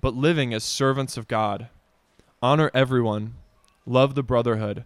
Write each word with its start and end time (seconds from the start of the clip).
but 0.00 0.14
living 0.14 0.54
as 0.54 0.64
servants 0.64 1.16
of 1.16 1.28
God. 1.28 1.68
Honor 2.40 2.70
everyone, 2.72 3.34
love 3.86 4.14
the 4.14 4.22
brotherhood, 4.22 4.84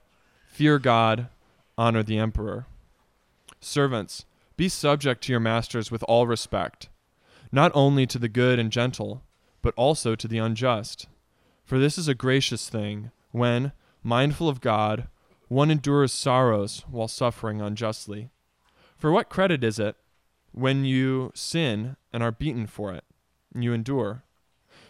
fear 0.49 0.79
God, 0.79 1.29
honor 1.77 2.03
the 2.03 2.19
emperor. 2.19 2.67
Servants, 3.61 4.25
be 4.57 4.69
subject 4.69 5.23
to 5.25 5.33
your 5.33 5.41
masters 5.41 5.91
with 5.91 6.03
all 6.05 6.27
respect, 6.27 6.89
not 7.51 7.73
only 7.75 8.07
to 8.07 8.19
the 8.19 8.29
good 8.29 8.59
and 8.59 8.71
gentle, 8.71 9.23
but 9.61 9.75
also 9.77 10.15
to 10.15 10.29
the 10.29 10.39
unjust. 10.39 11.07
For 11.65 11.79
this 11.79 11.97
is 11.97 12.09
a 12.09 12.15
gracious 12.15 12.69
thing, 12.69 13.11
when, 13.31 13.73
mindful 14.03 14.49
of 14.49 14.61
God, 14.61 15.09
one 15.49 15.71
endures 15.71 16.13
sorrows 16.13 16.85
while 16.91 17.09
suffering 17.09 17.61
unjustly. 17.61 18.31
For 18.97 19.11
what 19.11 19.29
credit 19.29 19.63
is 19.63 19.79
it 19.79 19.97
when 20.53 20.85
you 20.85 21.33
sin 21.35 21.97
and 22.13 22.23
are 22.23 22.33
beaten 22.33 22.67
for 22.67 22.93
it, 22.93 23.05
and 23.55 23.63
you 23.63 23.73
endure? 23.73 24.23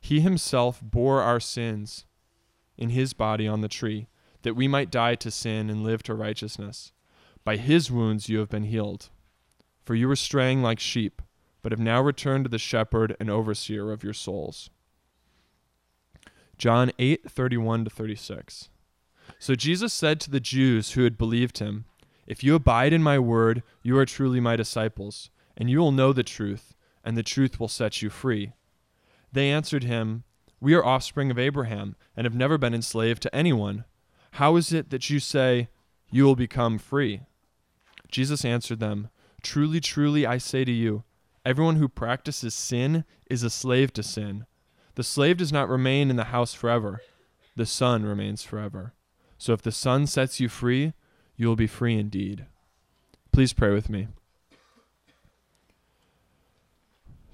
He 0.00 0.20
himself 0.20 0.80
bore 0.82 1.22
our 1.22 1.40
sins 1.40 2.04
in 2.76 2.90
his 2.90 3.12
body 3.12 3.46
on 3.46 3.60
the 3.60 3.68
tree, 3.68 4.08
that 4.42 4.54
we 4.54 4.68
might 4.68 4.90
die 4.90 5.16
to 5.16 5.30
sin 5.30 5.68
and 5.68 5.82
live 5.82 6.02
to 6.04 6.14
righteousness. 6.14 6.92
By 7.44 7.56
his 7.56 7.90
wounds 7.90 8.28
you 8.28 8.38
have 8.38 8.48
been 8.48 8.64
healed. 8.64 9.10
For 9.84 9.94
you 9.94 10.06
were 10.06 10.16
straying 10.16 10.62
like 10.62 10.78
sheep, 10.80 11.22
but 11.62 11.72
have 11.72 11.80
now 11.80 12.00
returned 12.00 12.44
to 12.44 12.50
the 12.50 12.58
shepherd 12.58 13.16
and 13.18 13.28
overseer 13.28 13.90
of 13.90 14.04
your 14.04 14.12
souls. 14.12 14.70
John 16.56 16.90
8, 16.98 17.30
31 17.30 17.84
to 17.84 17.90
36. 17.90 18.68
So 19.38 19.54
Jesus 19.54 19.92
said 19.92 20.20
to 20.20 20.30
the 20.30 20.40
Jews 20.40 20.92
who 20.92 21.04
had 21.04 21.18
believed 21.18 21.58
him, 21.58 21.84
If 22.26 22.42
you 22.42 22.54
abide 22.54 22.92
in 22.92 23.02
my 23.02 23.18
word, 23.18 23.62
you 23.82 23.96
are 23.98 24.06
truly 24.06 24.40
my 24.40 24.56
disciples, 24.56 25.30
and 25.56 25.70
you 25.70 25.78
will 25.78 25.92
know 25.92 26.12
the 26.12 26.22
truth, 26.22 26.74
and 27.04 27.16
the 27.16 27.22
truth 27.22 27.60
will 27.60 27.68
set 27.68 28.02
you 28.02 28.10
free. 28.10 28.52
They 29.32 29.50
answered 29.50 29.84
him, 29.84 30.24
We 30.60 30.74
are 30.74 30.84
offspring 30.84 31.30
of 31.30 31.38
Abraham, 31.38 31.96
and 32.16 32.24
have 32.24 32.34
never 32.34 32.58
been 32.58 32.74
enslaved 32.74 33.22
to 33.22 33.34
anyone. 33.34 33.84
How 34.32 34.56
is 34.56 34.72
it 34.72 34.90
that 34.90 35.10
you 35.10 35.20
say, 35.20 35.68
You 36.10 36.24
will 36.24 36.36
become 36.36 36.78
free? 36.78 37.22
Jesus 38.10 38.44
answered 38.44 38.80
them, 38.80 39.08
Truly, 39.42 39.80
truly, 39.80 40.26
I 40.26 40.38
say 40.38 40.64
to 40.64 40.72
you, 40.72 41.04
everyone 41.44 41.76
who 41.76 41.88
practices 41.88 42.54
sin 42.54 43.04
is 43.30 43.42
a 43.42 43.50
slave 43.50 43.92
to 43.94 44.02
sin. 44.02 44.46
The 44.96 45.04
slave 45.04 45.36
does 45.36 45.52
not 45.52 45.68
remain 45.68 46.10
in 46.10 46.16
the 46.16 46.24
house 46.24 46.54
forever, 46.54 47.00
the 47.54 47.66
son 47.66 48.04
remains 48.04 48.42
forever. 48.42 48.94
So 49.36 49.52
if 49.52 49.62
the 49.62 49.72
son 49.72 50.06
sets 50.06 50.40
you 50.40 50.48
free, 50.48 50.92
you 51.36 51.46
will 51.46 51.56
be 51.56 51.68
free 51.68 51.96
indeed. 51.96 52.46
Please 53.32 53.52
pray 53.52 53.72
with 53.72 53.88
me. 53.88 54.08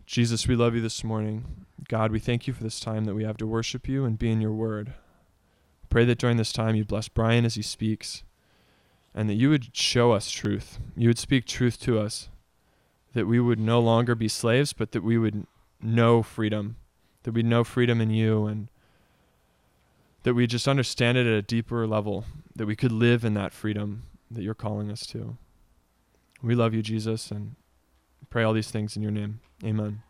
Jesus, 0.06 0.46
we 0.46 0.54
love 0.54 0.74
you 0.74 0.82
this 0.82 1.02
morning. 1.02 1.66
God, 1.88 2.12
we 2.12 2.18
thank 2.18 2.46
you 2.46 2.52
for 2.52 2.62
this 2.62 2.78
time 2.78 3.06
that 3.06 3.14
we 3.14 3.24
have 3.24 3.38
to 3.38 3.46
worship 3.46 3.88
you 3.88 4.04
and 4.04 4.18
be 4.18 4.30
in 4.30 4.40
your 4.40 4.52
word. 4.52 4.92
Pray 5.88 6.04
that 6.04 6.18
during 6.18 6.36
this 6.36 6.52
time 6.52 6.74
you 6.74 6.84
bless 6.84 7.08
Brian 7.08 7.44
as 7.44 7.54
he 7.54 7.62
speaks 7.62 8.22
and 9.14 9.30
that 9.30 9.34
you 9.34 9.48
would 9.48 9.74
show 9.74 10.12
us 10.12 10.30
truth. 10.30 10.78
You 10.96 11.08
would 11.08 11.18
speak 11.18 11.46
truth 11.46 11.80
to 11.82 11.98
us, 11.98 12.28
that 13.14 13.26
we 13.26 13.40
would 13.40 13.60
no 13.60 13.80
longer 13.80 14.14
be 14.14 14.28
slaves, 14.28 14.72
but 14.72 14.92
that 14.92 15.04
we 15.04 15.16
would 15.16 15.46
know 15.80 16.22
freedom, 16.22 16.76
that 17.22 17.32
we 17.32 17.42
know 17.42 17.64
freedom 17.64 18.00
in 18.00 18.10
you, 18.10 18.46
and 18.46 18.68
that 20.24 20.34
we 20.34 20.46
just 20.46 20.66
understand 20.66 21.16
it 21.16 21.26
at 21.26 21.32
a 21.32 21.42
deeper 21.42 21.86
level, 21.86 22.24
that 22.56 22.66
we 22.66 22.76
could 22.76 22.92
live 22.92 23.24
in 23.24 23.34
that 23.34 23.52
freedom 23.52 24.02
that 24.30 24.42
you're 24.42 24.52
calling 24.52 24.90
us 24.90 25.06
to. 25.06 25.38
We 26.42 26.54
love 26.54 26.74
you, 26.74 26.82
Jesus, 26.82 27.30
and 27.30 27.54
pray 28.30 28.42
all 28.42 28.52
these 28.52 28.70
things 28.70 28.96
in 28.96 29.02
your 29.02 29.12
name. 29.12 29.40
Amen. 29.64 30.02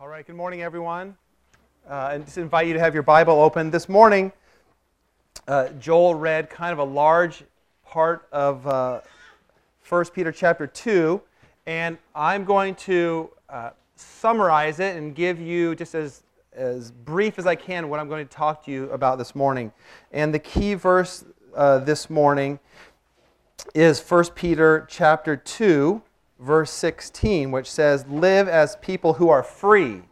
All 0.00 0.08
right, 0.08 0.26
good 0.26 0.36
morning, 0.36 0.62
everyone. 0.62 1.16
Uh, 1.88 2.10
and 2.12 2.24
just 2.24 2.38
invite 2.38 2.66
you 2.66 2.72
to 2.72 2.80
have 2.80 2.94
your 2.94 3.02
Bible 3.02 3.40
open. 3.40 3.70
This 3.70 3.88
morning, 3.88 4.32
uh, 5.46 5.68
Joel 5.80 6.14
read 6.14 6.48
kind 6.48 6.72
of 6.72 6.78
a 6.78 6.84
large 6.84 7.44
part 7.84 8.26
of 8.32 8.66
uh, 8.66 9.00
1 9.88 10.04
Peter 10.14 10.32
chapter 10.32 10.66
2, 10.66 11.20
and 11.66 11.98
I'm 12.14 12.44
going 12.44 12.76
to 12.76 13.30
uh, 13.48 13.70
summarize 13.96 14.80
it 14.80 14.96
and 14.96 15.14
give 15.14 15.40
you, 15.40 15.74
just 15.74 15.94
as, 15.94 16.22
as 16.60 16.90
brief 16.90 17.38
as 17.38 17.46
I 17.46 17.54
can, 17.54 17.88
what 17.88 17.98
I'm 18.00 18.08
going 18.08 18.26
to 18.26 18.30
talk 18.30 18.66
to 18.66 18.70
you 18.70 18.90
about 18.90 19.16
this 19.16 19.34
morning. 19.34 19.72
And 20.12 20.32
the 20.32 20.38
key 20.38 20.74
verse 20.74 21.24
uh, 21.56 21.78
this 21.78 22.10
morning 22.10 22.60
is 23.74 23.98
1 23.98 24.24
Peter 24.34 24.86
chapter 24.88 25.36
2, 25.36 26.02
verse 26.38 26.70
16, 26.70 27.50
which 27.50 27.70
says, 27.70 28.06
Live 28.08 28.46
as 28.46 28.76
people 28.76 29.14
who 29.14 29.30
are 29.30 29.42
free. 29.42 30.02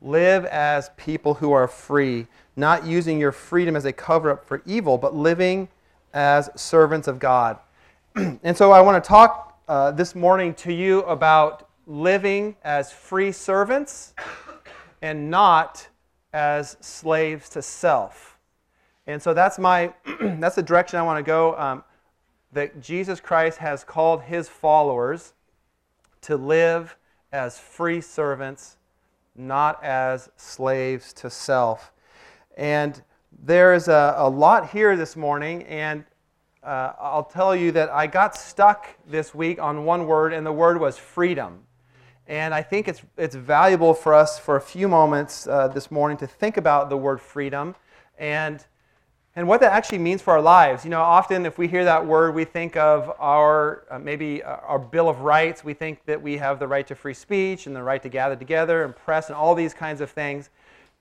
Live 0.00 0.46
as 0.46 0.90
people 0.96 1.34
who 1.34 1.52
are 1.52 1.68
free, 1.68 2.26
not 2.56 2.86
using 2.86 3.20
your 3.20 3.32
freedom 3.32 3.76
as 3.76 3.84
a 3.84 3.92
cover 3.92 4.30
up 4.30 4.44
for 4.46 4.62
evil, 4.64 4.96
but 4.96 5.14
living 5.14 5.68
as 6.14 6.48
servants 6.56 7.08
of 7.08 7.18
God. 7.18 7.58
and 8.14 8.56
so 8.56 8.72
I 8.72 8.80
want 8.80 9.02
to 9.04 9.06
talk 9.06 9.60
uh, 9.68 9.90
this 9.90 10.14
morning 10.14 10.54
to 10.54 10.72
you 10.72 11.00
about 11.00 11.68
living 11.86 12.56
as 12.64 12.90
free 12.90 13.32
servants 13.32 14.14
and 15.02 15.30
not 15.30 15.88
as 16.32 16.76
slaves 16.80 17.48
to 17.50 17.62
self. 17.62 18.38
And 19.06 19.22
so 19.22 19.34
that's 19.34 19.58
my 19.58 19.94
that's 20.20 20.56
the 20.56 20.62
direction 20.62 20.98
I 20.98 21.02
want 21.02 21.18
to 21.18 21.28
go. 21.28 21.56
Um, 21.56 21.84
that 22.52 22.80
Jesus 22.80 23.20
Christ 23.20 23.58
has 23.58 23.84
called 23.84 24.22
his 24.22 24.48
followers 24.48 25.34
to 26.22 26.36
live 26.36 26.96
as 27.32 27.58
free 27.58 28.00
servants, 28.00 28.78
not 29.36 29.82
as 29.84 30.30
slaves 30.36 31.12
to 31.14 31.28
self. 31.28 31.92
And 32.56 33.02
there 33.44 33.74
is 33.74 33.88
a, 33.88 34.14
a 34.16 34.28
lot 34.28 34.70
here 34.70 34.96
this 34.96 35.16
morning, 35.16 35.64
and 35.64 36.04
uh, 36.62 36.92
I'll 36.98 37.24
tell 37.24 37.54
you 37.54 37.72
that 37.72 37.90
I 37.90 38.06
got 38.06 38.34
stuck 38.34 38.88
this 39.06 39.34
week 39.34 39.60
on 39.60 39.84
one 39.84 40.06
word, 40.06 40.32
and 40.32 40.46
the 40.46 40.52
word 40.52 40.80
was 40.80 40.96
freedom. 40.96 41.65
And 42.28 42.52
I 42.52 42.62
think 42.62 42.88
it's, 42.88 43.02
it's 43.16 43.36
valuable 43.36 43.94
for 43.94 44.12
us 44.12 44.38
for 44.38 44.56
a 44.56 44.60
few 44.60 44.88
moments 44.88 45.46
uh, 45.46 45.68
this 45.68 45.90
morning 45.90 46.16
to 46.18 46.26
think 46.26 46.56
about 46.56 46.90
the 46.90 46.96
word 46.96 47.20
freedom 47.20 47.74
and 48.18 48.64
and 49.38 49.46
what 49.46 49.60
that 49.60 49.72
actually 49.72 49.98
means 49.98 50.22
for 50.22 50.32
our 50.32 50.40
lives. 50.40 50.82
You 50.82 50.90
know, 50.90 51.02
often 51.02 51.44
if 51.44 51.58
we 51.58 51.68
hear 51.68 51.84
that 51.84 52.06
word, 52.06 52.34
we 52.34 52.46
think 52.46 52.74
of 52.74 53.14
our 53.18 53.84
uh, 53.90 53.98
maybe 53.98 54.42
uh, 54.42 54.56
our 54.66 54.78
Bill 54.78 55.10
of 55.10 55.20
Rights. 55.20 55.62
We 55.62 55.74
think 55.74 56.02
that 56.06 56.22
we 56.22 56.38
have 56.38 56.58
the 56.58 56.66
right 56.66 56.86
to 56.86 56.94
free 56.94 57.12
speech 57.12 57.66
and 57.66 57.76
the 57.76 57.82
right 57.82 58.02
to 58.02 58.08
gather 58.08 58.34
together 58.34 58.82
and 58.82 58.96
press 58.96 59.28
and 59.28 59.36
all 59.36 59.54
these 59.54 59.74
kinds 59.74 60.00
of 60.00 60.10
things. 60.10 60.48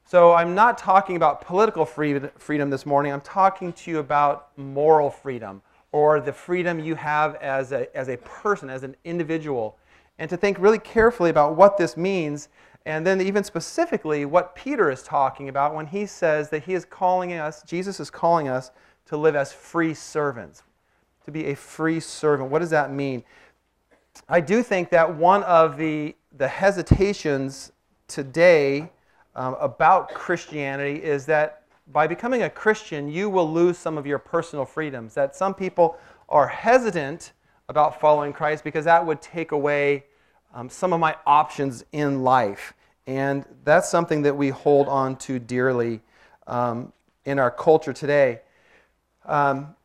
So 0.03 0.33
I'm 0.33 0.53
not 0.53 0.77
talking 0.77 1.15
about 1.15 1.41
political 1.41 1.85
freedom 1.85 2.69
this 2.69 2.85
morning. 2.85 3.13
I'm 3.13 3.21
talking 3.21 3.71
to 3.71 3.89
you 3.89 3.99
about 3.99 4.49
moral 4.57 5.09
freedom 5.09 5.61
or 5.93 6.19
the 6.19 6.33
freedom 6.33 6.77
you 6.79 6.93
have 6.95 7.35
as 7.35 7.71
a, 7.71 7.95
as 7.95 8.09
a 8.09 8.17
person, 8.17 8.69
as 8.69 8.83
an 8.83 8.97
individual, 9.05 9.77
and 10.17 10.29
to 10.29 10.37
think 10.37 10.57
really 10.59 10.79
carefully 10.79 11.29
about 11.29 11.55
what 11.55 11.77
this 11.77 11.97
means 11.97 12.49
and 12.85 13.05
then, 13.05 13.19
even 13.19 13.43
specifically, 13.43 14.25
what 14.25 14.53
Peter 14.53 14.91
is 14.91 15.01
talking 15.01 15.49
about 15.49 15.73
when 15.73 15.87
he 15.87 16.05
says 16.05 16.49
that 16.51 16.63
he 16.65 16.75
is 16.75 16.85
calling 16.85 17.33
us, 17.33 17.63
Jesus 17.63 17.99
is 17.99 18.11
calling 18.11 18.47
us 18.47 18.69
to 19.07 19.17
live 19.17 19.35
as 19.35 19.51
free 19.51 19.93
servants. 19.93 20.61
to 21.23 21.31
be 21.31 21.47
a 21.47 21.55
free 21.55 21.99
servant. 21.99 22.51
What 22.51 22.59
does 22.59 22.69
that 22.69 22.91
mean? 22.91 23.23
I 24.29 24.41
do 24.41 24.61
think 24.61 24.91
that 24.91 25.15
one 25.15 25.41
of 25.43 25.75
the, 25.75 26.15
the 26.37 26.47
hesitations 26.47 27.71
today 28.07 28.91
um, 29.35 29.55
about 29.59 30.13
Christianity 30.13 31.03
is 31.03 31.25
that 31.25 31.63
by 31.91 32.05
becoming 32.05 32.43
a 32.43 32.49
Christian, 32.49 33.09
you 33.09 33.27
will 33.27 33.51
lose 33.51 33.75
some 33.75 33.97
of 33.97 34.05
your 34.05 34.19
personal 34.19 34.65
freedoms. 34.65 35.15
That 35.15 35.35
some 35.35 35.55
people 35.55 35.97
are 36.29 36.47
hesitant 36.47 37.33
about 37.67 37.99
following 37.99 38.31
Christ 38.33 38.63
because 38.63 38.85
that 38.85 39.05
would 39.05 39.21
take 39.21 39.51
away 39.51 40.03
um, 40.53 40.69
some 40.69 40.93
of 40.93 40.99
my 40.99 41.15
options 41.25 41.83
in 41.91 42.23
life. 42.23 42.73
And 43.07 43.45
that's 43.63 43.89
something 43.89 44.21
that 44.23 44.35
we 44.35 44.49
hold 44.49 44.87
on 44.87 45.15
to 45.17 45.39
dearly 45.39 46.01
um, 46.47 46.91
in 47.25 47.39
our 47.39 47.51
culture 47.51 47.93
today. 47.93 48.41
Um, 49.25 49.75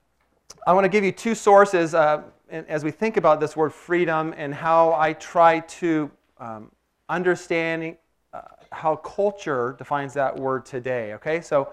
I 0.67 0.73
want 0.73 0.85
to 0.85 0.89
give 0.89 1.05
you 1.05 1.13
two 1.13 1.35
sources 1.35 1.95
uh, 1.95 2.23
as 2.51 2.85
we 2.85 2.91
think 2.91 3.17
about 3.17 3.41
this 3.41 3.57
word 3.57 3.73
freedom 3.73 4.35
and 4.37 4.55
how 4.55 4.93
I 4.95 5.15
try 5.15 5.61
to 5.61 6.11
um, 6.39 6.71
understand 7.09 7.97
uh, 8.33 8.43
how 8.71 8.97
culture 8.97 9.75
defines 9.79 10.15
that 10.15 10.37
word 10.37 10.67
today. 10.67 11.15
Okay, 11.15 11.41
so 11.41 11.73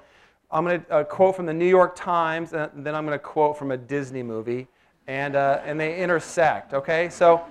I'm 0.49 0.63
going 0.63 0.81
to 0.81 0.89
uh, 0.91 1.03
quote 1.03 1.35
from 1.35 1.45
the 1.45 1.53
New 1.53 1.67
York 1.67 1.95
Times, 1.95 2.53
and 2.53 2.85
then 2.85 2.95
I'm 2.95 3.05
going 3.05 3.17
to 3.17 3.23
quote 3.23 3.57
from 3.57 3.71
a 3.71 3.77
Disney 3.77 4.23
movie, 4.23 4.67
and, 5.07 5.35
uh, 5.35 5.61
and 5.65 5.79
they 5.79 6.01
intersect. 6.01 6.73
Okay, 6.73 7.09
so 7.09 7.43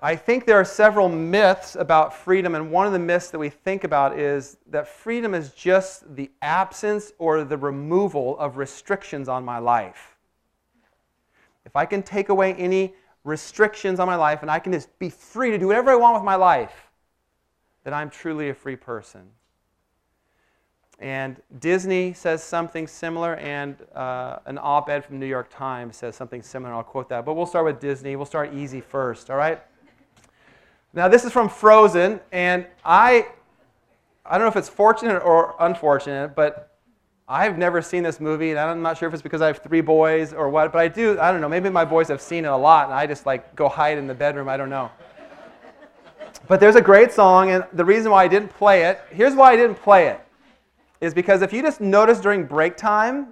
I 0.00 0.16
think 0.16 0.46
there 0.46 0.56
are 0.56 0.64
several 0.64 1.08
myths 1.08 1.76
about 1.76 2.14
freedom, 2.14 2.54
and 2.54 2.70
one 2.72 2.86
of 2.86 2.92
the 2.92 2.98
myths 2.98 3.30
that 3.30 3.38
we 3.38 3.50
think 3.50 3.84
about 3.84 4.18
is 4.18 4.56
that 4.70 4.88
freedom 4.88 5.34
is 5.34 5.50
just 5.50 6.16
the 6.16 6.30
absence 6.42 7.12
or 7.18 7.44
the 7.44 7.56
removal 7.56 8.38
of 8.38 8.56
restrictions 8.56 9.28
on 9.28 9.44
my 9.44 9.58
life. 9.58 10.16
If 11.64 11.76
I 11.76 11.86
can 11.86 12.02
take 12.02 12.30
away 12.30 12.54
any 12.54 12.94
restrictions 13.24 14.00
on 14.00 14.08
my 14.08 14.16
life 14.16 14.42
and 14.42 14.50
I 14.50 14.58
can 14.58 14.72
just 14.72 14.98
be 14.98 15.08
free 15.08 15.52
to 15.52 15.58
do 15.58 15.68
whatever 15.68 15.92
I 15.92 15.96
want 15.96 16.14
with 16.14 16.24
my 16.24 16.34
life, 16.34 16.90
then 17.84 17.94
I'm 17.94 18.10
truly 18.10 18.48
a 18.48 18.54
free 18.54 18.76
person. 18.76 19.22
And 21.02 21.36
Disney 21.58 22.12
says 22.12 22.44
something 22.44 22.86
similar, 22.86 23.34
and 23.34 23.76
uh, 23.92 24.38
an 24.46 24.56
op 24.62 24.88
ed 24.88 25.04
from 25.04 25.18
New 25.18 25.26
York 25.26 25.50
Times 25.52 25.96
says 25.96 26.14
something 26.14 26.42
similar. 26.42 26.72
I'll 26.72 26.84
quote 26.84 27.08
that. 27.08 27.24
But 27.24 27.34
we'll 27.34 27.44
start 27.44 27.64
with 27.64 27.80
Disney. 27.80 28.14
We'll 28.14 28.24
start 28.24 28.54
easy 28.54 28.80
first, 28.80 29.28
all 29.28 29.36
right? 29.36 29.60
Now, 30.94 31.08
this 31.08 31.24
is 31.24 31.32
from 31.32 31.48
Frozen, 31.48 32.20
and 32.30 32.66
I, 32.84 33.26
I 34.24 34.38
don't 34.38 34.42
know 34.42 34.48
if 34.48 34.56
it's 34.56 34.68
fortunate 34.68 35.18
or 35.24 35.56
unfortunate, 35.58 36.36
but 36.36 36.76
I've 37.26 37.58
never 37.58 37.82
seen 37.82 38.04
this 38.04 38.20
movie, 38.20 38.50
and 38.50 38.60
I'm 38.60 38.80
not 38.80 38.96
sure 38.96 39.08
if 39.08 39.14
it's 39.14 39.22
because 39.22 39.40
I 39.40 39.48
have 39.48 39.58
three 39.58 39.80
boys 39.80 40.32
or 40.32 40.50
what, 40.50 40.70
but 40.70 40.78
I 40.78 40.86
do, 40.86 41.18
I 41.18 41.32
don't 41.32 41.40
know, 41.40 41.48
maybe 41.48 41.68
my 41.68 41.84
boys 41.84 42.06
have 42.08 42.20
seen 42.20 42.44
it 42.44 42.48
a 42.48 42.56
lot, 42.56 42.86
and 42.86 42.94
I 42.94 43.06
just 43.06 43.26
like 43.26 43.56
go 43.56 43.68
hide 43.68 43.98
in 43.98 44.06
the 44.06 44.14
bedroom, 44.14 44.48
I 44.48 44.56
don't 44.56 44.70
know. 44.70 44.90
But 46.46 46.60
there's 46.60 46.76
a 46.76 46.80
great 46.82 47.10
song, 47.10 47.50
and 47.50 47.64
the 47.72 47.84
reason 47.84 48.12
why 48.12 48.22
I 48.22 48.28
didn't 48.28 48.50
play 48.50 48.84
it, 48.84 49.00
here's 49.10 49.34
why 49.34 49.52
I 49.52 49.56
didn't 49.56 49.76
play 49.76 50.08
it, 50.08 50.20
is 51.02 51.12
because 51.12 51.42
if 51.42 51.52
you 51.52 51.62
just 51.62 51.80
notice 51.80 52.20
during 52.20 52.46
break 52.46 52.76
time, 52.76 53.26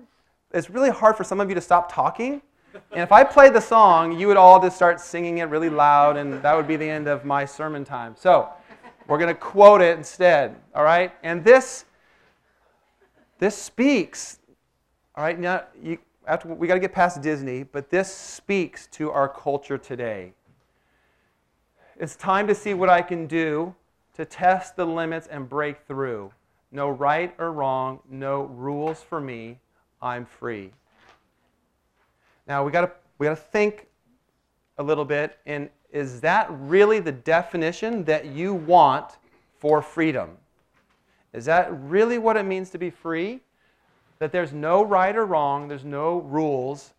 it's 0.53 0.69
really 0.69 0.91
hard 0.91 1.17
for 1.17 1.23
some 1.23 1.41
of 1.41 1.49
you 1.49 1.55
to 1.55 1.61
stop 1.61 1.91
talking. 1.91 2.43
And 2.91 3.01
if 3.01 3.13
I 3.13 3.23
played 3.23 3.55
the 3.55 3.61
song, 3.61 4.19
you 4.19 4.27
would 4.27 4.37
all 4.37 4.61
just 4.61 4.75
start 4.75 5.01
singing 5.01 5.39
it 5.39 5.45
really 5.45 5.71
loud, 5.71 6.17
and 6.17 6.43
that 6.43 6.57
would 6.57 6.67
be 6.67 6.75
the 6.75 6.89
end 6.89 7.07
of 7.07 7.25
my 7.25 7.45
sermon 7.45 7.85
time. 7.85 8.17
So 8.19 8.49
we're 9.07 9.19
going 9.19 9.33
to 9.33 9.41
quote 9.41 9.81
it 9.83 9.97
instead, 9.97 10.57
all 10.75 10.83
right? 10.83 11.13
And 11.23 11.45
this, 11.45 11.85
this 13.39 13.57
speaks, 13.57 14.41
all 15.15 15.23
right? 15.23 15.39
Now, 15.39 15.63
you, 15.81 15.99
after, 16.27 16.49
we 16.49 16.67
got 16.67 16.75
to 16.75 16.81
get 16.81 16.93
past 16.93 17.23
Disney, 17.23 17.63
but 17.63 17.89
this 17.89 18.13
speaks 18.13 18.89
to 18.89 19.13
our 19.13 19.29
culture 19.29 19.79
today. 19.79 20.33
It's 22.01 22.17
time 22.17 22.49
to 22.49 22.55
see 22.55 22.75
what 22.75 22.89
I 22.89 23.01
can 23.01 23.29
do 23.29 23.77
to 24.15 24.25
test 24.25 24.75
the 24.75 24.85
limits 24.85 25.29
and 25.29 25.49
break 25.49 25.87
through. 25.87 26.33
No 26.73 26.89
right 26.89 27.35
or 27.39 27.53
wrong, 27.53 28.01
no 28.09 28.43
rules 28.43 29.03
for 29.03 29.21
me. 29.21 29.59
I'm 30.01 30.25
free. 30.25 30.71
Now 32.47 32.65
we 32.65 32.73
got 32.73 32.83
to 32.83 32.91
we 33.19 33.27
got 33.27 33.37
to 33.37 33.43
think 33.43 33.87
a 34.79 34.83
little 34.83 35.05
bit 35.05 35.39
and 35.47 35.69
is 35.93 36.21
that 36.21 36.47
really 36.51 37.01
the 37.01 37.13
definition 37.13 38.05
that 38.05 38.27
you 38.27 38.55
want 38.55 39.19
for 39.59 39.83
freedom? 39.83 40.37
Is 41.33 41.45
that 41.45 41.69
really 41.83 42.19
what 42.19 42.37
it 42.37 42.45
means 42.45 42.71
to 42.71 42.79
be 42.79 42.91
free? 42.91 43.41
That 44.19 44.33
there's 44.33 44.53
no 44.53 44.83
right 44.83 45.15
or 45.15 45.27
wrong, 45.27 45.69
there's 45.69 45.85
no 45.85 46.19
rules. 46.19 46.93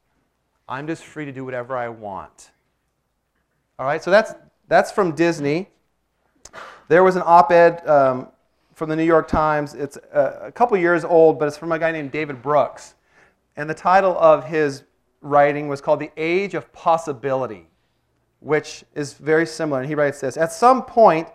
I'm 0.68 0.88
just 0.88 1.04
free 1.04 1.26
to 1.26 1.32
do 1.32 1.44
whatever 1.44 1.76
I 1.76 1.90
want. 1.90 2.52
All 3.78 3.86
right, 3.86 4.02
so 4.02 4.12
that's 4.12 4.34
that's 4.68 4.92
from 4.92 5.14
Disney. 5.14 5.70
There 6.88 7.04
was 7.04 7.16
an 7.16 7.24
op-ed 7.26 7.88
um, 7.88 8.28
from 8.82 8.90
the 8.90 8.96
New 8.96 9.04
York 9.04 9.28
Times. 9.28 9.76
It's 9.76 9.96
a, 10.12 10.52
couple 10.56 10.76
years 10.76 11.06
old, 11.06 11.38
but 11.38 11.48
it's 11.48 11.56
from 11.56 11.72
a 11.72 11.78
guy 11.78 11.92
named 11.92 12.12
David 12.12 12.42
Brooks. 12.42 12.96
And 13.56 13.70
the 13.70 13.76
title 13.76 14.18
of 14.18 14.46
his 14.46 14.86
writing 15.22 15.68
was 15.68 15.82
called 15.82 16.00
The 16.00 16.10
Age 16.18 16.56
of 16.56 16.74
Possibility, 16.74 17.68
which 18.40 18.84
is 18.96 19.14
very 19.14 19.46
similar. 19.46 19.82
And 19.82 19.88
he 19.88 19.94
writes 19.94 20.20
this 20.20 20.36
At 20.36 20.52
some 20.52 20.82
point 20.82 21.28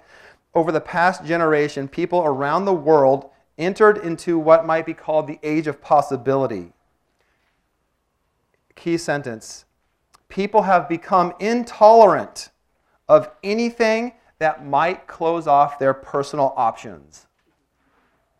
over 0.54 0.72
the 0.72 0.80
past 0.80 1.24
generation, 1.24 1.86
people 1.86 2.24
around 2.24 2.64
the 2.64 2.74
world 2.74 3.30
entered 3.56 3.98
into 3.98 4.40
what 4.40 4.66
might 4.66 4.84
be 4.84 4.92
called 4.92 5.28
the 5.28 5.38
age 5.44 5.68
of 5.68 5.80
possibility. 5.80 6.72
Key 8.74 8.98
sentence 8.98 9.66
People 10.28 10.62
have 10.62 10.88
become 10.88 11.32
intolerant 11.38 12.50
of 13.08 13.30
anything 13.44 14.14
that 14.40 14.66
might 14.66 15.06
close 15.06 15.46
off 15.46 15.78
their 15.78 15.94
personal 15.94 16.52
options. 16.56 17.25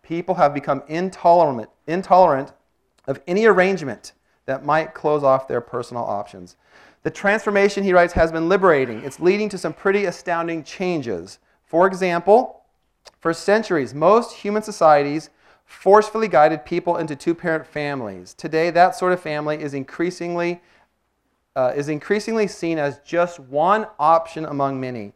People 0.07 0.37
have 0.37 0.55
become 0.55 0.85
intolerant, 0.87 1.69
intolerant 1.89 2.53
of 3.09 3.21
any 3.27 3.45
arrangement 3.45 4.13
that 4.45 4.65
might 4.65 4.95
close 4.95 5.25
off 5.25 5.49
their 5.49 5.61
personal 5.61 6.05
options. 6.05 6.55
The 7.03 7.11
transformation, 7.11 7.83
he 7.83 7.93
writes, 7.93 8.13
has 8.13 8.31
been 8.31 8.49
liberating. 8.49 9.03
It's 9.03 9.19
leading 9.19 9.49
to 9.49 9.59
some 9.59 9.73
pretty 9.73 10.05
astounding 10.05 10.63
changes. 10.63 11.41
For 11.65 11.89
example, 11.89 12.63
for 13.19 13.35
centuries, 13.35 13.95
most 13.95 14.33
human 14.37 14.63
societies 14.63 15.31
forcefully 15.65 16.29
guided 16.29 16.65
people 16.65 16.99
into 16.99 17.17
two 17.17 17.35
parent 17.35 17.67
families. 17.67 18.33
Today, 18.33 18.71
that 18.71 18.95
sort 18.95 19.13
of 19.13 19.21
family 19.21 19.61
is 19.61 19.75
increasingly, 19.75 20.63
uh, 21.57 21.73
is 21.75 21.89
increasingly 21.89 22.47
seen 22.47 22.79
as 22.79 23.01
just 23.01 23.41
one 23.41 23.89
option 23.99 24.45
among 24.45 24.81
many. 24.81 25.15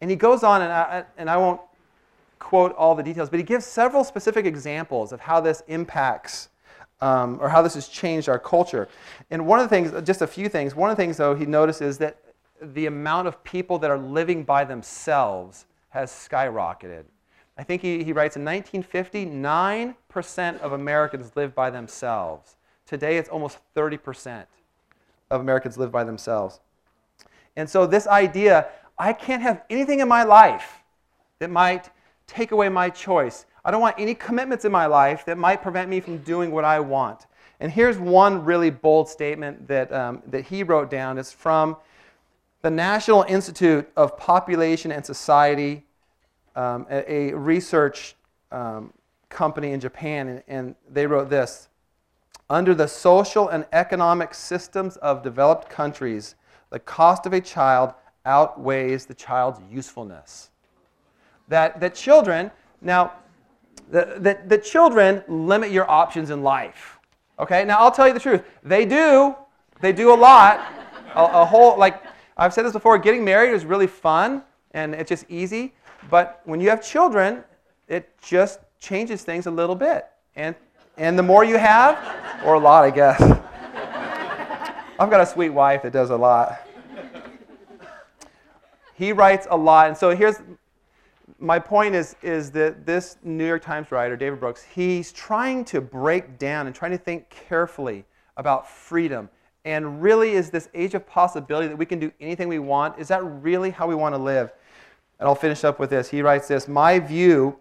And 0.00 0.10
he 0.10 0.16
goes 0.16 0.42
on, 0.42 0.62
and 0.62 0.72
I, 0.72 1.04
and 1.16 1.30
I 1.30 1.36
won't 1.36 1.60
quote 2.42 2.74
all 2.74 2.94
the 2.94 3.02
details, 3.02 3.30
but 3.30 3.38
he 3.38 3.44
gives 3.44 3.64
several 3.64 4.02
specific 4.04 4.44
examples 4.44 5.12
of 5.12 5.20
how 5.20 5.40
this 5.40 5.62
impacts 5.68 6.48
um, 7.00 7.38
or 7.40 7.48
how 7.48 7.62
this 7.62 7.74
has 7.74 7.88
changed 7.88 8.28
our 8.28 8.38
culture. 8.38 8.88
And 9.30 9.46
one 9.46 9.60
of 9.60 9.64
the 9.64 9.68
things, 9.68 9.92
just 10.06 10.22
a 10.22 10.26
few 10.26 10.48
things, 10.48 10.74
one 10.74 10.90
of 10.90 10.96
the 10.96 11.02
things, 11.02 11.16
though, 11.16 11.34
he 11.34 11.46
notices 11.46 11.94
is 11.94 11.98
that 11.98 12.16
the 12.60 12.86
amount 12.86 13.28
of 13.28 13.42
people 13.44 13.78
that 13.78 13.90
are 13.90 13.98
living 13.98 14.44
by 14.44 14.64
themselves 14.64 15.66
has 15.90 16.10
skyrocketed. 16.10 17.04
I 17.56 17.62
think 17.62 17.82
he, 17.82 18.02
he 18.02 18.12
writes 18.12 18.36
in 18.36 18.44
1950, 18.44 19.26
9% 19.26 20.60
of 20.60 20.72
Americans 20.72 21.32
lived 21.36 21.54
by 21.54 21.70
themselves. 21.70 22.56
Today, 22.86 23.18
it's 23.18 23.28
almost 23.28 23.58
30% 23.76 24.46
of 25.30 25.40
Americans 25.40 25.78
live 25.78 25.92
by 25.92 26.04
themselves. 26.04 26.60
And 27.56 27.68
so, 27.68 27.86
this 27.86 28.06
idea 28.06 28.68
I 28.98 29.12
can't 29.12 29.42
have 29.42 29.62
anything 29.70 30.00
in 30.00 30.08
my 30.08 30.22
life 30.22 30.82
that 31.38 31.50
might 31.50 31.90
take 32.32 32.52
away 32.52 32.68
my 32.68 32.88
choice. 32.88 33.46
I 33.64 33.70
don't 33.70 33.80
want 33.80 33.96
any 33.98 34.14
commitments 34.14 34.64
in 34.64 34.72
my 34.72 34.86
life 34.86 35.24
that 35.26 35.38
might 35.38 35.62
prevent 35.62 35.88
me 35.90 36.00
from 36.00 36.18
doing 36.18 36.50
what 36.50 36.64
I 36.64 36.80
want. 36.80 37.26
And 37.60 37.70
here's 37.70 37.98
one 37.98 38.44
really 38.44 38.70
bold 38.70 39.08
statement 39.08 39.68
that, 39.68 39.92
um, 39.92 40.22
that 40.26 40.46
he 40.46 40.62
wrote 40.62 40.90
down. 40.90 41.18
It's 41.18 41.30
from 41.30 41.76
the 42.62 42.70
National 42.70 43.22
Institute 43.28 43.88
of 43.96 44.16
Population 44.16 44.90
and 44.90 45.04
Society, 45.04 45.84
um, 46.56 46.86
a, 46.90 47.12
a, 47.12 47.36
research 47.36 48.14
um, 48.50 48.92
company 49.28 49.72
in 49.72 49.80
Japan, 49.80 50.28
and, 50.28 50.42
and 50.48 50.74
they 50.90 51.06
wrote 51.06 51.30
this 51.30 51.68
Under 52.50 52.74
the 52.74 52.86
social 52.88 53.48
and 53.48 53.66
economic 53.72 54.34
systems 54.34 54.96
of 54.96 55.22
developed 55.22 55.68
countries, 55.68 56.34
the 56.70 56.78
cost 56.78 57.26
of 57.26 57.32
a 57.32 57.40
child 57.40 57.94
outweighs 58.24 59.06
the 59.06 59.14
child's 59.14 59.60
usefulness. 59.70 60.51
That, 61.52 61.80
that 61.80 61.94
children, 61.94 62.50
now, 62.80 63.12
that, 63.90 64.48
that 64.48 64.64
children 64.64 65.22
limit 65.28 65.70
your 65.70 65.88
options 65.90 66.30
in 66.30 66.42
life. 66.42 66.98
Okay, 67.38 67.62
now 67.66 67.78
I'll 67.78 67.90
tell 67.90 68.08
you 68.08 68.14
the 68.14 68.20
truth. 68.20 68.42
They 68.62 68.86
do. 68.86 69.36
They 69.82 69.92
do 69.92 70.14
a 70.14 70.16
lot. 70.16 70.66
A, 71.14 71.24
a, 71.24 71.44
whole, 71.44 71.78
like, 71.78 72.02
I've 72.38 72.54
said 72.54 72.64
this 72.64 72.72
before, 72.72 72.96
getting 72.96 73.22
married 73.22 73.52
is 73.52 73.66
really 73.66 73.86
fun 73.86 74.44
and 74.70 74.94
it's 74.94 75.10
just 75.10 75.26
easy. 75.28 75.74
But 76.08 76.40
when 76.46 76.58
you 76.58 76.70
have 76.70 76.82
children, 76.82 77.44
it 77.86 78.08
just 78.22 78.60
changes 78.80 79.22
things 79.22 79.44
a 79.44 79.50
little 79.50 79.76
bit. 79.76 80.06
And, 80.36 80.56
and 80.96 81.18
the 81.18 81.22
more 81.22 81.44
you 81.44 81.58
have, 81.58 81.98
or 82.46 82.54
a 82.54 82.60
lot, 82.60 82.82
I 82.82 82.90
guess. 82.90 83.20
I've 84.98 85.10
got 85.10 85.20
a 85.20 85.26
sweet 85.26 85.50
wife 85.50 85.82
that 85.82 85.92
does 85.92 86.08
a 86.08 86.16
lot. 86.16 86.66
he 88.94 89.12
writes 89.12 89.46
a 89.50 89.56
lot. 89.58 89.88
And 89.88 89.96
so 89.98 90.16
here's 90.16 90.36
my 91.42 91.58
point 91.58 91.96
is, 91.96 92.14
is 92.22 92.52
that 92.52 92.86
this 92.86 93.16
New 93.24 93.44
York 93.44 93.62
Times 93.62 93.90
writer, 93.90 94.16
David 94.16 94.38
Brooks, 94.38 94.62
he's 94.62 95.12
trying 95.12 95.64
to 95.66 95.80
break 95.80 96.38
down 96.38 96.68
and 96.68 96.74
trying 96.74 96.92
to 96.92 96.98
think 96.98 97.28
carefully 97.30 98.04
about 98.36 98.70
freedom. 98.70 99.28
And 99.64 100.00
really, 100.00 100.32
is 100.32 100.50
this 100.50 100.68
age 100.72 100.94
of 100.94 101.04
possibility 101.04 101.66
that 101.66 101.76
we 101.76 101.84
can 101.84 101.98
do 101.98 102.12
anything 102.20 102.46
we 102.46 102.60
want? 102.60 102.96
Is 102.98 103.08
that 103.08 103.24
really 103.24 103.70
how 103.70 103.88
we 103.88 103.96
want 103.96 104.14
to 104.14 104.20
live? 104.20 104.52
And 105.18 105.28
I'll 105.28 105.34
finish 105.34 105.64
up 105.64 105.80
with 105.80 105.90
this. 105.90 106.08
He 106.08 106.22
writes 106.22 106.46
this 106.46 106.68
My 106.68 107.00
view 107.00 107.58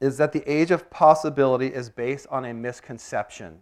is 0.00 0.16
that 0.18 0.32
the 0.32 0.42
age 0.50 0.72
of 0.72 0.90
possibility 0.90 1.68
is 1.68 1.88
based 1.88 2.26
on 2.28 2.44
a 2.44 2.52
misconception. 2.52 3.60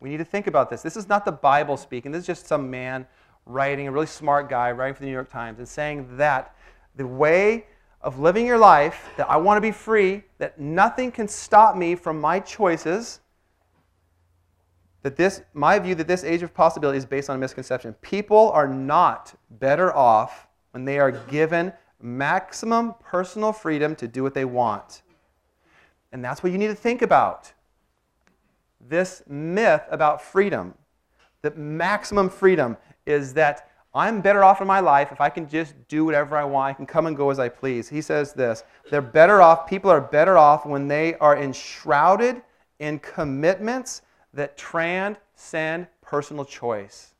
We 0.00 0.08
need 0.08 0.18
to 0.18 0.24
think 0.24 0.46
about 0.46 0.70
this. 0.70 0.80
This 0.80 0.96
is 0.96 1.06
not 1.06 1.26
the 1.26 1.32
Bible 1.32 1.76
speaking, 1.76 2.12
this 2.12 2.20
is 2.20 2.26
just 2.26 2.46
some 2.46 2.70
man 2.70 3.06
writing, 3.44 3.88
a 3.88 3.92
really 3.92 4.06
smart 4.06 4.48
guy 4.48 4.72
writing 4.72 4.94
for 4.94 5.00
the 5.00 5.06
New 5.06 5.12
York 5.12 5.30
Times, 5.30 5.58
and 5.58 5.68
saying 5.68 6.16
that 6.16 6.56
the 6.96 7.06
way 7.06 7.66
of 8.04 8.20
living 8.20 8.46
your 8.46 8.58
life, 8.58 9.08
that 9.16 9.28
I 9.30 9.38
want 9.38 9.56
to 9.56 9.62
be 9.62 9.72
free, 9.72 10.22
that 10.38 10.60
nothing 10.60 11.10
can 11.10 11.26
stop 11.26 11.74
me 11.74 11.94
from 11.94 12.20
my 12.20 12.38
choices, 12.38 13.20
that 15.02 15.16
this, 15.16 15.42
my 15.54 15.78
view 15.78 15.94
that 15.96 16.06
this 16.06 16.22
age 16.22 16.42
of 16.42 16.54
possibility 16.54 16.98
is 16.98 17.06
based 17.06 17.30
on 17.30 17.36
a 17.36 17.38
misconception. 17.38 17.94
People 17.94 18.50
are 18.52 18.68
not 18.68 19.34
better 19.50 19.94
off 19.94 20.46
when 20.72 20.84
they 20.84 20.98
are 20.98 21.10
given 21.10 21.72
maximum 22.00 22.94
personal 23.02 23.52
freedom 23.52 23.96
to 23.96 24.06
do 24.06 24.22
what 24.22 24.34
they 24.34 24.44
want. 24.44 25.02
And 26.12 26.22
that's 26.22 26.42
what 26.42 26.52
you 26.52 26.58
need 26.58 26.68
to 26.68 26.74
think 26.74 27.00
about. 27.00 27.52
This 28.86 29.22
myth 29.26 29.82
about 29.90 30.20
freedom, 30.20 30.74
that 31.40 31.56
maximum 31.56 32.28
freedom 32.28 32.76
is 33.06 33.32
that 33.34 33.70
I'm 33.94 34.20
better 34.20 34.42
off 34.42 34.60
in 34.60 34.66
my 34.66 34.80
life 34.80 35.12
if 35.12 35.20
I 35.20 35.28
can 35.28 35.48
just 35.48 35.74
do 35.86 36.04
whatever 36.04 36.36
I 36.36 36.44
want. 36.44 36.70
I 36.70 36.72
can 36.72 36.86
come 36.86 37.06
and 37.06 37.16
go 37.16 37.30
as 37.30 37.38
I 37.38 37.48
please. 37.48 37.88
He 37.88 38.00
says 38.00 38.32
this 38.32 38.64
they're 38.90 39.00
better 39.00 39.40
off, 39.40 39.68
people 39.68 39.90
are 39.90 40.00
better 40.00 40.36
off 40.36 40.66
when 40.66 40.88
they 40.88 41.14
are 41.16 41.36
enshrouded 41.36 42.42
in 42.80 42.98
commitments 42.98 44.02
that 44.32 44.56
transcend 44.56 45.86
personal 46.02 46.44
choice. 46.44 47.14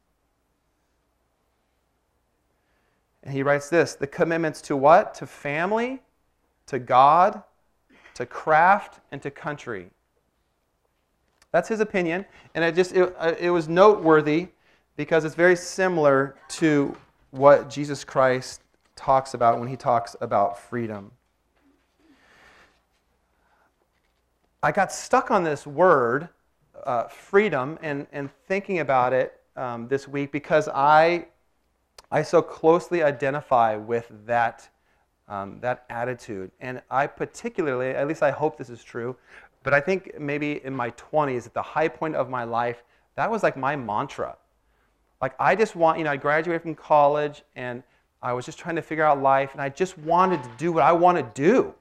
And 3.22 3.32
he 3.32 3.42
writes 3.42 3.68
this 3.70 3.94
the 3.94 4.06
commitments 4.08 4.60
to 4.62 4.76
what? 4.76 5.14
To 5.14 5.26
family, 5.26 6.02
to 6.66 6.80
God, 6.80 7.42
to 8.14 8.26
craft, 8.26 9.00
and 9.12 9.22
to 9.22 9.30
country. 9.30 9.90
That's 11.52 11.68
his 11.68 11.78
opinion. 11.78 12.26
And 12.56 12.64
it 12.64 12.74
just 12.74 12.92
it, 12.92 13.14
uh, 13.16 13.34
it 13.38 13.50
was 13.50 13.68
noteworthy 13.68 14.48
because 14.96 15.24
it's 15.24 15.34
very 15.34 15.56
similar 15.56 16.36
to 16.48 16.96
what 17.30 17.68
Jesus 17.68 18.04
Christ 18.04 18.62
talks 18.96 19.34
about 19.34 19.58
when 19.58 19.68
he 19.68 19.76
talks 19.76 20.14
about 20.20 20.58
freedom. 20.58 21.10
I 24.62 24.72
got 24.72 24.92
stuck 24.92 25.30
on 25.30 25.44
this 25.44 25.66
word, 25.66 26.28
uh, 26.84 27.04
freedom, 27.08 27.78
and, 27.82 28.06
and 28.12 28.30
thinking 28.46 28.78
about 28.78 29.12
it 29.12 29.40
um, 29.56 29.88
this 29.88 30.08
week 30.08 30.32
because 30.32 30.68
I, 30.68 31.26
I 32.10 32.22
so 32.22 32.40
closely 32.40 33.02
identify 33.02 33.76
with 33.76 34.10
that, 34.26 34.68
um, 35.28 35.58
that 35.60 35.84
attitude. 35.90 36.50
And 36.60 36.80
I 36.90 37.06
particularly, 37.06 37.90
at 37.90 38.08
least 38.08 38.22
I 38.22 38.30
hope 38.30 38.56
this 38.56 38.70
is 38.70 38.82
true, 38.82 39.16
but 39.64 39.74
I 39.74 39.80
think 39.80 40.18
maybe 40.18 40.64
in 40.64 40.74
my 40.74 40.90
20s, 40.92 41.46
at 41.46 41.54
the 41.54 41.62
high 41.62 41.88
point 41.88 42.14
of 42.14 42.30
my 42.30 42.44
life, 42.44 42.84
that 43.16 43.30
was 43.30 43.42
like 43.42 43.56
my 43.56 43.76
mantra. 43.76 44.36
Like, 45.20 45.34
I 45.38 45.54
just 45.54 45.76
want, 45.76 45.98
you 45.98 46.04
know, 46.04 46.10
I 46.10 46.16
graduated 46.16 46.62
from 46.62 46.74
college 46.74 47.42
and 47.56 47.82
I 48.22 48.32
was 48.32 48.44
just 48.44 48.58
trying 48.58 48.76
to 48.76 48.82
figure 48.82 49.04
out 49.04 49.20
life 49.20 49.52
and 49.52 49.60
I 49.60 49.68
just 49.68 49.98
wanted 49.98 50.42
to 50.42 50.50
do 50.58 50.72
what 50.72 50.82
I 50.82 50.92
want 50.92 51.18
to 51.18 51.42
do. 51.42 51.74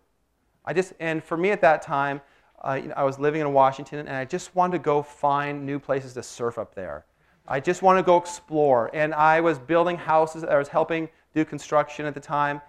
I 0.66 0.74
just, 0.74 0.94
and 1.00 1.24
for 1.24 1.38
me 1.38 1.52
at 1.52 1.62
that 1.62 1.82
time, 1.82 2.22
uh, 2.63 2.80
you 2.82 2.88
know, 2.90 2.94
I 2.96 3.04
was 3.04 3.20
living 3.20 3.42
in 3.42 3.52
Washington 3.54 4.00
and 4.00 4.12
I 4.12 4.25
just 4.25 4.56
wanted 4.56 4.74
to 4.74 4.84
go 4.84 5.02
find 5.02 5.66
new 5.66 5.80
places 5.80 6.13
to 6.13 6.24
surf 6.24 6.58
up 6.58 6.75
there. 6.75 7.06
I 7.48 7.60
just 7.60 7.82
wanted 7.82 8.02
to 8.02 8.06
go 8.06 8.18
explore. 8.18 8.90
And 8.94 9.13
I 9.13 9.42
was 9.42 9.60
building 9.60 9.98
houses, 9.98 10.44
I 10.44 10.58
was 10.58 10.70
helping 10.70 11.10
do 11.34 11.44
construction 11.44 12.06
at 12.06 12.13
the 12.13 12.20
time. 12.20 12.62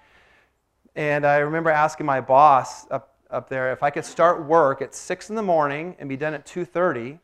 And 0.96 1.24
I 1.24 1.38
remember 1.38 1.70
asking 1.70 2.06
my 2.06 2.20
boss 2.20 2.90
up, 2.90 3.16
up 3.30 3.48
there 3.48 3.72
if 3.72 3.82
I 3.82 3.90
could 3.90 4.04
start 4.04 4.44
work 4.44 4.82
at 4.82 4.94
6 4.94 5.30
in 5.30 5.36
the 5.36 5.42
morning 5.42 5.96
and 5.98 6.08
be 6.08 6.16
done 6.16 6.34
at 6.34 6.46
2.30 6.46 7.18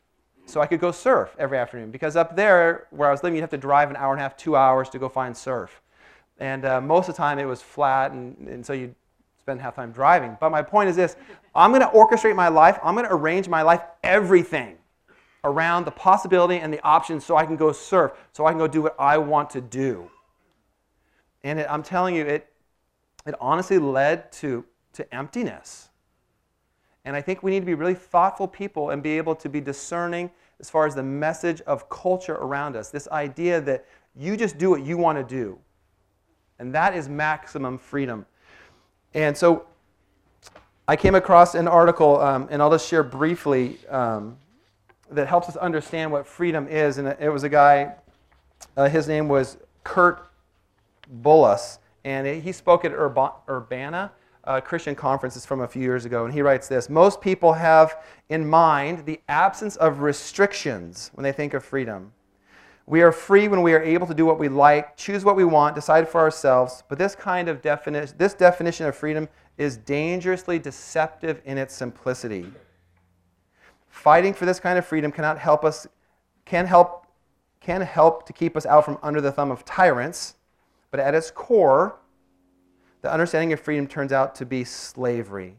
so 0.50 0.60
I 0.60 0.66
could 0.66 0.80
go 0.80 0.90
surf 0.90 1.34
every 1.38 1.58
afternoon. 1.58 1.90
Because 1.90 2.16
up 2.16 2.36
there, 2.36 2.86
where 2.90 3.08
I 3.08 3.12
was 3.12 3.22
living, 3.22 3.36
you'd 3.36 3.42
have 3.42 3.50
to 3.50 3.58
drive 3.58 3.90
an 3.90 3.96
hour 3.96 4.12
and 4.12 4.20
a 4.20 4.22
half, 4.22 4.36
two 4.36 4.56
hours 4.56 4.88
to 4.90 4.98
go 4.98 5.08
find 5.08 5.36
surf. 5.36 5.80
And 6.38 6.64
uh, 6.64 6.80
most 6.80 7.08
of 7.08 7.14
the 7.14 7.18
time 7.18 7.38
it 7.38 7.44
was 7.44 7.62
flat, 7.62 8.12
and, 8.12 8.36
and 8.48 8.64
so 8.64 8.72
you'd 8.72 8.94
spend 9.38 9.60
half 9.60 9.76
time 9.76 9.92
driving. 9.92 10.36
But 10.40 10.50
my 10.50 10.62
point 10.62 10.88
is 10.88 10.96
this 10.96 11.16
I'm 11.54 11.70
going 11.70 11.82
to 11.82 11.88
orchestrate 11.88 12.36
my 12.36 12.48
life, 12.48 12.78
I'm 12.82 12.94
going 12.94 13.06
to 13.06 13.12
arrange 13.12 13.48
my 13.48 13.62
life, 13.62 13.82
everything 14.02 14.76
around 15.44 15.84
the 15.84 15.90
possibility 15.90 16.56
and 16.56 16.72
the 16.72 16.82
options 16.82 17.24
so 17.24 17.36
I 17.36 17.46
can 17.46 17.56
go 17.56 17.72
surf, 17.72 18.12
so 18.32 18.46
I 18.46 18.50
can 18.50 18.58
go 18.58 18.66
do 18.66 18.82
what 18.82 18.96
I 18.98 19.18
want 19.18 19.50
to 19.50 19.60
do. 19.60 20.10
And 21.42 21.58
it, 21.58 21.66
I'm 21.70 21.82
telling 21.82 22.14
you, 22.14 22.24
it, 22.24 22.52
it 23.26 23.34
honestly 23.40 23.78
led 23.78 24.32
to, 24.32 24.64
to 24.94 25.14
emptiness. 25.14 25.89
And 27.04 27.16
I 27.16 27.22
think 27.22 27.42
we 27.42 27.50
need 27.50 27.60
to 27.60 27.66
be 27.66 27.74
really 27.74 27.94
thoughtful 27.94 28.46
people 28.46 28.90
and 28.90 29.02
be 29.02 29.16
able 29.16 29.34
to 29.36 29.48
be 29.48 29.60
discerning 29.60 30.30
as 30.60 30.68
far 30.68 30.86
as 30.86 30.94
the 30.94 31.02
message 31.02 31.60
of 31.62 31.88
culture 31.88 32.34
around 32.34 32.76
us. 32.76 32.90
This 32.90 33.08
idea 33.08 33.60
that 33.62 33.86
you 34.14 34.36
just 34.36 34.58
do 34.58 34.70
what 34.70 34.82
you 34.82 34.98
want 34.98 35.16
to 35.16 35.24
do. 35.24 35.58
And 36.58 36.74
that 36.74 36.94
is 36.94 37.08
maximum 37.08 37.78
freedom. 37.78 38.26
And 39.14 39.36
so 39.36 39.64
I 40.86 40.96
came 40.96 41.14
across 41.14 41.54
an 41.54 41.68
article, 41.68 42.20
um, 42.20 42.48
and 42.50 42.60
I'll 42.60 42.70
just 42.70 42.86
share 42.86 43.02
briefly, 43.02 43.78
um, 43.88 44.36
that 45.10 45.26
helps 45.26 45.48
us 45.48 45.56
understand 45.56 46.12
what 46.12 46.26
freedom 46.26 46.68
is. 46.68 46.98
And 46.98 47.08
it 47.08 47.32
was 47.32 47.42
a 47.42 47.48
guy, 47.48 47.94
uh, 48.76 48.88
his 48.88 49.08
name 49.08 49.28
was 49.28 49.56
Kurt 49.84 50.28
Bullas, 51.22 51.78
and 52.04 52.26
he 52.42 52.52
spoke 52.52 52.84
at 52.84 52.92
Urbana 52.92 54.12
uh, 54.44 54.60
Christian 54.60 54.94
conferences 54.94 55.44
from 55.44 55.60
a 55.60 55.68
few 55.68 55.82
years 55.82 56.04
ago, 56.04 56.24
and 56.24 56.32
he 56.32 56.42
writes 56.42 56.68
this 56.68 56.88
Most 56.88 57.20
people 57.20 57.52
have 57.52 58.02
in 58.28 58.48
mind 58.48 59.04
the 59.06 59.20
absence 59.28 59.76
of 59.76 60.00
restrictions 60.00 61.10
when 61.14 61.24
they 61.24 61.32
think 61.32 61.54
of 61.54 61.64
freedom. 61.64 62.12
We 62.86 63.02
are 63.02 63.12
free 63.12 63.46
when 63.46 63.62
we 63.62 63.72
are 63.74 63.82
able 63.82 64.08
to 64.08 64.14
do 64.14 64.26
what 64.26 64.40
we 64.40 64.48
like, 64.48 64.96
choose 64.96 65.24
what 65.24 65.36
we 65.36 65.44
want, 65.44 65.76
decide 65.76 66.08
for 66.08 66.20
ourselves. 66.20 66.82
But 66.88 66.98
this 66.98 67.14
kind 67.14 67.48
of 67.48 67.62
definition, 67.62 68.16
this 68.18 68.34
definition 68.34 68.86
of 68.86 68.96
freedom 68.96 69.28
is 69.58 69.76
dangerously 69.76 70.58
deceptive 70.58 71.40
in 71.44 71.56
its 71.56 71.72
simplicity. 71.72 72.46
Fighting 73.88 74.34
for 74.34 74.44
this 74.44 74.58
kind 74.58 74.76
of 74.76 74.84
freedom 74.84 75.12
cannot 75.12 75.38
help 75.38 75.64
us, 75.64 75.86
can 76.44 76.66
help, 76.66 77.06
can 77.60 77.80
help 77.80 78.26
to 78.26 78.32
keep 78.32 78.56
us 78.56 78.66
out 78.66 78.84
from 78.84 78.98
under 79.02 79.20
the 79.20 79.30
thumb 79.30 79.52
of 79.52 79.64
tyrants, 79.64 80.34
but 80.90 80.98
at 80.98 81.14
its 81.14 81.30
core, 81.30 81.99
the 83.02 83.12
understanding 83.12 83.52
of 83.52 83.60
freedom 83.60 83.86
turns 83.86 84.12
out 84.12 84.34
to 84.36 84.46
be 84.46 84.64
slavery. 84.64 85.56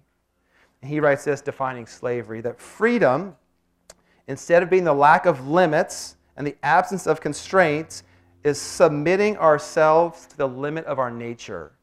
He 0.84 1.00
writes 1.00 1.24
this 1.24 1.42
defining 1.42 1.86
slavery 1.86 2.42
that 2.42 2.60
freedom, 2.60 3.36
instead 4.28 4.64
of 4.64 4.70
being 4.70 4.84
the 4.84 4.94
lack 4.94 5.26
of 5.26 5.48
limits 5.48 6.18
and 6.38 6.46
the 6.46 6.56
absence 6.64 7.06
of 7.06 7.22
constraints, 7.22 8.04
is 8.44 8.60
submitting 8.60 9.38
ourselves 9.38 10.26
to 10.28 10.38
the 10.38 10.48
limit 10.48 10.86
of 10.86 10.98
our 10.98 11.12
nature. 11.12 11.74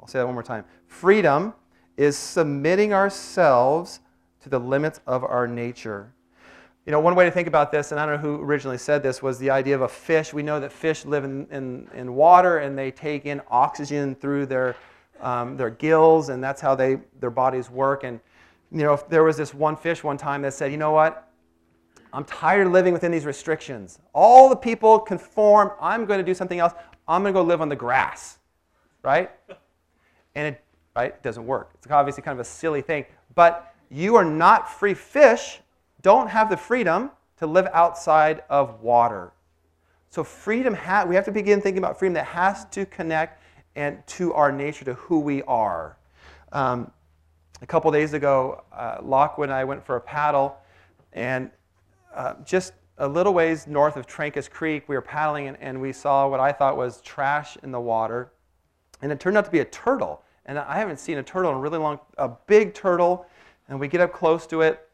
I'll 0.00 0.06
say 0.06 0.18
that 0.18 0.26
one 0.26 0.34
more 0.34 0.42
time. 0.42 0.64
Freedom 0.86 1.54
is 1.96 2.18
submitting 2.18 2.92
ourselves 2.92 4.00
to 4.42 4.48
the 4.48 4.58
limits 4.58 5.00
of 5.06 5.24
our 5.24 5.46
nature. 5.46 6.12
You 6.84 6.90
know, 6.90 6.98
one 6.98 7.14
way 7.14 7.24
to 7.24 7.30
think 7.30 7.46
about 7.46 7.70
this, 7.70 7.92
and 7.92 8.00
I 8.00 8.06
don't 8.06 8.16
know 8.16 8.20
who 8.20 8.42
originally 8.42 8.78
said 8.78 9.04
this, 9.04 9.22
was 9.22 9.38
the 9.38 9.50
idea 9.50 9.76
of 9.76 9.82
a 9.82 9.88
fish. 9.88 10.34
We 10.34 10.42
know 10.42 10.58
that 10.58 10.72
fish 10.72 11.04
live 11.04 11.22
in, 11.22 11.46
in, 11.52 11.88
in 11.94 12.14
water 12.14 12.58
and 12.58 12.76
they 12.76 12.90
take 12.90 13.24
in 13.24 13.40
oxygen 13.48 14.16
through 14.16 14.46
their, 14.46 14.74
um, 15.20 15.56
their 15.56 15.70
gills, 15.70 16.28
and 16.28 16.42
that's 16.42 16.60
how 16.60 16.74
they, 16.74 16.98
their 17.20 17.30
bodies 17.30 17.70
work. 17.70 18.02
And, 18.02 18.18
you 18.72 18.82
know, 18.82 19.00
there 19.08 19.22
was 19.22 19.36
this 19.36 19.54
one 19.54 19.76
fish 19.76 20.02
one 20.02 20.16
time 20.16 20.42
that 20.42 20.54
said, 20.54 20.72
you 20.72 20.76
know 20.76 20.90
what? 20.90 21.28
I'm 22.12 22.24
tired 22.24 22.66
of 22.66 22.72
living 22.72 22.92
within 22.92 23.12
these 23.12 23.26
restrictions. 23.26 24.00
All 24.12 24.48
the 24.48 24.56
people 24.56 24.98
conform. 24.98 25.70
I'm 25.80 26.04
going 26.04 26.18
to 26.18 26.24
do 26.24 26.34
something 26.34 26.58
else. 26.58 26.72
I'm 27.06 27.22
going 27.22 27.32
to 27.32 27.38
go 27.38 27.44
live 27.44 27.60
on 27.60 27.68
the 27.68 27.76
grass, 27.76 28.38
right? 29.02 29.30
And 30.34 30.54
it, 30.54 30.64
right, 30.96 31.22
doesn't 31.22 31.46
work. 31.46 31.70
It's 31.76 31.90
obviously 31.92 32.24
kind 32.24 32.34
of 32.34 32.40
a 32.40 32.48
silly 32.48 32.82
thing. 32.82 33.06
But 33.36 33.72
you 33.88 34.16
are 34.16 34.24
not 34.24 34.68
free 34.68 34.94
fish 34.94 35.60
don't 36.02 36.28
have 36.28 36.50
the 36.50 36.56
freedom 36.56 37.10
to 37.38 37.46
live 37.46 37.68
outside 37.72 38.42
of 38.50 38.80
water. 38.82 39.32
So 40.10 40.22
freedom, 40.22 40.74
ha- 40.74 41.04
we 41.08 41.14
have 41.14 41.24
to 41.24 41.32
begin 41.32 41.60
thinking 41.60 41.78
about 41.78 41.98
freedom 41.98 42.14
that 42.14 42.26
has 42.26 42.66
to 42.66 42.84
connect 42.86 43.42
and 43.74 44.06
to 44.06 44.34
our 44.34 44.52
nature, 44.52 44.84
to 44.84 44.94
who 44.94 45.20
we 45.20 45.42
are. 45.44 45.96
Um, 46.52 46.90
a 47.62 47.66
couple 47.66 47.90
days 47.90 48.12
ago, 48.12 48.62
uh, 48.72 48.98
Lockwood 49.02 49.48
and 49.48 49.54
I 49.54 49.64
went 49.64 49.84
for 49.84 49.96
a 49.96 50.00
paddle, 50.00 50.56
and 51.12 51.50
uh, 52.14 52.34
just 52.44 52.74
a 52.98 53.08
little 53.08 53.32
ways 53.32 53.66
north 53.66 53.96
of 53.96 54.06
Trancas 54.06 54.50
Creek. 54.50 54.84
We 54.88 54.94
were 54.94 55.02
paddling 55.02 55.48
and, 55.48 55.56
and 55.60 55.80
we 55.80 55.92
saw 55.92 56.28
what 56.28 56.40
I 56.40 56.52
thought 56.52 56.76
was 56.76 57.00
trash 57.00 57.56
in 57.62 57.70
the 57.70 57.80
water. 57.80 58.32
And 59.00 59.10
it 59.10 59.18
turned 59.18 59.36
out 59.36 59.44
to 59.46 59.50
be 59.50 59.60
a 59.60 59.64
turtle. 59.64 60.22
And 60.46 60.58
I 60.58 60.78
haven't 60.78 61.00
seen 61.00 61.18
a 61.18 61.22
turtle 61.22 61.50
in 61.50 61.56
a 61.56 61.60
really 61.60 61.78
long, 61.78 61.98
a 62.18 62.28
big 62.28 62.74
turtle. 62.74 63.26
And 63.68 63.80
we 63.80 63.88
get 63.88 64.00
up 64.00 64.12
close 64.12 64.46
to 64.48 64.60
it. 64.60 64.88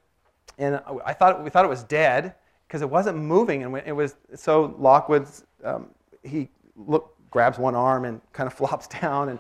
And 0.57 0.81
I 1.05 1.13
thought, 1.13 1.45
we 1.45 1.51
thought 1.51 1.65
it 1.65 1.69
was 1.69 1.85
dead 1.85 2.35
because 2.67 2.83
it 2.83 2.91
wasn't 2.91 3.19
moving. 3.19 3.63
And 3.63 3.77
it 3.87 3.93
was, 3.93 4.17
so 4.35 4.75
Lockwood, 4.79 5.27
um, 5.65 5.89
he 6.23 6.49
look, 6.77 7.15
grabs 7.31 7.59
one 7.59 7.75
arm 7.75 8.05
and 8.05 8.21
kind 8.33 8.47
of 8.47 8.55
flops 8.59 8.87
down. 8.87 9.29
And 9.29 9.39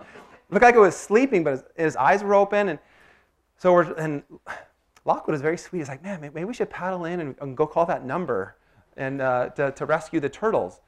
looked 0.51 0.63
like 0.63 0.75
it 0.75 0.81
was 0.81 0.97
sleeping, 0.97 1.45
but 1.45 1.51
his, 1.51 1.65
his 1.77 1.97
eyes 1.97 2.23
were 2.23 2.35
open. 2.35 2.69
And 2.71 2.79
so 3.57 3.73
we're, 3.73 3.93
and 3.95 4.23
Lockwood 5.05 5.35
is 5.35 5.43
very 5.43 5.59
sweet. 5.59 5.81
He's 5.81 5.89
like, 5.89 6.03
man, 6.03 6.21
maybe 6.21 6.45
we 6.45 6.55
should 6.55 6.71
paddle 6.71 7.05
in 7.05 7.21
and, 7.21 7.35
and 7.41 7.57
go 7.57 7.67
call 7.67 7.87
that 7.87 8.05
number 8.05 8.57
and 8.97 9.21
uh, 9.21 9.49
to, 9.51 9.73
to 9.73 9.87
rescue 9.87 10.21
the 10.21 10.29
turtles. 10.29 10.81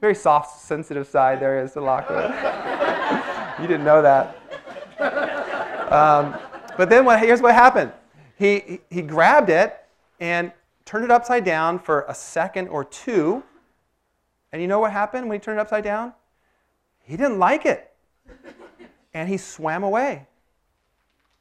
Very 0.00 0.14
soft, 0.14 0.60
sensitive 0.60 1.06
side 1.06 1.40
there 1.40 1.62
is 1.62 1.72
to 1.72 1.80
Lockwood. 1.80 2.30
you 3.60 3.66
didn't 3.66 3.84
know 3.84 4.02
that. 4.02 4.36
Um, 5.92 6.38
but 6.76 6.88
then 6.88 7.04
what, 7.04 7.20
here's 7.20 7.40
what 7.40 7.54
happened. 7.54 7.92
He, 8.42 8.80
he, 8.90 9.02
grabbed 9.02 9.50
it 9.50 9.84
and 10.18 10.50
turned 10.84 11.04
it 11.04 11.12
upside 11.12 11.44
down 11.44 11.78
for 11.78 12.04
a 12.08 12.14
second 12.14 12.66
or 12.66 12.84
two. 12.84 13.44
And 14.50 14.60
you 14.60 14.66
know 14.66 14.80
what 14.80 14.90
happened 14.90 15.28
when 15.28 15.38
he 15.38 15.44
turned 15.44 15.60
it 15.60 15.62
upside 15.62 15.84
down? 15.84 16.12
He 17.04 17.16
didn't 17.16 17.38
like 17.38 17.66
it. 17.66 17.92
And 19.14 19.28
he 19.28 19.36
swam 19.36 19.84
away. 19.84 20.26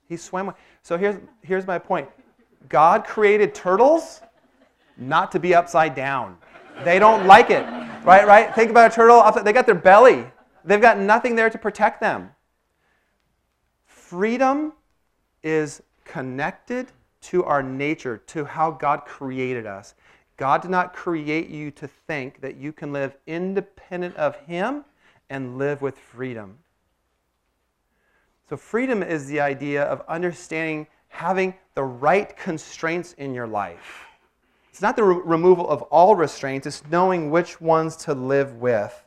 He 0.10 0.16
swam 0.16 0.50
away. 0.50 0.58
So 0.84 0.96
here's, 0.96 1.16
here's 1.42 1.66
my 1.66 1.80
point 1.80 2.08
God 2.70 3.04
created 3.04 3.56
turtles 3.56 4.22
not 4.96 5.32
to 5.32 5.40
be 5.40 5.56
upside 5.56 5.96
down. 5.96 6.38
They 6.84 7.00
don't 7.00 7.26
like 7.26 7.50
it. 7.50 7.64
Right, 8.04 8.28
right? 8.28 8.54
Think 8.54 8.70
about 8.70 8.92
a 8.92 8.96
turtle. 8.96 9.18
Upside, 9.18 9.44
they 9.44 9.54
got 9.54 9.66
their 9.66 9.74
belly. 9.74 10.28
They've 10.64 10.80
got 10.80 11.00
nothing 11.00 11.36
there 11.36 11.50
to 11.50 11.58
protect 11.58 12.00
them. 12.00 12.30
Freedom 13.88 14.74
is 15.42 15.82
connected 16.06 16.92
to 17.22 17.44
our 17.44 17.62
nature, 17.62 18.18
to 18.28 18.46
how 18.46 18.72
God 18.72 19.06
created 19.06 19.66
us. 19.66 19.94
God 20.38 20.62
did 20.62 20.72
not 20.72 20.94
create 20.94 21.50
you 21.50 21.70
to 21.72 21.88
think 21.88 22.42
that 22.42 22.56
you 22.56 22.74
can 22.74 22.92
live 22.92 23.16
independent 23.28 24.16
of 24.16 24.36
Him 24.38 24.86
and 25.30 25.58
live 25.58 25.82
with 25.82 25.98
freedom. 25.98 26.58
So, 28.50 28.58
freedom 28.58 29.02
is 29.04 29.28
the 29.28 29.40
idea 29.40 29.84
of 29.84 30.04
understanding 30.08 30.88
having 31.10 31.54
the 31.76 31.84
right 31.84 32.36
constraints 32.36 33.14
in 33.14 33.34
your 33.34 33.48
life. 33.48 34.06
It's 34.72 34.82
not 34.82 34.96
the 34.96 35.04
re- 35.04 35.22
removal 35.24 35.70
of 35.70 35.84
all 35.84 36.16
restraints, 36.16 36.66
it's 36.66 36.84
knowing 36.90 37.30
which 37.30 37.62
ones 37.62 37.96
to 37.98 38.14
live 38.14 38.56
with. 38.56 39.06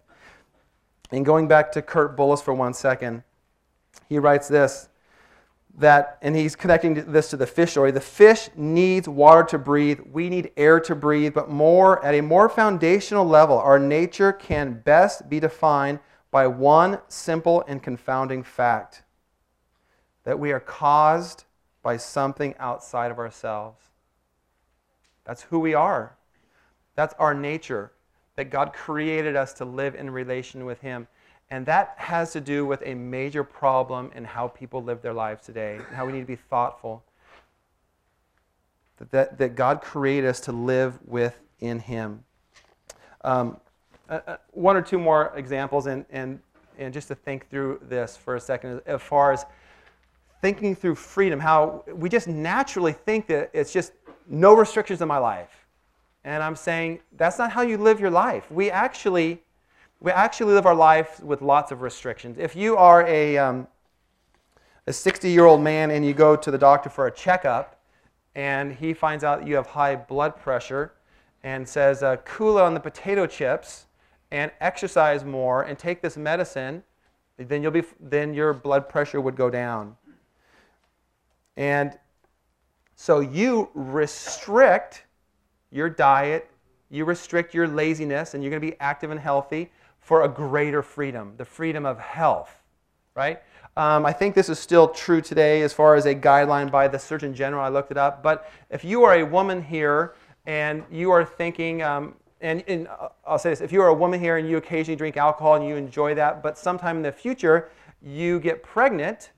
And 1.10 1.24
going 1.24 1.48
back 1.48 1.72
to 1.72 1.82
Kurt 1.82 2.16
Bullis 2.16 2.42
for 2.42 2.54
one 2.54 2.74
second, 2.74 3.22
he 4.08 4.18
writes 4.18 4.48
this 4.48 4.88
that, 5.78 6.18
and 6.22 6.36
he's 6.36 6.54
connecting 6.54 6.94
this 7.10 7.30
to 7.30 7.36
the 7.36 7.46
fish 7.46 7.72
story. 7.72 7.90
The 7.90 8.00
fish 8.00 8.48
needs 8.54 9.08
water 9.08 9.42
to 9.44 9.58
breathe. 9.58 10.00
We 10.12 10.28
need 10.28 10.52
air 10.56 10.78
to 10.80 10.94
breathe, 10.94 11.34
but 11.34 11.50
more 11.50 12.04
at 12.04 12.14
a 12.14 12.20
more 12.20 12.48
foundational 12.48 13.26
level, 13.26 13.58
our 13.58 13.78
nature 13.78 14.32
can 14.32 14.80
best 14.84 15.28
be 15.28 15.40
defined 15.40 15.98
by 16.30 16.46
one 16.46 16.98
simple 17.08 17.64
and 17.66 17.82
confounding 17.82 18.42
fact 18.42 19.02
that 20.24 20.38
we 20.38 20.52
are 20.52 20.60
caused 20.60 21.44
by 21.82 21.96
something 21.96 22.54
outside 22.58 23.10
of 23.10 23.18
ourselves. 23.18 23.80
That's 25.24 25.42
who 25.42 25.58
we 25.58 25.74
are. 25.74 26.16
That's 26.96 27.14
our 27.18 27.34
nature. 27.34 27.92
That 28.36 28.50
God 28.50 28.72
created 28.72 29.36
us 29.36 29.52
to 29.54 29.64
live 29.64 29.94
in 29.94 30.10
relation 30.10 30.64
with 30.64 30.80
Him. 30.80 31.06
And 31.50 31.66
that 31.66 31.94
has 31.98 32.32
to 32.32 32.40
do 32.40 32.66
with 32.66 32.82
a 32.84 32.94
major 32.94 33.44
problem 33.44 34.10
in 34.14 34.24
how 34.24 34.48
people 34.48 34.82
live 34.82 35.02
their 35.02 35.12
lives 35.12 35.44
today, 35.44 35.76
and 35.76 35.96
how 35.96 36.06
we 36.06 36.12
need 36.12 36.20
to 36.20 36.26
be 36.26 36.36
thoughtful. 36.36 37.04
That, 38.96 39.10
that, 39.10 39.38
that 39.38 39.54
God 39.54 39.80
created 39.80 40.28
us 40.28 40.40
to 40.40 40.52
live 40.52 40.98
within 41.04 41.80
Him. 41.80 42.24
Um, 43.22 43.58
uh, 44.08 44.20
uh, 44.26 44.36
one 44.52 44.76
or 44.76 44.82
two 44.82 44.98
more 44.98 45.32
examples, 45.36 45.86
and, 45.86 46.04
and, 46.10 46.40
and 46.78 46.92
just 46.92 47.08
to 47.08 47.14
think 47.14 47.48
through 47.48 47.80
this 47.88 48.16
for 48.16 48.36
a 48.36 48.40
second, 48.40 48.80
as 48.86 49.02
far 49.02 49.32
as 49.32 49.46
thinking 50.42 50.74
through 50.74 50.94
freedom, 50.94 51.40
how 51.40 51.84
we 51.88 52.08
just 52.08 52.28
naturally 52.28 52.92
think 52.92 53.26
that 53.26 53.50
it's 53.52 53.72
just 53.72 53.92
no 54.26 54.54
restrictions 54.54 55.00
in 55.00 55.08
my 55.08 55.18
life. 55.18 55.66
And 56.24 56.42
I'm 56.42 56.56
saying 56.56 57.00
that's 57.16 57.38
not 57.38 57.50
how 57.52 57.62
you 57.62 57.78
live 57.78 58.00
your 58.00 58.10
life. 58.10 58.50
We 58.50 58.70
actually, 58.70 59.42
we 60.04 60.12
actually 60.12 60.52
live 60.52 60.66
our 60.66 60.74
life 60.74 61.18
with 61.20 61.40
lots 61.40 61.72
of 61.72 61.80
restrictions. 61.80 62.36
If 62.38 62.54
you 62.54 62.76
are 62.76 63.06
a, 63.06 63.38
um, 63.38 63.66
a 64.86 64.92
60 64.92 65.30
year 65.30 65.46
old 65.46 65.62
man 65.62 65.90
and 65.90 66.04
you 66.04 66.12
go 66.12 66.36
to 66.36 66.50
the 66.50 66.58
doctor 66.58 66.90
for 66.90 67.06
a 67.06 67.10
checkup 67.10 67.80
and 68.34 68.70
he 68.70 68.92
finds 68.92 69.24
out 69.24 69.46
you 69.46 69.54
have 69.56 69.66
high 69.66 69.96
blood 69.96 70.36
pressure 70.36 70.92
and 71.42 71.66
says, 71.66 72.02
uh, 72.02 72.16
cool 72.26 72.58
on 72.58 72.74
the 72.74 72.80
potato 72.80 73.26
chips 73.26 73.86
and 74.30 74.52
exercise 74.60 75.24
more 75.24 75.62
and 75.62 75.78
take 75.78 76.02
this 76.02 76.18
medicine, 76.18 76.82
then, 77.38 77.62
you'll 77.62 77.72
be, 77.72 77.84
then 77.98 78.34
your 78.34 78.52
blood 78.52 78.90
pressure 78.90 79.22
would 79.22 79.36
go 79.36 79.48
down. 79.48 79.96
And 81.56 81.98
so 82.94 83.20
you 83.20 83.70
restrict 83.72 85.04
your 85.70 85.88
diet, 85.88 86.50
you 86.90 87.06
restrict 87.06 87.54
your 87.54 87.66
laziness, 87.66 88.34
and 88.34 88.42
you're 88.42 88.50
going 88.50 88.60
to 88.60 88.70
be 88.70 88.78
active 88.80 89.10
and 89.10 89.18
healthy 89.18 89.70
for 90.04 90.22
a 90.22 90.28
greater 90.28 90.82
freedom, 90.82 91.32
the 91.38 91.46
freedom 91.46 91.86
of 91.86 91.98
health, 91.98 92.62
right? 93.14 93.42
Um, 93.74 94.04
I 94.04 94.12
think 94.12 94.34
this 94.34 94.50
is 94.50 94.58
still 94.58 94.88
true 94.88 95.22
today 95.22 95.62
as 95.62 95.72
far 95.72 95.94
as 95.94 96.04
a 96.04 96.14
guideline 96.14 96.70
by 96.70 96.88
the 96.88 96.98
Surgeon 96.98 97.34
General. 97.34 97.64
I 97.64 97.70
looked 97.70 97.90
it 97.90 97.96
up. 97.96 98.22
But 98.22 98.50
if 98.68 98.84
you 98.84 99.02
are 99.04 99.14
a 99.14 99.24
woman 99.24 99.62
here 99.62 100.14
and 100.44 100.84
you 100.92 101.10
are 101.10 101.24
thinking, 101.24 101.82
um, 101.82 102.16
and, 102.42 102.62
and 102.68 102.86
I'll 103.26 103.38
say 103.38 103.48
this 103.48 103.62
if 103.62 103.72
you 103.72 103.80
are 103.80 103.88
a 103.88 103.94
woman 103.94 104.20
here 104.20 104.36
and 104.36 104.46
you 104.48 104.58
occasionally 104.58 104.94
drink 104.94 105.16
alcohol 105.16 105.54
and 105.54 105.66
you 105.66 105.74
enjoy 105.74 106.14
that, 106.16 106.42
but 106.42 106.58
sometime 106.58 106.98
in 106.98 107.02
the 107.02 107.10
future 107.10 107.70
you 108.02 108.38
get 108.40 108.62
pregnant, 108.62 109.30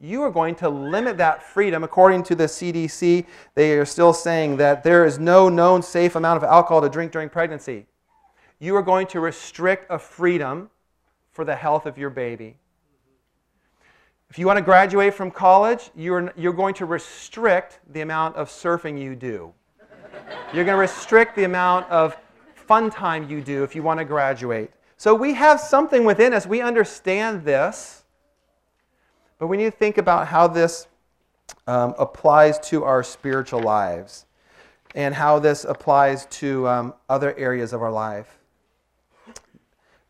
you 0.00 0.22
are 0.22 0.30
going 0.30 0.54
to 0.56 0.68
limit 0.70 1.18
that 1.18 1.42
freedom. 1.42 1.84
According 1.84 2.22
to 2.24 2.34
the 2.34 2.44
CDC, 2.44 3.26
they 3.54 3.78
are 3.78 3.84
still 3.84 4.14
saying 4.14 4.56
that 4.56 4.82
there 4.82 5.04
is 5.04 5.18
no 5.18 5.50
known 5.50 5.82
safe 5.82 6.16
amount 6.16 6.38
of 6.38 6.44
alcohol 6.44 6.80
to 6.80 6.88
drink 6.88 7.12
during 7.12 7.28
pregnancy. 7.28 7.86
You 8.58 8.76
are 8.76 8.82
going 8.82 9.06
to 9.08 9.20
restrict 9.20 9.86
a 9.90 9.98
freedom 9.98 10.70
for 11.32 11.44
the 11.44 11.54
health 11.56 11.86
of 11.86 11.98
your 11.98 12.10
baby. 12.10 12.56
If 14.30 14.38
you 14.38 14.46
want 14.46 14.56
to 14.56 14.64
graduate 14.64 15.14
from 15.14 15.30
college, 15.30 15.90
you're, 15.94 16.32
you're 16.36 16.52
going 16.52 16.74
to 16.74 16.86
restrict 16.86 17.78
the 17.92 18.00
amount 18.00 18.36
of 18.36 18.48
surfing 18.48 19.00
you 19.00 19.14
do. 19.14 19.52
You're 20.52 20.64
going 20.64 20.76
to 20.76 20.80
restrict 20.80 21.36
the 21.36 21.44
amount 21.44 21.88
of 21.90 22.16
fun 22.54 22.90
time 22.90 23.28
you 23.28 23.40
do 23.40 23.62
if 23.62 23.74
you 23.74 23.82
want 23.82 23.98
to 23.98 24.04
graduate. 24.04 24.70
So 24.96 25.14
we 25.14 25.34
have 25.34 25.60
something 25.60 26.04
within 26.04 26.32
us. 26.32 26.46
We 26.46 26.60
understand 26.60 27.44
this. 27.44 28.04
But 29.38 29.48
we 29.48 29.56
need 29.56 29.64
to 29.64 29.70
think 29.70 29.98
about 29.98 30.28
how 30.28 30.48
this 30.48 30.86
um, 31.66 31.94
applies 31.98 32.58
to 32.70 32.84
our 32.84 33.02
spiritual 33.02 33.60
lives 33.60 34.26
and 34.94 35.14
how 35.14 35.38
this 35.38 35.64
applies 35.64 36.26
to 36.26 36.68
um, 36.68 36.94
other 37.08 37.36
areas 37.36 37.72
of 37.72 37.82
our 37.82 37.90
life. 37.90 38.38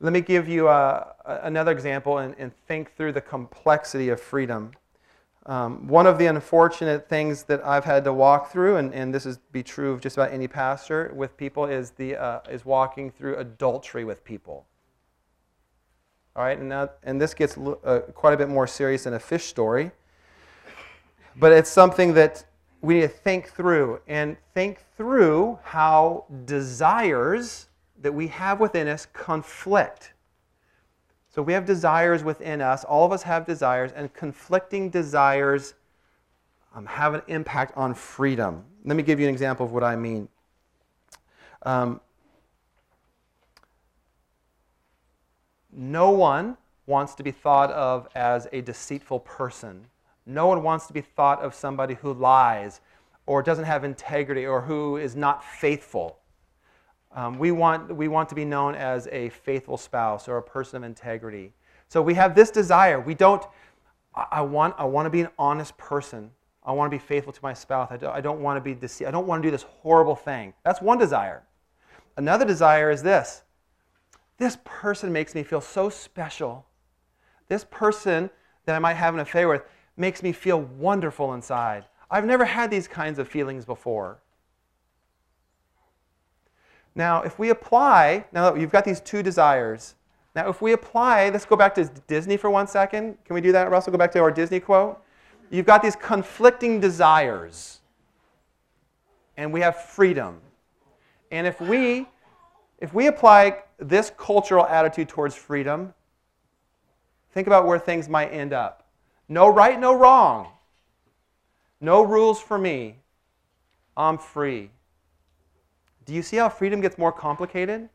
Let 0.04 0.12
me 0.12 0.20
give 0.20 0.46
you 0.46 0.68
uh, 0.68 1.14
another 1.24 1.72
example 1.72 2.18
and, 2.18 2.34
and, 2.36 2.52
think 2.66 2.94
through 2.94 3.12
the 3.12 3.22
complexity 3.22 4.10
of 4.10 4.20
freedom. 4.20 4.72
Um, 5.46 5.88
one 5.88 6.06
of 6.06 6.18
the 6.18 6.26
unfortunate 6.26 7.08
things 7.08 7.44
that 7.44 7.64
I've 7.64 7.86
had 7.86 8.04
to 8.04 8.12
walk 8.12 8.52
through, 8.52 8.76
and, 8.76 8.92
and 8.92 9.14
this 9.14 9.24
is 9.24 9.38
be 9.50 9.62
true 9.62 9.92
of 9.92 10.02
just 10.02 10.18
about 10.18 10.30
any 10.30 10.46
pastor 10.46 11.10
with 11.16 11.34
people, 11.38 11.64
is, 11.64 11.92
the, 11.92 12.16
uh, 12.16 12.40
is 12.50 12.66
walking 12.66 13.10
through 13.10 13.36
adultery 13.36 14.04
with 14.04 14.22
people. 14.26 14.66
All 16.36 16.44
right, 16.44 16.58
and, 16.58 16.90
and 17.02 17.18
this 17.18 17.32
gets 17.32 17.56
uh, 17.56 18.00
quite 18.12 18.34
a 18.34 18.36
bit 18.36 18.50
more 18.50 18.66
serious 18.66 19.04
than 19.04 19.14
a 19.14 19.18
fish 19.18 19.44
story. 19.44 19.90
But 21.34 21.52
it's 21.52 21.70
something 21.70 22.12
that 22.12 22.44
we 22.82 22.96
need 22.96 23.00
to 23.00 23.08
think 23.08 23.48
through 23.48 24.02
and 24.06 24.36
think 24.52 24.80
through 24.98 25.60
how 25.62 26.26
desires 26.44 27.68
that 28.04 28.12
we 28.12 28.28
have 28.28 28.60
within 28.60 28.86
us 28.86 29.06
conflict. 29.06 30.12
So 31.30 31.42
we 31.42 31.52
have 31.52 31.64
desires 31.64 32.22
within 32.22 32.60
us. 32.60 32.84
All 32.84 33.04
of 33.04 33.10
us 33.10 33.24
have 33.24 33.44
desires, 33.44 33.90
and 33.92 34.12
conflicting 34.14 34.90
desires 34.90 35.74
um, 36.74 36.86
have 36.86 37.14
an 37.14 37.22
impact 37.26 37.76
on 37.76 37.94
freedom. 37.94 38.64
Let 38.84 38.96
me 38.96 39.02
give 39.02 39.18
you 39.18 39.26
an 39.26 39.32
example 39.32 39.66
of 39.66 39.72
what 39.72 39.82
I 39.82 39.96
mean. 39.96 40.28
Um, 41.62 42.00
No 45.76 46.10
one 46.10 46.56
wants 46.86 47.14
to 47.16 47.24
be 47.24 47.32
thought 47.32 47.70
of 47.72 48.06
as 48.14 48.46
a 48.52 48.60
deceitful 48.60 49.20
person. 49.20 49.86
No 50.24 50.46
one 50.46 50.62
wants 50.62 50.86
to 50.86 50.92
be 50.92 51.00
thought 51.00 51.42
of 51.42 51.52
somebody 51.52 51.94
who 51.94 52.12
lies 52.12 52.80
or 53.26 53.42
doesn't 53.42 53.64
have 53.64 53.82
integrity 53.82 54.46
or 54.46 54.60
who 54.60 54.96
is 54.96 55.16
not 55.16 55.42
faithful. 55.42 56.18
Um, 57.14 57.38
we, 57.38 57.52
want, 57.52 57.94
we 57.94 58.08
want 58.08 58.28
to 58.30 58.34
be 58.34 58.44
known 58.44 58.74
as 58.74 59.06
a 59.12 59.28
faithful 59.28 59.76
spouse 59.76 60.28
or 60.28 60.36
a 60.36 60.42
person 60.42 60.78
of 60.78 60.82
integrity. 60.82 61.52
So 61.88 62.02
we 62.02 62.14
have 62.14 62.34
this 62.34 62.50
desire. 62.50 63.00
We 63.00 63.14
don't, 63.14 63.44
I, 64.14 64.26
I 64.32 64.40
want, 64.42 64.74
I 64.78 64.84
want 64.84 65.06
to 65.06 65.10
be 65.10 65.20
an 65.20 65.28
honest 65.38 65.76
person. 65.78 66.30
I 66.64 66.72
want 66.72 66.90
to 66.90 66.96
be 66.96 67.02
faithful 67.02 67.32
to 67.32 67.40
my 67.42 67.52
spouse. 67.52 67.88
I 67.90 67.96
don't, 67.96 68.12
I 68.12 68.20
don't 68.20 68.40
want 68.40 68.56
to 68.56 68.60
be 68.60 68.74
deceived. 68.74 69.08
I 69.08 69.10
don't 69.12 69.26
want 69.26 69.42
to 69.42 69.46
do 69.46 69.50
this 69.50 69.62
horrible 69.62 70.16
thing. 70.16 70.54
That's 70.64 70.80
one 70.80 70.98
desire. 70.98 71.44
Another 72.16 72.44
desire 72.44 72.90
is 72.90 73.02
this 73.02 73.42
this 74.36 74.58
person 74.64 75.12
makes 75.12 75.34
me 75.34 75.44
feel 75.44 75.60
so 75.60 75.88
special. 75.88 76.66
This 77.48 77.64
person 77.70 78.30
that 78.64 78.74
I 78.74 78.78
might 78.78 78.94
have 78.94 79.14
an 79.14 79.20
affair 79.20 79.48
with 79.48 79.62
makes 79.96 80.22
me 80.22 80.32
feel 80.32 80.62
wonderful 80.62 81.34
inside. 81.34 81.84
I've 82.10 82.24
never 82.24 82.44
had 82.44 82.70
these 82.70 82.88
kinds 82.88 83.18
of 83.18 83.28
feelings 83.28 83.64
before. 83.64 84.20
Now, 86.94 87.22
if 87.22 87.38
we 87.38 87.50
apply, 87.50 88.24
now 88.32 88.50
that 88.50 88.60
you've 88.60 88.70
got 88.70 88.84
these 88.84 89.00
two 89.00 89.22
desires, 89.22 89.94
now 90.34 90.48
if 90.48 90.62
we 90.62 90.72
apply, 90.72 91.30
let's 91.30 91.44
go 91.44 91.56
back 91.56 91.74
to 91.76 91.84
Disney 92.06 92.36
for 92.36 92.50
one 92.50 92.66
second. 92.66 93.16
Can 93.24 93.34
we 93.34 93.40
do 93.40 93.52
that, 93.52 93.70
Russell? 93.70 93.92
Go 93.92 93.98
back 93.98 94.12
to 94.12 94.20
our 94.20 94.30
Disney 94.30 94.60
quote. 94.60 95.00
You've 95.50 95.66
got 95.66 95.82
these 95.82 95.96
conflicting 95.96 96.80
desires, 96.80 97.80
and 99.36 99.52
we 99.52 99.60
have 99.60 99.76
freedom. 99.76 100.40
And 101.30 101.46
if 101.46 101.60
we 101.60 102.06
if 102.78 102.92
we 102.92 103.06
apply 103.06 103.62
this 103.78 104.12
cultural 104.16 104.66
attitude 104.66 105.08
towards 105.08 105.34
freedom, 105.34 105.94
think 107.32 107.46
about 107.46 107.66
where 107.66 107.78
things 107.78 108.08
might 108.08 108.28
end 108.28 108.52
up. 108.52 108.86
No 109.28 109.48
right, 109.48 109.78
no 109.78 109.94
wrong. 109.94 110.48
No 111.80 112.02
rules 112.02 112.40
for 112.40 112.58
me. 112.58 112.96
I'm 113.96 114.18
free. 114.18 114.70
Do 116.04 116.14
you 116.14 116.22
see 116.22 116.36
how 116.36 116.48
freedom 116.48 116.80
gets 116.80 116.98
more 116.98 117.12
complicated? 117.12 117.88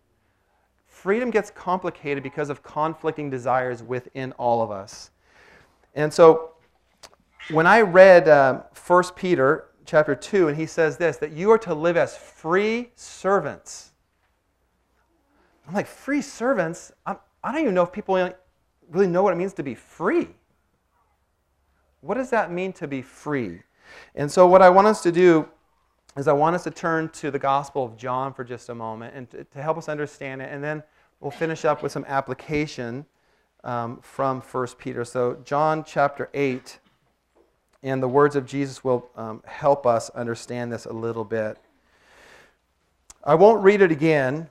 Freedom 0.88 1.30
gets 1.30 1.52
complicated 1.52 2.24
because 2.24 2.50
of 2.50 2.64
conflicting 2.64 3.30
desires 3.30 3.84
within 3.84 4.32
all 4.34 4.62
of 4.62 4.72
us. 4.72 5.12
And 5.96 6.14
so 6.14 6.54
when 7.52 7.68
I 7.68 7.82
read 7.82 8.28
um, 8.28 8.64
1 8.88 9.04
Peter 9.16 9.70
chapter 9.86 10.16
2, 10.16 10.50
and 10.50 10.58
he 10.58 10.66
says 10.66 10.98
this, 10.98 11.18
that 11.18 11.32
you 11.32 11.52
are 11.52 11.58
to 11.60 11.74
live 11.74 11.98
as 11.98 12.16
free 12.16 12.92
servants. 12.96 13.92
I'm 15.68 15.74
like, 15.74 15.88
free 15.88 16.22
servants? 16.22 16.92
I'm, 17.06 17.18
I 17.44 17.50
do 17.50 17.56
not 17.56 17.62
even 17.62 17.74
know 17.76 17.84
if 17.84 17.92
people 17.92 18.32
really 18.90 19.08
know 19.08 19.24
what 19.24 19.34
it 19.34 19.38
means 19.38 19.54
to 19.54 19.64
be 19.64 19.76
free. 19.76 20.30
What 22.02 22.16
does 22.16 22.30
that 22.32 22.52
mean 22.52 22.74
to 22.74 22.88
be 22.88 23.02
free? 23.02 23.62
And 24.16 24.32
so, 24.32 24.48
what 24.48 24.62
I 24.62 24.70
want 24.70 24.88
us 24.88 25.02
to 25.04 25.12
do 25.12 25.50
is 26.20 26.28
I 26.28 26.34
want 26.34 26.56
us 26.56 26.64
to 26.66 26.72
turn 26.72 27.10
to 27.10 27.32
the 27.32 27.40
Gospel 27.40 27.86
of 27.86 27.98
John 27.98 28.34
for 28.34 28.44
just 28.44 28.70
a 28.70 28.76
moment 28.76 29.16
and 29.16 29.30
to, 29.32 29.44
to 29.44 29.62
help 29.62 29.78
us 29.78 29.90
understand 29.90 30.42
it. 30.42 30.50
And 30.52 30.64
then 30.64 30.84
we'll 31.20 31.32
finish 31.32 31.66
up 31.66 31.82
with 31.82 31.92
some 31.92 32.06
application 32.06 33.06
um, 33.64 34.00
from 34.02 34.42
1 34.42 34.68
Peter. 34.78 35.04
So, 35.06 35.40
John 35.44 35.84
chapter 35.84 36.30
8, 36.34 36.80
and 37.84 38.04
the 38.04 38.08
words 38.08 38.36
of 38.36 38.46
Jesus 38.46 38.84
will 38.84 39.10
um, 39.16 39.42
help 39.46 39.86
us 39.86 40.10
understand 40.12 40.72
this 40.72 40.86
a 40.86 40.94
little 40.94 41.24
bit. 41.24 41.58
I 43.24 43.36
won't 43.36 43.64
read 43.64 43.82
it 43.82 43.92
again, 43.92 44.50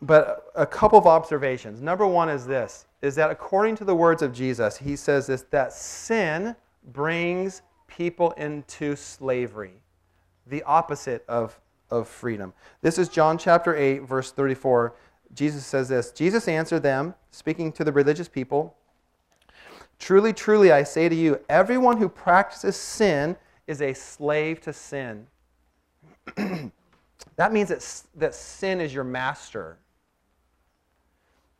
but 0.00 0.50
a 0.54 0.66
couple 0.66 0.98
of 0.98 1.06
observations. 1.06 1.80
Number 1.80 2.06
one 2.06 2.28
is 2.28 2.46
this 2.46 2.86
is 3.02 3.16
that 3.16 3.30
according 3.30 3.74
to 3.74 3.84
the 3.84 3.94
words 3.94 4.22
of 4.22 4.32
Jesus, 4.32 4.76
he 4.78 4.94
says 4.94 5.26
this 5.26 5.42
that 5.50 5.72
sin 5.72 6.54
brings 6.92 7.62
people 7.88 8.30
into 8.32 8.96
slavery, 8.96 9.74
the 10.46 10.62
opposite 10.64 11.24
of, 11.28 11.58
of 11.90 12.08
freedom. 12.08 12.52
This 12.80 12.98
is 12.98 13.08
John 13.08 13.38
chapter 13.38 13.76
8, 13.76 14.00
verse 14.00 14.32
34. 14.32 14.94
Jesus 15.34 15.64
says 15.64 15.88
this 15.88 16.10
Jesus 16.12 16.48
answered 16.48 16.82
them, 16.82 17.14
speaking 17.30 17.72
to 17.72 17.84
the 17.84 17.92
religious 17.92 18.28
people 18.28 18.76
Truly, 20.02 20.32
truly, 20.32 20.72
I 20.72 20.82
say 20.82 21.08
to 21.08 21.14
you, 21.14 21.38
everyone 21.48 21.96
who 21.96 22.08
practices 22.08 22.74
sin 22.74 23.36
is 23.68 23.80
a 23.80 23.94
slave 23.94 24.60
to 24.62 24.72
sin. 24.72 25.28
that 27.36 27.52
means 27.52 27.68
that, 27.68 28.02
that 28.16 28.34
sin 28.34 28.80
is 28.80 28.92
your 28.92 29.04
master. 29.04 29.78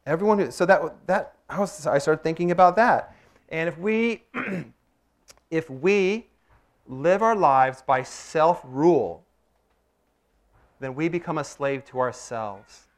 Everyone 0.06 0.40
who, 0.40 0.50
so 0.50 0.66
that, 0.66 1.06
that 1.06 1.36
I, 1.48 1.60
was, 1.60 1.86
I 1.86 1.98
started 1.98 2.24
thinking 2.24 2.50
about 2.50 2.74
that. 2.74 3.14
And 3.48 3.68
if 3.68 3.78
we 3.78 4.24
if 5.52 5.70
we 5.70 6.26
live 6.86 7.22
our 7.22 7.36
lives 7.36 7.82
by 7.82 8.02
self 8.02 8.60
rule, 8.64 9.24
then 10.80 10.94
we 10.94 11.08
become 11.08 11.38
a 11.38 11.44
slave 11.44 11.84
to 11.86 12.00
ourselves. 12.00 12.88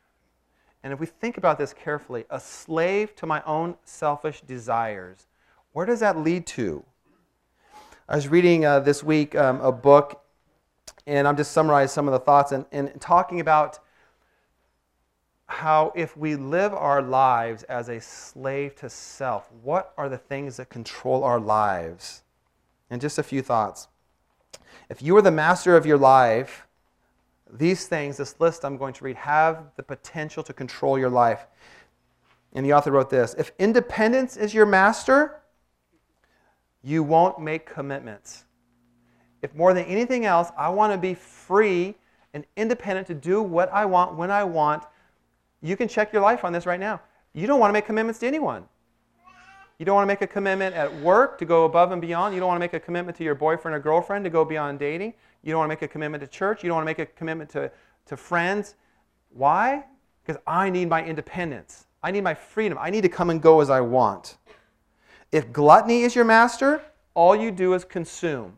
And 0.83 0.93
if 0.93 1.01
we 1.01 1.07
think 1.07 1.39
about 1.39 1.59
this 1.59 1.73
carefully, 1.73 2.25
a 2.29 2.39
slave 2.39 3.15
to 3.17 3.27
my 3.27 3.43
own 3.45 3.77
selfish 3.85 4.43
desires, 4.43 5.27
where 5.73 5.87
does 5.87 6.01
that 6.01 6.19
lead 6.19 6.47
to? 6.49 6.85
I 8.09 8.17
was 8.17 8.29
reading 8.29 8.67
uh, 8.67 8.81
this 8.81 9.03
week 9.03 9.35
um, 9.35 9.61
a 9.63 9.73
book, 9.73 10.23
and 11.07 11.27
I'm 11.27 11.37
just 11.37 11.53
summarizing 11.53 11.93
some 11.93 12.07
of 12.07 12.13
the 12.13 12.19
thoughts 12.19 12.53
and, 12.53 12.67
and 12.71 13.01
talking 13.01 13.41
about 13.41 13.79
how 15.47 15.93
if 15.95 16.17
we 16.17 16.37
live 16.37 16.75
our 16.75 17.01
lives 17.01 17.63
as 17.65 17.89
a 17.89 18.01
slave 18.01 18.75
to 18.77 18.91
self, 18.91 19.51
what 19.63 19.95
are 19.97 20.09
the 20.11 20.19
things 20.19 20.59
that 20.59 20.69
control 20.69 21.25
our 21.25 21.41
lives? 21.41 22.24
And 22.95 23.01
just 23.01 23.19
a 23.19 23.25
few 23.25 23.43
thoughts. 23.43 23.89
If 24.89 25.03
you 25.03 25.17
are 25.17 25.21
the 25.21 25.33
master 25.33 25.77
of 25.77 25.85
your 25.85 25.99
life, 25.99 26.65
these 27.53 27.89
things, 27.89 28.19
this 28.19 28.39
list 28.39 28.65
I'm 28.65 28.77
going 28.77 28.95
to 28.95 29.03
read, 29.03 29.17
have 29.17 29.73
the 29.75 29.83
potential 29.83 30.45
to 30.45 30.53
control 30.53 30.97
your 30.97 31.11
life. 31.11 31.49
And 32.53 32.65
the 32.65 32.73
author 32.73 32.93
wrote 32.93 33.11
this 33.11 33.35
If 33.37 33.51
independence 33.59 34.37
is 34.37 34.55
your 34.55 34.65
master, 34.65 35.41
you 36.85 37.03
won't 37.03 37.41
make 37.41 37.67
commitments. 37.67 38.45
If 39.43 39.57
more 39.57 39.75
than 39.75 39.87
anything 39.87 40.25
else, 40.25 40.51
I 40.57 40.69
want 40.69 40.93
to 40.93 40.97
be 40.97 41.15
free 41.15 41.97
and 42.33 42.47
independent 42.57 43.09
to 43.09 43.15
do 43.15 43.43
what 43.43 43.73
I 43.73 43.87
want 43.87 44.15
when 44.15 44.31
I 44.31 44.45
want, 44.45 44.85
you 45.63 45.77
can 45.77 45.89
check 45.89 46.13
your 46.13 46.23
life 46.23 46.45
on 46.45 46.53
this 46.53 46.65
right 46.65 46.79
now. 46.79 47.01
You 47.33 47.49
don't 47.49 47.59
want 47.59 47.71
to 47.71 47.73
make 47.73 47.87
commitments 47.87 48.21
to 48.21 48.29
anyone. 48.29 48.69
You 49.79 49.85
don't 49.85 49.97
want 49.97 50.05
to 50.05 50.09
make 50.09 50.23
a 50.23 50.27
commitment 50.27 50.75
at 50.75 50.95
work 51.01 51.37
to 51.39 51.45
go 51.45 51.65
above 51.65 51.91
and 51.91 52.01
beyond. 52.01 52.35
You 52.35 52.41
don't 52.41 52.49
want 52.49 52.59
to 52.59 52.65
make 52.65 52.75
a 52.75 52.81
commitment 52.81 53.17
to 53.19 53.25
your 53.25 53.35
boyfriend 53.35 53.75
or 53.75 53.81
girlfriend 53.81 54.25
to 54.25 54.31
go 54.31 54.45
beyond 54.45 54.79
dating. 54.79 55.15
You 55.43 55.53
don't 55.53 55.59
want 55.59 55.71
to 55.71 55.75
make 55.75 55.83
a 55.83 55.89
commitment 55.89 56.23
to 56.23 56.29
church. 56.29 56.63
You 56.63 56.69
don't 56.69 56.77
want 56.77 56.85
to 56.85 56.91
make 56.91 57.01
a 57.01 57.07
commitment 57.07 57.51
to, 57.51 57.71
to 58.07 58.17
friends. 58.17 58.77
Why? 59.31 59.85
Because 60.25 60.41
I 60.47 60.71
need 60.71 60.89
my 60.89 61.05
independence. 61.05 61.87
I 62.03 62.13
need 62.13 62.23
my 62.23 62.35
freedom. 62.35 62.79
I 62.81 62.91
need 62.91 63.01
to 63.03 63.09
come 63.09 63.31
and 63.31 63.43
go 63.43 63.61
as 63.61 63.69
I 63.69 63.81
want. 63.81 64.37
If 65.33 65.53
gluttony 65.53 66.03
is 66.03 66.15
your 66.15 66.25
master, 66.25 66.81
all 67.15 67.35
you 67.35 67.51
do 67.51 67.75
is 67.75 67.85
consume. 67.85 68.57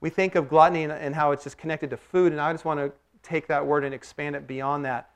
We 0.00 0.10
think 0.10 0.34
of 0.34 0.50
gluttony 0.50 0.84
and 0.84 1.14
how 1.14 1.30
it's 1.30 1.44
just 1.44 1.56
connected 1.56 1.88
to 1.90 1.96
food, 1.96 2.32
and 2.32 2.40
I 2.40 2.52
just 2.52 2.66
want 2.66 2.78
to 2.78 2.92
take 3.22 3.46
that 3.46 3.66
word 3.66 3.84
and 3.84 3.94
expand 3.94 4.36
it 4.36 4.46
beyond 4.46 4.84
that 4.84 5.13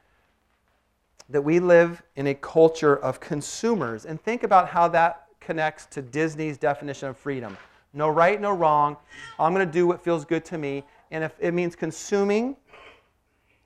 that 1.28 1.42
we 1.42 1.60
live 1.60 2.02
in 2.16 2.28
a 2.28 2.34
culture 2.34 2.96
of 2.96 3.20
consumers. 3.20 4.06
And 4.06 4.20
think 4.20 4.42
about 4.42 4.68
how 4.68 4.88
that 4.88 5.26
connects 5.40 5.86
to 5.86 6.02
Disney's 6.02 6.58
definition 6.58 7.08
of 7.08 7.16
freedom. 7.16 7.56
No 7.92 8.08
right, 8.08 8.40
no 8.40 8.52
wrong. 8.52 8.96
I'm 9.38 9.54
going 9.54 9.66
to 9.66 9.72
do 9.72 9.86
what 9.86 10.02
feels 10.02 10.24
good 10.24 10.44
to 10.46 10.58
me. 10.58 10.84
And 11.10 11.24
if 11.24 11.32
it 11.38 11.52
means 11.52 11.74
consuming 11.74 12.56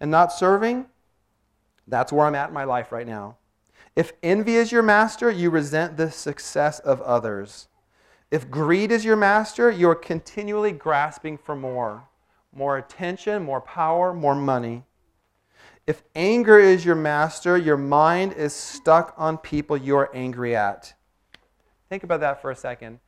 and 0.00 0.10
not 0.10 0.32
serving, 0.32 0.86
that's 1.88 2.12
where 2.12 2.26
I'm 2.26 2.34
at 2.34 2.48
in 2.48 2.54
my 2.54 2.64
life 2.64 2.92
right 2.92 3.06
now. 3.06 3.36
If 3.94 4.12
envy 4.22 4.56
is 4.56 4.72
your 4.72 4.82
master, 4.82 5.30
you 5.30 5.50
resent 5.50 5.96
the 5.96 6.10
success 6.10 6.78
of 6.80 7.00
others. 7.02 7.68
If 8.30 8.50
greed 8.50 8.90
is 8.90 9.04
your 9.04 9.16
master, 9.16 9.70
you're 9.70 9.94
continually 9.94 10.72
grasping 10.72 11.36
for 11.36 11.54
more 11.54 12.04
more 12.52 12.76
attention, 12.76 13.42
more 13.42 13.60
power, 13.60 14.12
more 14.12 14.34
money. 14.34 14.84
If 15.86 16.02
anger 16.14 16.58
is 16.58 16.84
your 16.84 16.94
master, 16.94 17.56
your 17.56 17.76
mind 17.76 18.34
is 18.34 18.54
stuck 18.54 19.14
on 19.16 19.38
people 19.38 19.76
you're 19.76 20.10
angry 20.14 20.54
at. 20.54 20.94
Think 21.88 22.04
about 22.04 22.20
that 22.20 22.40
for 22.40 22.50
a 22.50 22.56
second. 22.56 23.00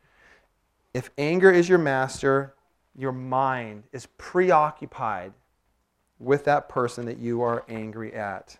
If 0.92 1.10
anger 1.16 1.50
is 1.50 1.68
your 1.68 1.78
master, 1.78 2.54
your 2.96 3.12
mind 3.12 3.84
is 3.92 4.06
preoccupied 4.18 5.32
with 6.18 6.44
that 6.44 6.68
person 6.68 7.06
that 7.06 7.18
you 7.18 7.42
are 7.42 7.64
angry 7.68 8.12
at. 8.12 8.58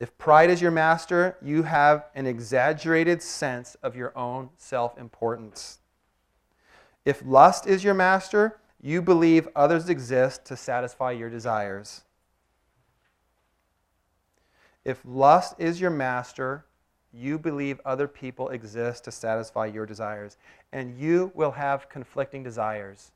If 0.00 0.16
pride 0.18 0.50
is 0.50 0.60
your 0.60 0.70
master, 0.70 1.36
you 1.40 1.62
have 1.62 2.06
an 2.14 2.26
exaggerated 2.26 3.22
sense 3.22 3.76
of 3.82 3.94
your 3.94 4.16
own 4.18 4.50
self 4.56 4.98
importance. 4.98 5.78
If 7.04 7.22
lust 7.24 7.66
is 7.66 7.84
your 7.84 7.94
master, 7.94 8.58
you 8.82 9.00
believe 9.00 9.48
others 9.54 9.88
exist 9.88 10.44
to 10.46 10.56
satisfy 10.56 11.12
your 11.12 11.30
desires. 11.30 12.02
If 14.84 15.00
lust 15.04 15.54
is 15.58 15.80
your 15.80 15.90
master, 15.90 16.66
you 17.12 17.38
believe 17.38 17.80
other 17.84 18.08
people 18.08 18.48
exist 18.48 19.04
to 19.04 19.12
satisfy 19.12 19.66
your 19.66 19.86
desires. 19.86 20.36
And 20.72 20.98
you 20.98 21.30
will 21.34 21.52
have 21.52 21.88
conflicting 21.88 22.42
desires. 22.42 23.12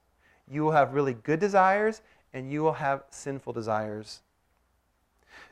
You 0.49 0.63
will 0.63 0.73
have 0.73 0.95
really 0.95 1.15
good 1.15 1.41
desires, 1.41 2.03
and 2.33 2.53
you 2.53 2.63
will 2.63 2.75
have 2.75 3.03
sinful 3.11 3.53
desires. 3.53 4.21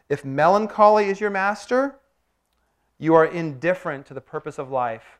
If 0.08 0.24
melancholy 0.24 1.08
is 1.08 1.20
your 1.20 1.30
master, 1.30 1.96
you 2.98 3.14
are 3.14 3.24
indifferent 3.24 4.06
to 4.06 4.14
the 4.14 4.20
purpose 4.20 4.58
of 4.58 4.70
life. 4.70 5.18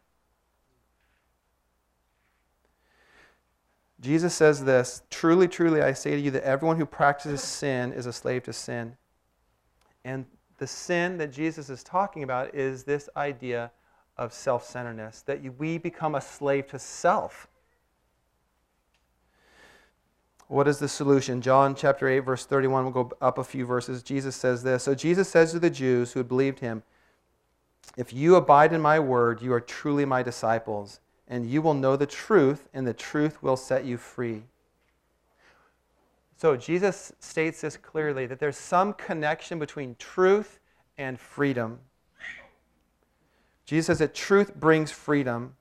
Jesus 4.04 4.34
says 4.34 4.64
this 4.64 5.02
Truly, 5.10 5.48
truly, 5.48 5.80
I 5.80 5.94
say 5.94 6.10
to 6.10 6.20
you 6.20 6.30
that 6.32 6.44
everyone 6.44 6.76
who 6.76 6.86
practices 6.86 7.42
sin 7.42 7.92
is 7.92 8.06
a 8.06 8.12
slave 8.12 8.42
to 8.44 8.52
sin. 8.52 8.96
And 10.04 10.26
the 10.58 10.66
sin 10.66 11.16
that 11.16 11.32
Jesus 11.32 11.70
is 11.70 11.82
talking 11.82 12.22
about 12.22 12.54
is 12.54 12.84
this 12.84 13.08
idea 13.16 13.72
of 14.16 14.32
self 14.32 14.64
centeredness, 14.64 15.22
that 15.22 15.42
we 15.58 15.78
become 15.78 16.14
a 16.14 16.20
slave 16.20 16.66
to 16.68 16.78
self. 16.78 17.48
What 20.48 20.68
is 20.68 20.78
the 20.78 20.88
solution? 20.88 21.40
John 21.40 21.74
chapter 21.74 22.06
8, 22.06 22.20
verse 22.20 22.44
31, 22.44 22.84
we'll 22.84 22.92
go 22.92 23.10
up 23.22 23.38
a 23.38 23.44
few 23.44 23.64
verses. 23.64 24.02
Jesus 24.02 24.36
says 24.36 24.62
this. 24.62 24.82
So 24.82 24.94
Jesus 24.94 25.30
says 25.30 25.52
to 25.52 25.58
the 25.58 25.70
Jews 25.70 26.12
who 26.12 26.20
had 26.20 26.28
believed 26.28 26.60
him, 26.60 26.82
If 27.96 28.12
you 28.12 28.36
abide 28.36 28.74
in 28.74 28.82
my 28.82 29.00
word, 29.00 29.40
you 29.40 29.54
are 29.54 29.60
truly 29.60 30.04
my 30.04 30.22
disciples, 30.22 31.00
and 31.34 31.50
you 31.50 31.60
will 31.60 31.74
know 31.74 31.96
the 31.96 32.06
truth, 32.06 32.68
and 32.72 32.86
the 32.86 32.94
truth 32.94 33.42
will 33.42 33.56
set 33.56 33.84
you 33.84 33.96
free. 33.96 34.44
So 36.36 36.56
Jesus 36.56 37.12
states 37.18 37.62
this 37.62 37.76
clearly 37.76 38.24
that 38.26 38.38
there's 38.38 38.56
some 38.56 38.92
connection 38.92 39.58
between 39.58 39.96
truth 39.98 40.60
and 40.96 41.18
freedom. 41.18 41.80
Jesus 43.66 43.86
says 43.86 43.98
that 43.98 44.14
truth 44.14 44.54
brings 44.54 44.92
freedom, 44.92 45.56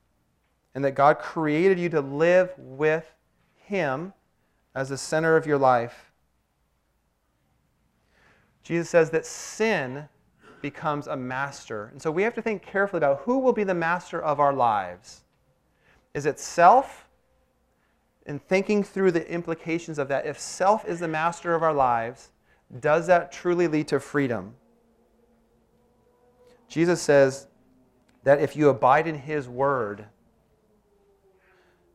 and 0.76 0.86
that 0.86 0.92
God 0.92 1.18
created 1.18 1.80
you 1.80 1.90
to 1.90 2.02
live 2.02 2.54
with 2.56 3.12
Him 3.56 4.14
as 4.76 4.90
the 4.90 4.98
center 4.98 5.36
of 5.36 5.48
your 5.48 5.58
life. 5.58 6.12
Jesus 8.62 8.92
says 8.92 9.10
that 9.10 9.26
sin 9.26 10.08
becomes 10.62 11.08
a 11.08 11.16
master. 11.16 11.86
And 11.86 12.00
so 12.00 12.12
we 12.12 12.22
have 12.22 12.36
to 12.36 12.44
think 12.44 12.62
carefully 12.62 13.00
about 13.00 13.22
who 13.22 13.40
will 13.40 13.54
be 13.54 13.64
the 13.64 13.74
master 13.74 14.22
of 14.22 14.40
our 14.40 14.54
lives. 14.54 15.23
Is 16.14 16.26
it 16.26 16.40
self? 16.40 17.08
And 18.26 18.42
thinking 18.42 18.84
through 18.84 19.12
the 19.12 19.30
implications 19.30 20.00
of 20.00 20.08
that, 20.08 20.26
if 20.26 20.40
self 20.40 20.86
is 20.86 21.00
the 21.00 21.08
master 21.08 21.56
of 21.56 21.64
our 21.64 21.74
lives, 21.74 22.32
does 22.80 23.08
that 23.08 23.32
truly 23.32 23.68
lead 23.68 23.88
to 23.90 24.00
freedom? 24.00 24.56
Jesus 26.68 27.02
says 27.02 27.48
that 28.24 28.40
if 28.40 28.56
you 28.56 28.70
abide 28.70 29.08
in 29.08 29.16
his 29.16 29.48
word, 29.50 30.06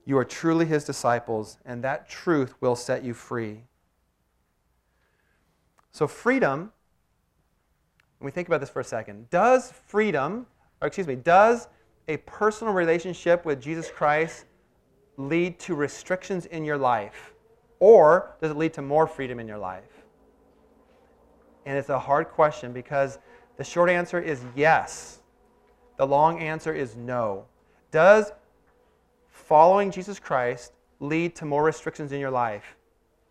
you 0.04 0.16
are 0.16 0.24
truly 0.24 0.66
his 0.66 0.84
disciples, 0.84 1.58
and 1.64 1.82
that 1.84 2.08
truth 2.08 2.54
will 2.60 2.76
set 2.76 3.02
you 3.02 3.12
free. 3.12 3.62
So, 5.90 6.06
freedom, 6.06 6.72
when 8.18 8.26
we 8.26 8.30
think 8.30 8.48
about 8.48 8.60
this 8.60 8.70
for 8.70 8.80
a 8.80 8.84
second, 8.84 9.30
does 9.30 9.72
freedom, 9.86 10.46
or 10.80 10.88
excuse 10.88 11.06
me, 11.06 11.16
does 11.16 11.68
a 12.08 12.16
personal 12.18 12.72
relationship 12.72 13.44
with 13.44 13.60
Jesus 13.60 13.90
Christ 13.90 14.46
lead 15.16 15.58
to 15.60 15.74
restrictions 15.74 16.46
in 16.46 16.64
your 16.64 16.78
life? 16.78 17.34
Or 17.80 18.34
does 18.40 18.50
it 18.50 18.56
lead 18.56 18.72
to 18.74 18.82
more 18.82 19.06
freedom 19.06 19.38
in 19.38 19.46
your 19.46 19.58
life? 19.58 19.84
And 21.66 21.76
it's 21.76 21.90
a 21.90 21.98
hard 21.98 22.28
question 22.28 22.72
because 22.72 23.18
the 23.56 23.64
short 23.64 23.90
answer 23.90 24.18
is 24.18 24.42
yes. 24.56 25.20
The 25.96 26.06
long 26.06 26.40
answer 26.40 26.72
is 26.72 26.96
no. 26.96 27.44
Does 27.90 28.32
following 29.28 29.90
Jesus 29.90 30.18
Christ 30.18 30.72
lead 31.00 31.36
to 31.36 31.44
more 31.44 31.62
restrictions 31.62 32.12
in 32.12 32.20
your 32.20 32.30
life? 32.30 32.76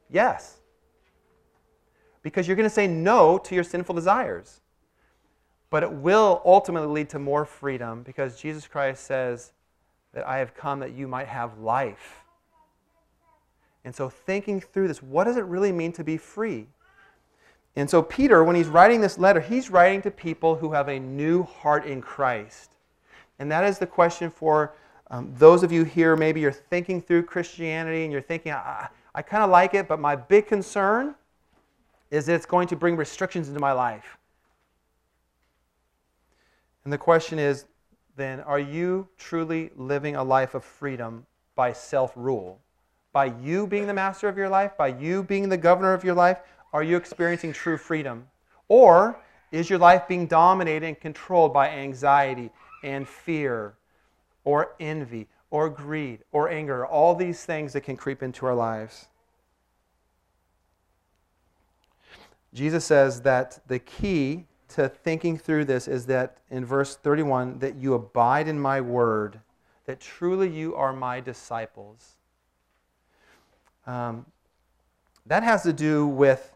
Yes. 0.09 0.57
Because 2.21 2.47
you're 2.47 2.55
going 2.55 2.69
to 2.69 2.73
say 2.73 2.87
no 2.87 3.37
to 3.39 3.55
your 3.55 3.63
sinful 3.63 3.95
desires. 3.95 4.61
But 5.69 5.83
it 5.83 5.91
will 5.91 6.41
ultimately 6.45 6.87
lead 6.87 7.09
to 7.09 7.19
more 7.19 7.45
freedom 7.45 8.03
because 8.03 8.39
Jesus 8.39 8.67
Christ 8.67 9.03
says 9.03 9.51
that 10.13 10.27
I 10.27 10.37
have 10.37 10.55
come 10.55 10.79
that 10.79 10.93
you 10.93 11.07
might 11.07 11.27
have 11.27 11.59
life. 11.59 12.23
And 13.83 13.95
so, 13.95 14.09
thinking 14.09 14.59
through 14.59 14.87
this, 14.87 15.01
what 15.01 15.25
does 15.25 15.37
it 15.37 15.45
really 15.45 15.71
mean 15.71 15.91
to 15.93 16.03
be 16.03 16.17
free? 16.17 16.67
And 17.75 17.89
so, 17.89 18.01
Peter, 18.01 18.43
when 18.43 18.55
he's 18.55 18.67
writing 18.67 19.01
this 19.01 19.17
letter, 19.17 19.39
he's 19.39 19.69
writing 19.69 20.01
to 20.01 20.11
people 20.11 20.55
who 20.55 20.71
have 20.71 20.87
a 20.87 20.99
new 20.99 21.43
heart 21.43 21.85
in 21.85 22.01
Christ. 22.01 22.71
And 23.39 23.51
that 23.51 23.63
is 23.63 23.77
the 23.77 23.87
question 23.87 24.31
for 24.31 24.73
um, 25.09 25.33
those 25.37 25.63
of 25.63 25.71
you 25.71 25.83
here, 25.83 26.15
maybe 26.15 26.41
you're 26.41 26.51
thinking 26.51 27.01
through 27.01 27.23
Christianity 27.23 28.03
and 28.03 28.11
you're 28.11 28.21
thinking, 28.21 28.51
I, 28.51 28.89
I 29.15 29.21
kind 29.21 29.43
of 29.43 29.49
like 29.49 29.73
it, 29.73 29.87
but 29.87 29.99
my 29.99 30.15
big 30.15 30.47
concern 30.47 31.15
is 32.11 32.25
that 32.25 32.35
it's 32.35 32.45
going 32.45 32.67
to 32.69 32.75
bring 32.75 32.95
restrictions 32.95 33.47
into 33.47 33.59
my 33.59 33.71
life. 33.71 34.16
And 36.87 36.93
the 36.93 36.97
question 36.97 37.37
is 37.37 37.65
then, 38.15 38.39
are 38.39 38.61
you 38.61 39.09
truly 39.17 39.71
living 39.75 40.15
a 40.15 40.23
life 40.23 40.55
of 40.55 40.63
freedom 40.63 41.25
by 41.53 41.73
self 41.73 42.13
rule? 42.15 42.61
By 43.11 43.25
you 43.25 43.67
being 43.67 43.87
the 43.87 43.93
master 43.93 44.29
of 44.29 44.37
your 44.37 44.47
life, 44.47 44.77
by 44.77 44.87
you 44.87 45.21
being 45.21 45.49
the 45.49 45.57
governor 45.57 45.93
of 45.93 46.05
your 46.05 46.15
life, 46.15 46.39
are 46.71 46.83
you 46.83 46.95
experiencing 46.95 47.51
true 47.51 47.77
freedom? 47.77 48.25
Or 48.69 49.19
is 49.51 49.69
your 49.69 49.79
life 49.79 50.07
being 50.07 50.27
dominated 50.27 50.85
and 50.85 50.97
controlled 50.97 51.53
by 51.53 51.71
anxiety 51.71 52.51
and 52.85 53.05
fear 53.05 53.73
or 54.45 54.73
envy 54.79 55.27
or 55.51 55.69
greed 55.69 56.19
or 56.31 56.47
anger, 56.47 56.85
all 56.85 57.15
these 57.15 57.43
things 57.43 57.73
that 57.73 57.81
can 57.81 57.97
creep 57.97 58.23
into 58.23 58.45
our 58.45 58.55
lives. 58.55 59.07
Jesus 62.53 62.85
says 62.85 63.23
that 63.23 63.59
the 63.67 63.79
key 63.79 64.45
to 64.69 64.89
thinking 64.89 65.37
through 65.37 65.65
this 65.65 65.87
is 65.87 66.05
that 66.07 66.37
in 66.49 66.65
verse 66.65 66.95
31 66.95 67.59
that 67.59 67.75
you 67.75 67.93
abide 67.93 68.47
in 68.47 68.59
my 68.59 68.81
word, 68.81 69.39
that 69.85 69.99
truly 69.99 70.49
you 70.49 70.75
are 70.75 70.93
my 70.93 71.19
disciples. 71.19 72.17
Um, 73.85 74.25
that 75.25 75.43
has 75.43 75.63
to 75.63 75.73
do 75.73 76.07
with 76.07 76.53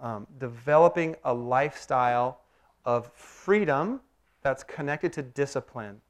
um, 0.00 0.26
developing 0.38 1.16
a 1.24 1.32
lifestyle 1.32 2.40
of 2.84 3.12
freedom 3.12 4.00
that's 4.42 4.64
connected 4.64 5.12
to 5.14 5.22
discipline 5.22 6.00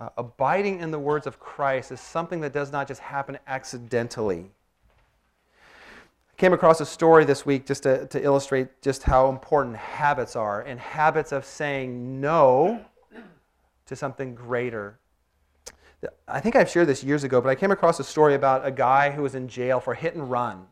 uh, 0.00 0.08
abiding 0.16 0.80
in 0.80 0.90
the 0.90 0.98
words 0.98 1.26
of 1.26 1.38
Christ 1.38 1.92
is 1.92 2.00
something 2.00 2.40
that 2.40 2.52
does 2.52 2.72
not 2.72 2.88
just 2.88 3.00
happen 3.00 3.38
accidentally. 3.46 4.50
I 6.34 6.36
came 6.36 6.52
across 6.52 6.80
a 6.80 6.86
story 6.86 7.24
this 7.24 7.46
week 7.46 7.64
just 7.64 7.84
to, 7.84 8.06
to 8.08 8.20
illustrate 8.20 8.82
just 8.82 9.04
how 9.04 9.28
important 9.28 9.76
habits 9.76 10.34
are 10.34 10.62
and 10.62 10.80
habits 10.80 11.30
of 11.30 11.44
saying 11.44 12.20
no 12.20 12.84
to 13.86 13.94
something 13.94 14.34
greater. 14.34 14.98
I 16.26 16.40
think 16.40 16.56
I've 16.56 16.68
shared 16.68 16.88
this 16.88 17.04
years 17.04 17.22
ago, 17.22 17.40
but 17.40 17.50
I 17.50 17.54
came 17.54 17.70
across 17.70 18.00
a 18.00 18.04
story 18.04 18.34
about 18.34 18.66
a 18.66 18.72
guy 18.72 19.12
who 19.12 19.22
was 19.22 19.36
in 19.36 19.46
jail 19.46 19.78
for 19.78 19.94
hit 19.94 20.16
and 20.16 20.28
run. 20.28 20.66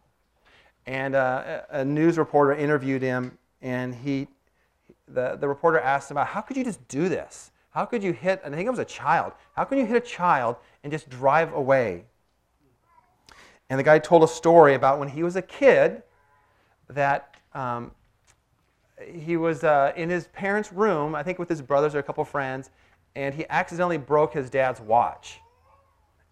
And 0.87 1.14
uh, 1.14 1.61
a 1.70 1.85
news 1.85 2.18
reporter 2.18 2.55
interviewed 2.55 3.01
him, 3.01 3.38
and 3.61 3.94
he, 3.94 4.27
the, 5.07 5.37
the 5.37 5.46
reporter 5.46 5.79
asked 5.79 6.11
him 6.11 6.16
about, 6.16 6.27
How 6.27 6.40
could 6.40 6.57
you 6.57 6.64
just 6.64 6.88
do 6.88 7.09
this? 7.09 7.53
How 7.70 7.85
could 7.85 8.03
you 8.03 8.12
hit, 8.12 8.42
and 8.44 8.53
I 8.53 8.59
think 8.59 8.66
it 8.66 8.70
was 8.70 8.81
a 8.81 8.85
child, 8.85 9.33
how 9.55 9.62
can 9.62 9.79
you 9.79 9.87
hit 9.87 9.96
a 9.96 10.01
child 10.01 10.57
and 10.83 10.92
just 10.92 11.09
drive 11.09 11.53
away? 11.53 12.07
And 13.73 13.79
the 13.79 13.85
guy 13.85 13.99
told 13.99 14.23
a 14.23 14.29
story 14.29 14.75
about 14.75 14.99
when 14.99 15.09
he 15.09 15.23
was 15.23 15.37
a 15.37 15.41
kid 15.41 16.03
that 16.91 17.37
um, 17.55 17.93
he 19.11 19.39
was 19.39 19.65
uh, 19.65 19.95
in 19.97 20.11
his 20.11 20.27
parents' 20.27 20.71
room, 20.75 21.15
I 21.15 21.23
think 21.23 21.39
with 21.39 21.49
his 21.49 21.63
brothers 21.63 21.95
or 21.95 21.99
a 21.99 22.03
couple 22.03 22.23
friends, 22.27 22.69
and 23.17 23.35
he 23.35 23.47
accidentally 23.49 23.97
broke 23.97 24.35
his 24.35 24.51
dad's 24.51 24.79
watch. 24.83 25.41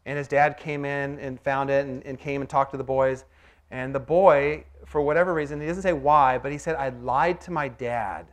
And 0.05 0.19
his 0.19 0.29
dad 0.29 0.59
came 0.59 0.85
in 0.85 1.19
and 1.19 1.41
found 1.41 1.71
it 1.71 1.87
and, 1.87 2.05
and 2.05 2.19
came 2.19 2.43
and 2.43 2.51
talked 2.51 2.73
to 2.73 2.77
the 2.77 2.85
boys. 2.85 3.25
And 3.71 3.95
the 3.95 4.01
boy, 4.01 4.65
for 4.85 5.01
whatever 5.01 5.33
reason, 5.33 5.63
he 5.63 5.67
doesn't 5.67 5.83
say 5.83 5.95
why, 5.95 6.37
but 6.37 6.53
he 6.53 6.59
said, 6.59 6.77
I 6.77 6.91
lied 6.91 7.41
to 7.41 7.53
my 7.53 7.69
dad 7.69 8.27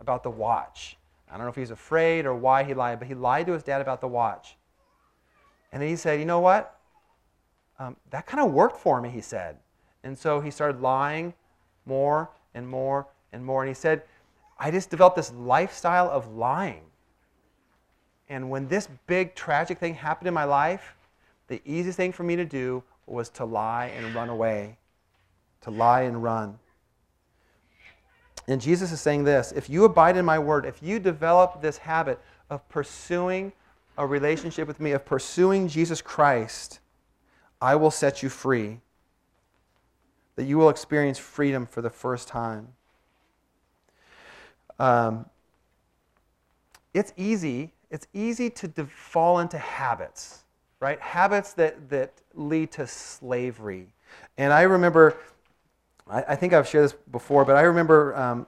about 0.00 0.22
the 0.22 0.30
watch. 0.30 0.98
I 1.30 1.38
don't 1.38 1.46
know 1.46 1.48
if 1.48 1.54
he 1.54 1.62
was 1.62 1.70
afraid 1.70 2.26
or 2.26 2.34
why 2.34 2.62
he 2.62 2.74
lied, 2.74 2.98
but 2.98 3.08
he 3.08 3.14
lied 3.14 3.46
to 3.46 3.54
his 3.54 3.62
dad 3.62 3.80
about 3.80 4.02
the 4.02 4.08
watch. 4.08 4.58
And 5.72 5.80
then 5.80 5.88
he 5.88 5.96
said, 5.96 6.20
You 6.20 6.26
know 6.26 6.40
what? 6.40 6.77
Um, 7.78 7.96
that 8.10 8.26
kind 8.26 8.42
of 8.44 8.52
worked 8.52 8.78
for 8.78 9.00
me, 9.00 9.08
he 9.08 9.20
said. 9.20 9.56
And 10.02 10.18
so 10.18 10.40
he 10.40 10.50
started 10.50 10.80
lying 10.80 11.34
more 11.86 12.30
and 12.54 12.68
more 12.68 13.06
and 13.32 13.44
more. 13.44 13.62
And 13.62 13.68
he 13.68 13.74
said, 13.74 14.02
I 14.58 14.70
just 14.70 14.90
developed 14.90 15.16
this 15.16 15.32
lifestyle 15.32 16.10
of 16.10 16.34
lying. 16.34 16.82
And 18.28 18.50
when 18.50 18.68
this 18.68 18.88
big 19.06 19.34
tragic 19.34 19.78
thing 19.78 19.94
happened 19.94 20.28
in 20.28 20.34
my 20.34 20.44
life, 20.44 20.96
the 21.46 21.62
easiest 21.64 21.96
thing 21.96 22.12
for 22.12 22.24
me 22.24 22.36
to 22.36 22.44
do 22.44 22.82
was 23.06 23.28
to 23.30 23.44
lie 23.44 23.86
and 23.96 24.14
run 24.14 24.28
away. 24.28 24.76
To 25.62 25.70
lie 25.70 26.02
and 26.02 26.22
run. 26.22 26.58
And 28.48 28.60
Jesus 28.60 28.92
is 28.92 29.00
saying 29.00 29.24
this 29.24 29.52
if 29.52 29.68
you 29.68 29.84
abide 29.84 30.16
in 30.16 30.24
my 30.24 30.38
word, 30.38 30.64
if 30.64 30.82
you 30.82 30.98
develop 30.98 31.60
this 31.60 31.78
habit 31.78 32.18
of 32.50 32.66
pursuing 32.68 33.52
a 33.96 34.06
relationship 34.06 34.66
with 34.66 34.80
me, 34.80 34.92
of 34.92 35.04
pursuing 35.04 35.68
Jesus 35.68 36.00
Christ, 36.00 36.80
I 37.60 37.76
will 37.76 37.90
set 37.90 38.22
you 38.22 38.28
free. 38.28 38.80
That 40.36 40.44
you 40.44 40.58
will 40.58 40.68
experience 40.68 41.18
freedom 41.18 41.66
for 41.66 41.82
the 41.82 41.90
first 41.90 42.28
time. 42.28 42.68
Um, 44.78 45.26
it's 46.94 47.12
easy. 47.16 47.72
It's 47.90 48.06
easy 48.12 48.50
to 48.50 48.68
de- 48.68 48.86
fall 48.86 49.40
into 49.40 49.58
habits, 49.58 50.44
right? 50.80 51.00
Habits 51.00 51.54
that, 51.54 51.90
that 51.90 52.12
lead 52.34 52.70
to 52.72 52.86
slavery. 52.86 53.88
And 54.36 54.52
I 54.52 54.62
remember, 54.62 55.16
I, 56.08 56.22
I 56.28 56.36
think 56.36 56.52
I've 56.52 56.68
shared 56.68 56.84
this 56.84 56.94
before, 57.10 57.44
but 57.44 57.56
I 57.56 57.62
remember 57.62 58.16
um, 58.16 58.46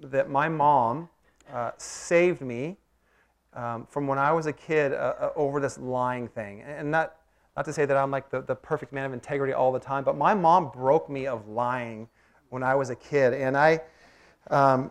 that 0.00 0.30
my 0.30 0.48
mom 0.48 1.08
uh, 1.52 1.72
saved 1.76 2.40
me 2.40 2.76
um, 3.54 3.86
from 3.90 4.06
when 4.06 4.18
I 4.18 4.32
was 4.32 4.46
a 4.46 4.52
kid 4.52 4.92
uh, 4.92 5.14
uh, 5.20 5.30
over 5.36 5.60
this 5.60 5.78
lying 5.78 6.28
thing. 6.28 6.62
And 6.62 6.90
not, 6.90 7.16
not 7.56 7.64
to 7.66 7.72
say 7.72 7.84
that 7.84 7.96
I'm 7.96 8.10
like 8.10 8.30
the, 8.30 8.40
the 8.40 8.54
perfect 8.54 8.92
man 8.92 9.04
of 9.04 9.12
integrity 9.12 9.52
all 9.52 9.72
the 9.72 9.78
time, 9.78 10.04
but 10.04 10.16
my 10.16 10.34
mom 10.34 10.70
broke 10.70 11.10
me 11.10 11.26
of 11.26 11.48
lying 11.48 12.08
when 12.48 12.62
I 12.62 12.74
was 12.74 12.90
a 12.90 12.96
kid. 12.96 13.34
And 13.34 13.56
I, 13.56 13.80
um, 14.50 14.90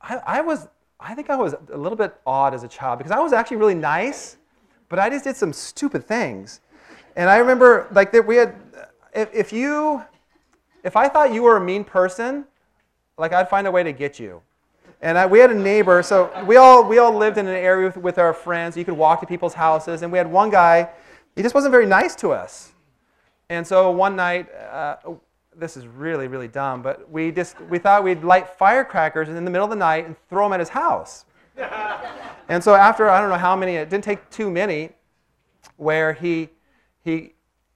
I, 0.00 0.16
I 0.26 0.40
was, 0.40 0.68
I 1.00 1.14
think 1.14 1.30
I 1.30 1.36
was 1.36 1.54
a 1.72 1.76
little 1.76 1.96
bit 1.96 2.14
odd 2.26 2.54
as 2.54 2.62
a 2.62 2.68
child 2.68 2.98
because 2.98 3.12
I 3.12 3.18
was 3.18 3.32
actually 3.32 3.56
really 3.56 3.74
nice, 3.74 4.36
but 4.88 4.98
I 4.98 5.10
just 5.10 5.24
did 5.24 5.36
some 5.36 5.52
stupid 5.52 6.06
things. 6.06 6.60
And 7.16 7.28
I 7.28 7.38
remember 7.38 7.88
like 7.92 8.12
that 8.12 8.26
we 8.26 8.36
had, 8.36 8.54
if, 9.12 9.32
if 9.34 9.52
you, 9.52 10.02
if 10.82 10.96
I 10.96 11.08
thought 11.08 11.32
you 11.32 11.42
were 11.42 11.56
a 11.56 11.60
mean 11.60 11.84
person, 11.84 12.44
like 13.16 13.32
I'd 13.32 13.48
find 13.48 13.66
a 13.66 13.70
way 13.70 13.82
to 13.82 13.92
get 13.92 14.20
you. 14.20 14.42
And 15.04 15.18
I, 15.18 15.26
we 15.26 15.38
had 15.38 15.50
a 15.50 15.54
neighbor, 15.54 16.02
so 16.02 16.32
we 16.46 16.56
all, 16.56 16.82
we 16.82 16.96
all 16.96 17.14
lived 17.14 17.36
in 17.36 17.46
an 17.46 17.54
area 17.54 17.88
with, 17.88 17.98
with 17.98 18.18
our 18.18 18.32
friends. 18.32 18.74
You 18.74 18.86
could 18.86 18.96
walk 18.96 19.20
to 19.20 19.26
people's 19.26 19.52
houses, 19.52 20.00
and 20.00 20.10
we 20.10 20.16
had 20.16 20.26
one 20.26 20.48
guy, 20.48 20.88
he 21.36 21.42
just 21.42 21.54
wasn't 21.54 21.72
very 21.72 21.84
nice 21.84 22.14
to 22.16 22.32
us. 22.32 22.72
And 23.50 23.66
so 23.66 23.90
one 23.90 24.16
night, 24.16 24.48
uh, 24.54 24.96
this 25.54 25.76
is 25.76 25.86
really, 25.86 26.26
really 26.26 26.48
dumb, 26.48 26.80
but 26.80 27.10
we 27.10 27.30
just 27.30 27.60
we 27.68 27.78
thought 27.78 28.02
we'd 28.02 28.24
light 28.24 28.48
firecrackers 28.48 29.28
in 29.28 29.44
the 29.44 29.50
middle 29.50 29.66
of 29.66 29.70
the 29.70 29.76
night 29.76 30.06
and 30.06 30.16
throw 30.30 30.46
them 30.46 30.54
at 30.54 30.60
his 30.60 30.70
house. 30.70 31.26
and 32.48 32.64
so 32.64 32.74
after 32.74 33.06
I 33.10 33.20
don't 33.20 33.28
know 33.28 33.36
how 33.36 33.54
many, 33.54 33.74
it 33.74 33.90
didn't 33.90 34.04
take 34.04 34.30
too 34.30 34.50
many, 34.50 34.88
where 35.76 36.14
he 36.14 36.48
he 37.04 37.34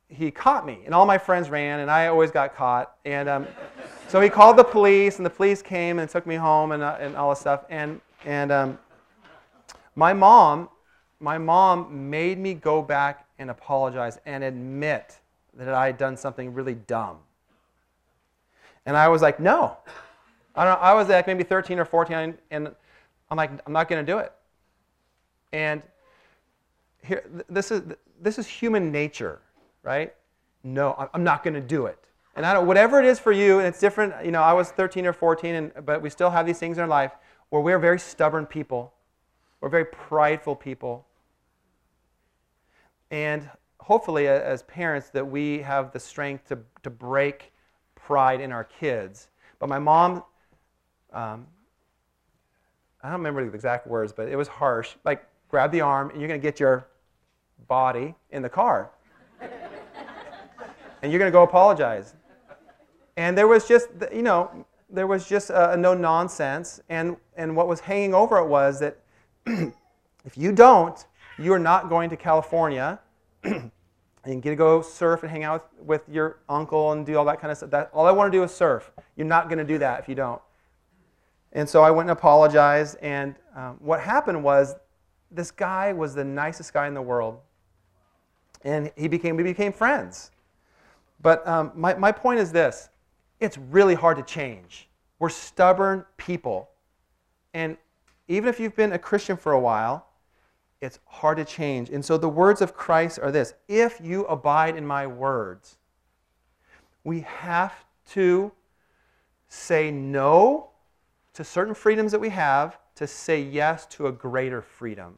he 0.08 0.30
caught 0.30 0.64
me, 0.64 0.80
and 0.86 0.94
all 0.94 1.04
my 1.04 1.18
friends 1.18 1.50
ran, 1.50 1.80
and 1.80 1.90
I 1.90 2.06
always 2.06 2.30
got 2.30 2.56
caught. 2.56 2.94
And 3.04 3.28
um, 3.28 3.46
so 4.08 4.20
he 4.20 4.28
called 4.28 4.56
the 4.56 4.64
police, 4.64 5.18
and 5.18 5.26
the 5.26 5.30
police 5.30 5.62
came 5.62 5.98
and 5.98 6.08
took 6.10 6.26
me 6.26 6.34
home 6.34 6.72
and, 6.72 6.82
uh, 6.82 6.96
and 6.98 7.14
all 7.16 7.30
this 7.30 7.40
stuff. 7.40 7.64
And 7.68 8.00
and 8.24 8.50
um, 8.50 8.78
my 9.94 10.12
mom, 10.12 10.68
my 11.20 11.38
mom 11.38 12.10
made 12.10 12.38
me 12.38 12.54
go 12.54 12.82
back 12.82 13.26
and 13.38 13.50
apologize 13.50 14.18
and 14.26 14.42
admit 14.42 15.18
that 15.54 15.74
I 15.74 15.86
had 15.86 15.98
done 15.98 16.16
something 16.16 16.54
really 16.54 16.74
dumb. 16.74 17.18
And 18.86 18.96
I 18.96 19.08
was 19.08 19.22
like, 19.22 19.38
no. 19.40 19.76
I, 20.54 20.64
don't 20.64 20.74
know, 20.74 20.80
I 20.80 20.94
was 20.94 21.08
like 21.08 21.26
maybe 21.26 21.44
13 21.44 21.78
or 21.78 21.84
14, 21.84 22.36
and 22.50 22.74
I'm 23.30 23.36
like, 23.36 23.50
I'm 23.66 23.72
not 23.72 23.88
going 23.88 24.04
to 24.04 24.12
do 24.12 24.18
it. 24.18 24.32
And 25.52 25.82
here, 27.02 27.24
this 27.48 27.70
is, 27.70 27.82
this 28.20 28.38
is 28.38 28.46
human 28.46 28.90
nature, 28.90 29.40
right? 29.82 30.14
No, 30.64 31.08
I'm 31.12 31.22
not 31.22 31.44
going 31.44 31.54
to 31.54 31.60
do 31.60 31.86
it. 31.86 31.98
And 32.38 32.46
I 32.46 32.53
don't, 32.53 32.68
whatever 32.68 33.01
it 33.01 33.05
is 33.05 33.18
for 33.18 33.33
you, 33.33 33.59
and 33.59 33.66
it's 33.66 33.81
different. 33.81 34.24
You 34.24 34.31
know, 34.31 34.42
I 34.42 34.53
was 34.53 34.70
13 34.70 35.07
or 35.07 35.12
14, 35.12 35.55
and, 35.57 35.72
but 35.85 36.01
we 36.01 36.09
still 36.09 36.31
have 36.31 36.46
these 36.46 36.61
things 36.61 36.79
in 36.79 36.83
our 36.83 36.88
life 36.88 37.11
where 37.48 37.61
we're 37.61 37.81
very 37.81 37.98
stubborn 37.98 38.46
people. 38.46 38.92
We're 39.61 39.68
very 39.68 39.87
prideful 39.87 40.55
people. 40.55 41.05
And 43.11 43.51
hopefully, 43.81 44.29
as 44.29 44.62
parents, 44.62 45.11
that 45.11 45.29
we 45.29 45.62
have 45.62 45.90
the 45.90 45.98
strength 45.98 46.46
to, 46.51 46.61
to 46.85 46.90
break 46.90 47.53
pride 47.96 48.40
in 48.40 48.53
our 48.53 48.62
kids. 48.62 49.31
But 49.59 49.68
my 49.68 49.81
mom, 49.81 50.22
um, 51.12 51.44
I 53.03 53.09
don't 53.09 53.18
remember 53.18 53.44
the 53.44 53.53
exact 53.53 53.88
words, 53.88 54.12
but 54.12 54.29
it 54.29 54.37
was 54.37 54.46
harsh. 54.46 54.94
Like, 55.05 55.27
grab 55.48 55.72
the 55.72 55.81
arm, 55.81 56.11
and 56.11 56.20
you're 56.20 56.29
going 56.29 56.40
to 56.40 56.46
get 56.46 56.61
your 56.61 56.87
body 57.66 58.14
in 58.31 58.42
the 58.42 58.48
car. 58.48 58.92
and 61.03 61.11
you're 61.11 61.18
going 61.18 61.33
to 61.33 61.37
go 61.37 61.42
apologize. 61.42 62.14
And 63.18 63.37
there 63.37 63.48
was 63.48 63.66
just, 63.66 63.88
you 64.12 64.22
know, 64.22 64.64
there 64.88 65.09
was 65.09 65.26
just 65.26 65.50
a, 65.50 65.72
a 65.72 65.76
no 65.76 65.92
nonsense. 65.92 66.81
And, 66.88 67.16
and 67.37 67.57
what 67.57 67.66
was 67.66 67.81
hanging 67.81 68.14
over 68.14 68.38
it 68.38 68.46
was 68.46 68.78
that 68.78 68.96
if 70.24 70.37
you 70.37 70.52
don't, 70.52 71.04
you 71.37 71.52
are 71.52 71.59
not 71.59 71.88
going 71.88 72.11
to 72.11 72.16
California 72.16 73.00
and 73.42 73.72
get 74.24 74.50
to 74.50 74.54
go 74.54 74.83
surf 74.83 75.24
and 75.24 75.33
hang 75.33 75.42
out 75.42 75.68
with, 75.81 76.07
with 76.07 76.14
your 76.14 76.38
uncle 76.48 76.92
and 76.92 77.04
do 77.04 77.18
all 77.18 77.24
that 77.24 77.40
kind 77.40 77.50
of 77.50 77.57
stuff. 77.57 77.70
That, 77.70 77.90
all 77.92 78.07
I 78.07 78.12
want 78.12 78.33
to 78.33 78.38
do 78.38 78.44
is 78.44 78.54
surf. 78.54 78.92
You're 79.16 79.26
not 79.26 79.48
going 79.48 79.59
to 79.59 79.64
do 79.64 79.78
that 79.78 79.98
if 79.98 80.09
you 80.09 80.14
don't. 80.14 80.40
And 81.52 81.68
so 81.68 81.83
I 81.83 81.90
went 81.90 82.09
and 82.09 82.16
apologized. 82.16 82.98
And 83.02 83.35
um, 83.57 83.78
what 83.81 83.98
happened 83.98 84.44
was 84.44 84.76
this 85.33 85.50
guy 85.50 85.92
was 85.92 86.14
the 86.14 86.24
nicest 86.24 86.72
guy 86.72 86.87
in 86.87 86.94
the 86.94 87.02
world. 87.02 87.40
And 88.62 88.92
he 88.94 89.09
became, 89.09 89.37
we 89.37 89.42
became 89.42 89.72
friends. 89.72 90.31
But 91.20 91.44
um, 91.48 91.72
my, 91.74 91.94
my 91.94 92.12
point 92.12 92.38
is 92.38 92.52
this 92.52 92.90
it's 93.40 93.59
really 93.59 93.94
hard 93.94 94.16
to 94.16 94.22
change. 94.22 94.88
We're 95.18 95.29
stubborn 95.29 96.05
people. 96.16 96.70
And 97.55 97.77
even 98.29 98.48
if 98.48 98.61
you've 98.61 98.77
been 98.77 98.92
a 98.92 98.98
Christian 98.98 99.37
for 99.37 99.53
a 99.53 99.61
while, 99.61 100.07
it's 100.81 100.98
hard 101.07 101.38
to 101.38 101.44
change. 101.44 101.90
And 101.90 102.05
so 102.05 102.16
the 102.16 102.29
words 102.29 102.61
of 102.61 102.74
Christ 102.74 103.18
are 103.20 103.33
this 103.33 103.55
If 103.66 104.01
you 104.03 104.24
abide 104.27 104.77
in 104.77 104.87
my 104.87 105.07
words, 105.07 105.79
we 107.05 107.20
have 107.20 107.74
to 108.11 108.53
say 109.48 109.90
no 109.90 110.70
to 111.35 111.44
certain 111.44 111.74
freedoms 111.74 112.12
that 112.12 112.20
we 112.20 112.29
have 112.29 112.79
to 112.96 113.07
say 113.07 113.40
yes 113.40 113.87
to 113.87 114.09
a 114.09 114.12
greater 114.12 114.61
freedom. 114.61 115.16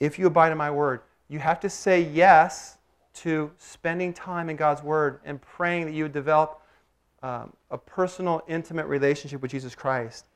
If 0.00 0.18
you 0.18 0.26
abide 0.26 0.52
in 0.52 0.58
my 0.58 0.70
word, 0.70 1.00
you 1.28 1.38
have 1.38 1.60
to 1.60 1.70
say 1.70 2.00
yes 2.00 2.78
to 3.14 3.50
spending 3.58 4.12
time 4.12 4.50
in 4.50 4.56
God's 4.56 4.82
word 4.82 5.20
and 5.24 5.40
praying 5.40 5.86
that 5.86 5.92
you 5.92 6.04
would 6.04 6.12
develop 6.12 6.62
um, 7.26 7.52
a 7.72 7.78
personal, 7.78 8.40
intimate 8.46 8.86
relationship 8.86 9.42
with 9.42 9.50
Jesus 9.50 9.74
Christ. 9.74 10.26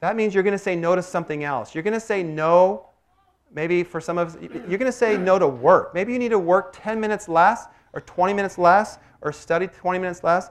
That 0.00 0.14
means 0.14 0.34
you're 0.34 0.42
going 0.42 0.52
to 0.52 0.62
say 0.62 0.76
no 0.76 0.94
to 0.94 1.02
something 1.02 1.42
else. 1.42 1.74
You're 1.74 1.82
going 1.82 1.94
to 1.94 2.00
say 2.00 2.22
no, 2.22 2.90
maybe 3.50 3.82
for 3.82 3.98
some 3.98 4.18
of 4.18 4.36
you, 4.42 4.50
you're 4.68 4.78
going 4.78 4.80
to 4.80 4.92
say 4.92 5.16
no 5.16 5.38
to 5.38 5.48
work. 5.48 5.94
Maybe 5.94 6.12
you 6.12 6.18
need 6.18 6.32
to 6.32 6.38
work 6.38 6.76
10 6.76 7.00
minutes 7.00 7.30
less 7.30 7.64
or 7.94 8.02
20 8.02 8.34
minutes 8.34 8.58
less 8.58 8.98
or 9.22 9.32
study 9.32 9.66
20 9.66 9.98
minutes 9.98 10.22
less 10.22 10.50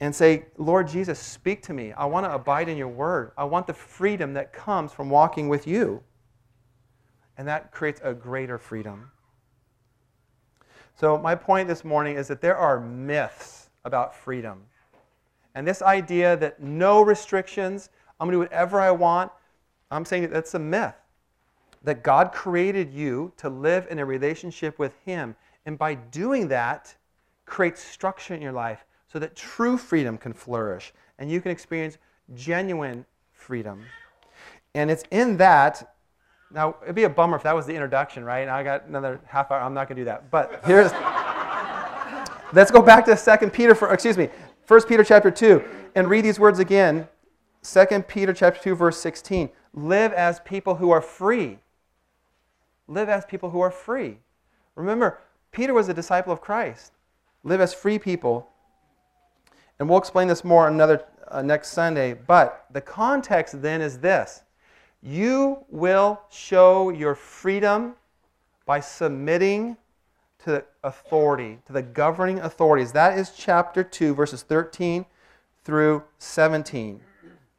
and 0.00 0.12
say, 0.12 0.46
Lord 0.58 0.88
Jesus, 0.88 1.20
speak 1.20 1.62
to 1.64 1.72
me. 1.72 1.92
I 1.92 2.06
want 2.06 2.26
to 2.26 2.34
abide 2.34 2.68
in 2.68 2.76
your 2.76 2.88
word. 2.88 3.30
I 3.38 3.44
want 3.44 3.68
the 3.68 3.74
freedom 3.74 4.34
that 4.34 4.52
comes 4.52 4.92
from 4.92 5.10
walking 5.10 5.48
with 5.48 5.68
you. 5.68 6.02
And 7.38 7.46
that 7.46 7.70
creates 7.70 8.00
a 8.02 8.12
greater 8.12 8.58
freedom. 8.58 9.12
So, 10.96 11.16
my 11.16 11.36
point 11.36 11.68
this 11.68 11.84
morning 11.84 12.16
is 12.16 12.26
that 12.28 12.40
there 12.40 12.56
are 12.56 12.80
myths 12.80 13.59
about 13.84 14.14
freedom. 14.14 14.62
And 15.54 15.66
this 15.66 15.82
idea 15.82 16.36
that 16.36 16.62
no 16.62 17.02
restrictions, 17.02 17.90
I'm 18.18 18.28
going 18.28 18.38
to 18.38 18.44
do 18.44 18.50
whatever 18.50 18.80
I 18.80 18.90
want. 18.90 19.32
I'm 19.90 20.04
saying 20.04 20.22
that 20.22 20.32
that's 20.32 20.54
a 20.54 20.58
myth. 20.58 20.94
That 21.82 22.02
God 22.02 22.32
created 22.32 22.92
you 22.92 23.32
to 23.38 23.48
live 23.48 23.86
in 23.90 23.98
a 23.98 24.04
relationship 24.04 24.78
with 24.78 24.94
Him. 25.04 25.34
And 25.66 25.78
by 25.78 25.94
doing 25.94 26.48
that, 26.48 26.94
creates 27.46 27.82
structure 27.82 28.34
in 28.34 28.42
your 28.42 28.52
life 28.52 28.84
so 29.12 29.18
that 29.18 29.34
true 29.34 29.76
freedom 29.76 30.16
can 30.16 30.32
flourish 30.32 30.92
and 31.18 31.30
you 31.30 31.40
can 31.40 31.50
experience 31.50 31.98
genuine 32.34 33.04
freedom. 33.32 33.84
And 34.74 34.90
it's 34.90 35.02
in 35.10 35.36
that. 35.38 35.94
Now, 36.52 36.76
it'd 36.82 36.94
be 36.94 37.04
a 37.04 37.10
bummer 37.10 37.36
if 37.36 37.42
that 37.42 37.54
was 37.54 37.66
the 37.66 37.74
introduction, 37.74 38.24
right? 38.24 38.46
Now 38.46 38.56
I 38.56 38.62
got 38.62 38.86
another 38.86 39.20
half 39.26 39.50
hour. 39.50 39.60
I'm 39.60 39.74
not 39.74 39.88
going 39.88 39.96
to 39.96 40.02
do 40.02 40.04
that. 40.06 40.30
But 40.30 40.62
here's. 40.64 40.92
Let's 42.52 42.70
go 42.70 42.82
back 42.82 43.04
to 43.06 43.16
2 43.16 43.50
Peter, 43.50 43.74
for, 43.74 43.92
excuse 43.92 44.16
me, 44.16 44.28
1 44.66 44.82
Peter 44.86 45.04
chapter 45.04 45.30
2, 45.30 45.64
and 45.94 46.08
read 46.08 46.24
these 46.24 46.38
words 46.38 46.58
again 46.58 47.08
2 47.62 48.04
Peter 48.08 48.32
chapter 48.32 48.60
2 48.60 48.74
verse 48.74 48.98
16. 48.98 49.50
Live 49.74 50.12
as 50.12 50.40
people 50.40 50.76
who 50.76 50.90
are 50.90 51.02
free. 51.02 51.58
Live 52.88 53.08
as 53.08 53.24
people 53.24 53.50
who 53.50 53.60
are 53.60 53.70
free. 53.70 54.18
Remember, 54.74 55.18
Peter 55.52 55.74
was 55.74 55.88
a 55.88 55.94
disciple 55.94 56.32
of 56.32 56.40
Christ. 56.40 56.92
Live 57.44 57.60
as 57.60 57.74
free 57.74 57.98
people. 57.98 58.48
And 59.78 59.88
we'll 59.88 59.98
explain 59.98 60.28
this 60.28 60.44
more 60.44 60.68
another 60.68 61.04
uh, 61.28 61.42
next 61.42 61.68
Sunday, 61.68 62.14
but 62.14 62.66
the 62.72 62.80
context 62.80 63.62
then 63.62 63.80
is 63.80 63.98
this. 63.98 64.42
You 65.02 65.64
will 65.70 66.20
show 66.30 66.90
your 66.90 67.14
freedom 67.14 67.94
by 68.66 68.80
submitting 68.80 69.76
to 70.44 70.64
authority, 70.82 71.58
to 71.66 71.72
the 71.72 71.82
governing 71.82 72.38
authorities. 72.40 72.92
That 72.92 73.18
is 73.18 73.30
chapter 73.36 73.82
2, 73.82 74.14
verses 74.14 74.42
13 74.42 75.04
through 75.64 76.04
17, 76.18 77.00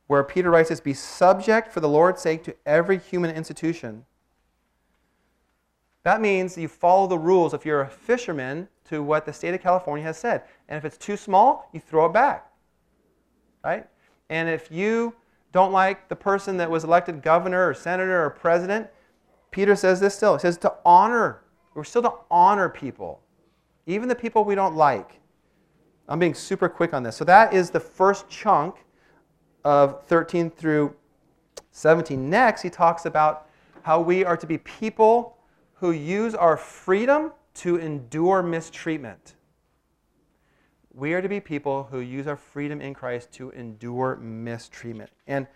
where 0.08 0.24
Peter 0.24 0.50
writes 0.50 0.70
this 0.70 0.80
Be 0.80 0.94
subject 0.94 1.72
for 1.72 1.80
the 1.80 1.90
Lord's 1.90 2.22
sake 2.22 2.44
to 2.44 2.56
every 2.66 2.98
human 2.98 3.32
institution. 3.36 4.06
That 6.04 6.20
means 6.20 6.58
you 6.58 6.68
follow 6.68 7.08
the 7.08 7.18
rules 7.18 7.54
if 7.54 7.66
you're 7.66 7.82
a 7.82 7.90
fisherman 7.90 8.68
to 8.90 9.04
what 9.04 9.26
the 9.26 9.34
state 9.34 9.54
of 9.54 9.62
California 9.62 10.04
has 10.04 10.18
said. 10.18 10.44
And 10.68 10.78
if 10.78 10.86
it's 10.86 10.98
too 10.98 11.16
small, 11.16 11.70
you 11.74 11.80
throw 11.80 12.08
it 12.08 12.14
back. 12.14 12.52
Right? 13.64 13.86
And 14.30 14.50
if 14.50 14.72
you 14.72 15.14
don't 15.52 15.72
like 15.72 16.10
the 16.10 16.16
person 16.16 16.58
that 16.58 16.72
was 16.72 16.84
elected 16.84 17.22
governor 17.22 17.70
or 17.70 17.74
senator 17.74 18.26
or 18.26 18.30
president, 18.32 18.88
Peter 19.52 19.76
says 19.76 20.00
this 20.00 20.16
still. 20.16 20.36
He 20.36 20.40
says 20.40 20.58
to 20.60 20.74
honor. 20.86 21.42
We're 21.74 21.84
still 21.84 22.02
to 22.04 22.14
honor 22.30 22.70
people, 22.70 23.22
even 23.86 24.10
the 24.10 24.16
people 24.16 24.44
we 24.44 24.56
don't 24.56 24.76
like. 24.76 25.20
I'm 26.08 26.20
being 26.20 26.34
super 26.34 26.68
quick 26.68 26.94
on 26.94 27.04
this. 27.04 27.16
So 27.16 27.24
that 27.26 27.54
is 27.54 27.70
the 27.70 27.80
first 27.80 28.30
chunk 28.30 28.76
of 29.64 30.04
13 30.06 30.50
through 30.50 30.96
17. 31.72 32.30
Next, 32.30 32.62
he 32.62 32.70
talks 32.70 33.06
about 33.06 33.48
how 33.84 34.02
we 34.02 34.26
are 34.26 34.38
to 34.38 34.46
be 34.46 34.58
people 34.58 35.38
who 35.76 35.92
use 35.92 36.36
our 36.36 36.58
freedom 36.58 37.32
to 37.54 37.78
endure 37.78 38.44
mistreatment. 38.44 39.36
We 40.94 41.14
are 41.14 41.22
to 41.22 41.30
be 41.30 41.40
people 41.40 41.88
who 41.90 42.00
use 42.00 42.28
our 42.28 42.36
freedom 42.36 42.82
in 42.82 42.94
Christ 42.94 43.32
to 43.34 43.52
endure 43.52 44.18
mistreatment. 44.18 45.10
And 45.28 45.48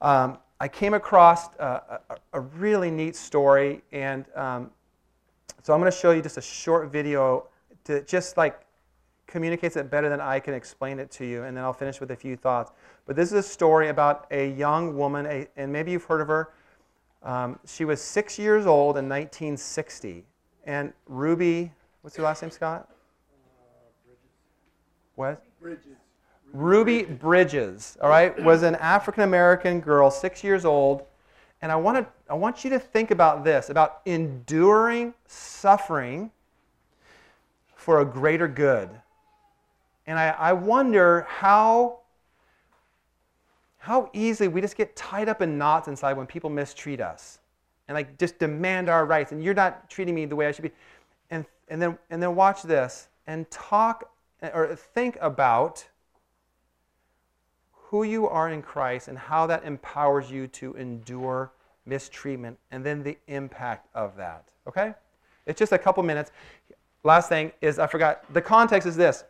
um, 0.00 0.38
I 0.60 0.68
came 0.68 0.94
across 0.94 1.54
a, 1.58 2.00
a, 2.10 2.16
a, 2.34 2.40
really 2.40 2.90
neat 2.90 3.14
story, 3.14 3.82
and 3.92 4.24
um, 4.34 4.70
so 5.62 5.72
I'm 5.74 5.80
going 5.80 5.90
to 5.90 5.96
show 5.96 6.12
you 6.12 6.22
just 6.22 6.36
a 6.36 6.42
short 6.42 6.90
video 6.90 7.46
to 7.84 8.02
just 8.02 8.36
like 8.36 8.60
communicates 9.26 9.76
it 9.76 9.90
better 9.90 10.08
than 10.08 10.20
I 10.20 10.40
can 10.40 10.54
explain 10.54 10.98
it 10.98 11.10
to 11.12 11.26
you, 11.26 11.44
and 11.44 11.56
then 11.56 11.62
I'll 11.62 11.72
finish 11.72 12.00
with 12.00 12.10
a 12.10 12.16
few 12.16 12.36
thoughts. 12.36 12.72
But 13.06 13.14
this 13.14 13.28
is 13.28 13.34
a 13.34 13.42
story 13.42 13.88
about 13.88 14.26
a 14.30 14.50
young 14.52 14.96
woman, 14.96 15.26
a, 15.26 15.46
and 15.56 15.72
maybe 15.72 15.92
you've 15.92 16.04
heard 16.04 16.20
of 16.20 16.28
her. 16.28 16.50
Um, 17.22 17.58
she 17.66 17.84
was 17.84 18.00
six 18.00 18.38
years 18.38 18.66
old 18.66 18.96
in 18.96 19.08
1960, 19.08 20.24
and 20.64 20.92
Ruby, 21.06 21.70
what's 22.02 22.16
her 22.16 22.22
last 22.22 22.42
name, 22.42 22.50
Scott? 22.50 22.88
What? 25.16 25.42
Bridges. 25.60 25.96
Ruby 26.52 27.02
Bridges, 27.02 27.98
all 28.00 28.08
right, 28.08 28.42
was 28.42 28.62
an 28.62 28.76
African 28.76 29.24
American 29.24 29.80
girl, 29.80 30.10
six 30.10 30.42
years 30.42 30.64
old. 30.64 31.02
And 31.60 31.72
I, 31.72 31.76
wanna, 31.76 32.06
I 32.28 32.34
want 32.34 32.62
you 32.62 32.70
to 32.70 32.78
think 32.78 33.10
about 33.10 33.44
this 33.44 33.70
about 33.70 34.00
enduring 34.04 35.14
suffering 35.26 36.30
for 37.74 38.00
a 38.00 38.04
greater 38.04 38.46
good. 38.46 38.90
And 40.06 40.18
I, 40.18 40.28
I 40.30 40.52
wonder 40.52 41.26
how, 41.28 42.00
how 43.78 44.10
easily 44.12 44.48
we 44.48 44.60
just 44.60 44.76
get 44.76 44.94
tied 44.94 45.28
up 45.28 45.40
in 45.40 45.56
knots 45.56 45.88
inside 45.88 46.14
when 46.14 46.26
people 46.26 46.50
mistreat 46.50 47.00
us 47.00 47.38
and 47.86 47.94
like 47.94 48.18
just 48.18 48.38
demand 48.38 48.88
our 48.88 49.06
rights. 49.06 49.32
And 49.32 49.42
you're 49.42 49.54
not 49.54 49.88
treating 49.88 50.14
me 50.14 50.26
the 50.26 50.36
way 50.36 50.46
I 50.46 50.52
should 50.52 50.64
be. 50.64 50.72
And, 51.30 51.46
and, 51.68 51.80
then, 51.80 51.98
and 52.10 52.22
then 52.22 52.34
watch 52.34 52.62
this 52.62 53.08
and 53.26 53.50
talk 53.50 54.10
or 54.42 54.76
think 54.76 55.16
about 55.20 55.86
who 57.72 58.02
you 58.02 58.28
are 58.28 58.50
in 58.50 58.60
Christ 58.60 59.08
and 59.08 59.16
how 59.16 59.46
that 59.46 59.64
empowers 59.64 60.30
you 60.30 60.46
to 60.48 60.74
endure 60.74 61.50
mistreatment 61.88 62.58
and 62.70 62.84
then 62.84 63.02
the 63.02 63.16
impact 63.26 63.88
of 63.94 64.16
that. 64.16 64.44
Okay? 64.66 64.94
It's 65.46 65.58
just 65.58 65.72
a 65.72 65.78
couple 65.78 66.02
minutes. 66.02 66.30
Last 67.04 67.28
thing 67.28 67.52
is, 67.60 67.78
I 67.78 67.86
forgot, 67.86 68.32
the 68.32 68.42
context 68.42 68.86
is 68.86 68.96
this. 68.96 69.24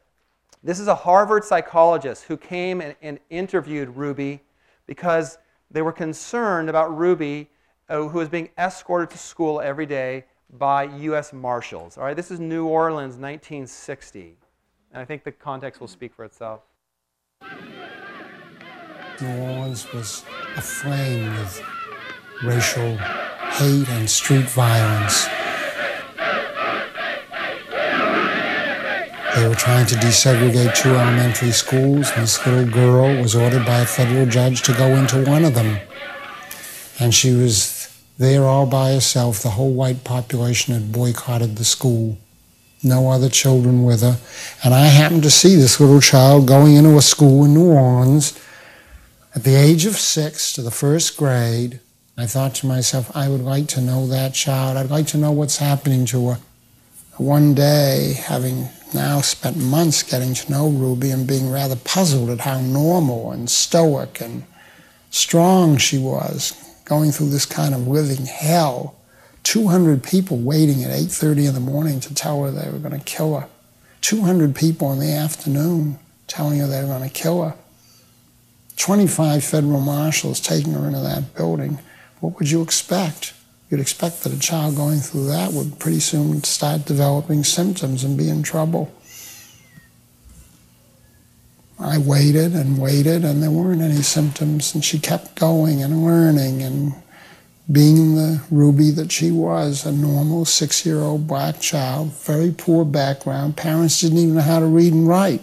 This 0.62 0.80
is 0.80 0.88
a 0.88 0.94
Harvard 0.94 1.44
psychologist 1.44 2.24
who 2.24 2.36
came 2.36 2.80
and, 2.80 2.96
and 3.00 3.20
interviewed 3.30 3.96
Ruby 3.96 4.40
because 4.86 5.38
they 5.70 5.82
were 5.82 5.92
concerned 5.92 6.68
about 6.68 6.96
Ruby, 6.96 7.48
uh, 7.88 8.08
who 8.08 8.18
was 8.18 8.28
being 8.28 8.48
escorted 8.58 9.10
to 9.10 9.18
school 9.18 9.60
every 9.60 9.86
day 9.86 10.24
by 10.58 10.84
U.S. 10.84 11.32
Marshals. 11.32 11.96
All 11.96 12.04
right, 12.04 12.16
this 12.16 12.30
is 12.30 12.40
New 12.40 12.66
Orleans, 12.66 13.16
1960. 13.16 14.36
And 14.92 15.02
I 15.02 15.04
think 15.04 15.22
the 15.22 15.32
context 15.32 15.80
will 15.80 15.88
speak 15.88 16.14
for 16.14 16.24
itself. 16.24 16.62
New 19.20 19.36
Orleans 19.40 19.92
was 19.92 20.24
aflame 20.56 21.30
with 21.34 21.62
racial 22.42 22.96
hate 22.96 23.88
and 23.88 24.08
street 24.08 24.48
violence. 24.50 25.26
They 29.34 29.46
were 29.46 29.54
trying 29.54 29.86
to 29.86 29.94
desegregate 29.96 30.74
two 30.74 30.90
elementary 30.90 31.52
schools, 31.52 32.12
this 32.14 32.44
little 32.46 32.70
girl 32.70 33.20
was 33.20 33.36
ordered 33.36 33.64
by 33.64 33.80
a 33.80 33.86
federal 33.86 34.26
judge 34.26 34.62
to 34.62 34.72
go 34.72 34.86
into 34.96 35.24
one 35.24 35.44
of 35.44 35.54
them. 35.54 35.78
And 36.98 37.14
she 37.14 37.32
was 37.34 37.88
there 38.18 38.44
all 38.44 38.66
by 38.66 38.92
herself. 38.92 39.42
The 39.42 39.50
whole 39.50 39.72
white 39.72 40.02
population 40.02 40.74
had 40.74 40.92
boycotted 40.92 41.56
the 41.56 41.64
school 41.64 42.18
no 42.82 43.10
other 43.10 43.28
children 43.28 43.84
with 43.84 44.02
her. 44.02 44.18
And 44.64 44.74
I 44.74 44.86
happened 44.86 45.22
to 45.24 45.30
see 45.30 45.56
this 45.56 45.80
little 45.80 46.00
child 46.00 46.46
going 46.46 46.74
into 46.74 46.96
a 46.96 47.02
school 47.02 47.44
in 47.44 47.54
New 47.54 47.72
Orleans 47.72 48.38
at 49.34 49.44
the 49.44 49.54
age 49.54 49.86
of 49.86 49.96
six 49.96 50.52
to 50.54 50.62
the 50.62 50.70
first 50.70 51.16
grade. 51.16 51.80
I 52.20 52.26
thought 52.26 52.56
to 52.56 52.66
myself, 52.66 53.16
I 53.16 53.28
would 53.28 53.42
like 53.42 53.68
to 53.68 53.80
know 53.80 54.08
that 54.08 54.34
child. 54.34 54.76
I'd 54.76 54.90
like 54.90 55.06
to 55.08 55.16
know 55.16 55.30
what's 55.30 55.58
happening 55.58 56.04
to 56.06 56.30
her. 56.30 56.38
One 57.16 57.54
day, 57.54 58.14
having 58.20 58.70
now 58.92 59.20
spent 59.20 59.56
months 59.56 60.02
getting 60.02 60.34
to 60.34 60.50
know 60.50 60.68
Ruby 60.68 61.12
and 61.12 61.28
being 61.28 61.48
rather 61.48 61.76
puzzled 61.76 62.28
at 62.30 62.40
how 62.40 62.60
normal 62.60 63.30
and 63.30 63.48
stoic 63.48 64.20
and 64.20 64.42
strong 65.10 65.76
she 65.76 65.96
was, 65.96 66.60
going 66.84 67.12
through 67.12 67.30
this 67.30 67.46
kind 67.46 67.72
of 67.72 67.86
living 67.86 68.26
hell 68.26 68.96
200 69.44 70.02
people 70.02 70.38
waiting 70.38 70.82
at 70.82 70.90
8.30 70.90 71.48
in 71.48 71.54
the 71.54 71.60
morning 71.60 72.00
to 72.00 72.12
tell 72.12 72.42
her 72.42 72.50
they 72.50 72.68
were 72.68 72.78
going 72.78 72.98
to 72.98 73.04
kill 73.04 73.38
her. 73.38 73.48
200 74.00 74.56
people 74.56 74.92
in 74.92 74.98
the 74.98 75.12
afternoon 75.12 76.00
telling 76.26 76.58
her 76.58 76.66
they 76.66 76.82
were 76.82 76.98
going 76.98 77.08
to 77.08 77.14
kill 77.14 77.44
her. 77.44 77.54
25 78.76 79.44
federal 79.44 79.80
marshals 79.80 80.40
taking 80.40 80.72
her 80.72 80.86
into 80.86 81.00
that 81.00 81.36
building. 81.36 81.78
What 82.20 82.38
would 82.38 82.50
you 82.50 82.62
expect? 82.62 83.34
You'd 83.70 83.80
expect 83.80 84.22
that 84.22 84.32
a 84.32 84.38
child 84.38 84.76
going 84.76 85.00
through 85.00 85.26
that 85.26 85.52
would 85.52 85.78
pretty 85.78 86.00
soon 86.00 86.42
start 86.42 86.86
developing 86.86 87.44
symptoms 87.44 88.02
and 88.02 88.16
be 88.16 88.28
in 88.28 88.42
trouble. 88.42 88.92
I 91.78 91.98
waited 91.98 92.54
and 92.54 92.78
waited, 92.78 93.24
and 93.24 93.42
there 93.42 93.50
weren't 93.50 93.82
any 93.82 94.02
symptoms, 94.02 94.74
and 94.74 94.84
she 94.84 94.98
kept 94.98 95.36
going 95.36 95.80
and 95.82 96.04
learning 96.04 96.62
and 96.62 96.94
being 97.70 98.14
the 98.14 98.42
Ruby 98.50 98.90
that 98.92 99.12
she 99.12 99.30
was, 99.30 99.84
a 99.84 99.92
normal 99.92 100.44
six 100.44 100.84
year 100.86 101.00
old 101.00 101.26
black 101.26 101.60
child, 101.60 102.12
very 102.24 102.50
poor 102.50 102.84
background. 102.84 103.56
Parents 103.56 104.00
didn't 104.00 104.18
even 104.18 104.34
know 104.36 104.40
how 104.40 104.58
to 104.58 104.66
read 104.66 104.92
and 104.92 105.06
write. 105.06 105.42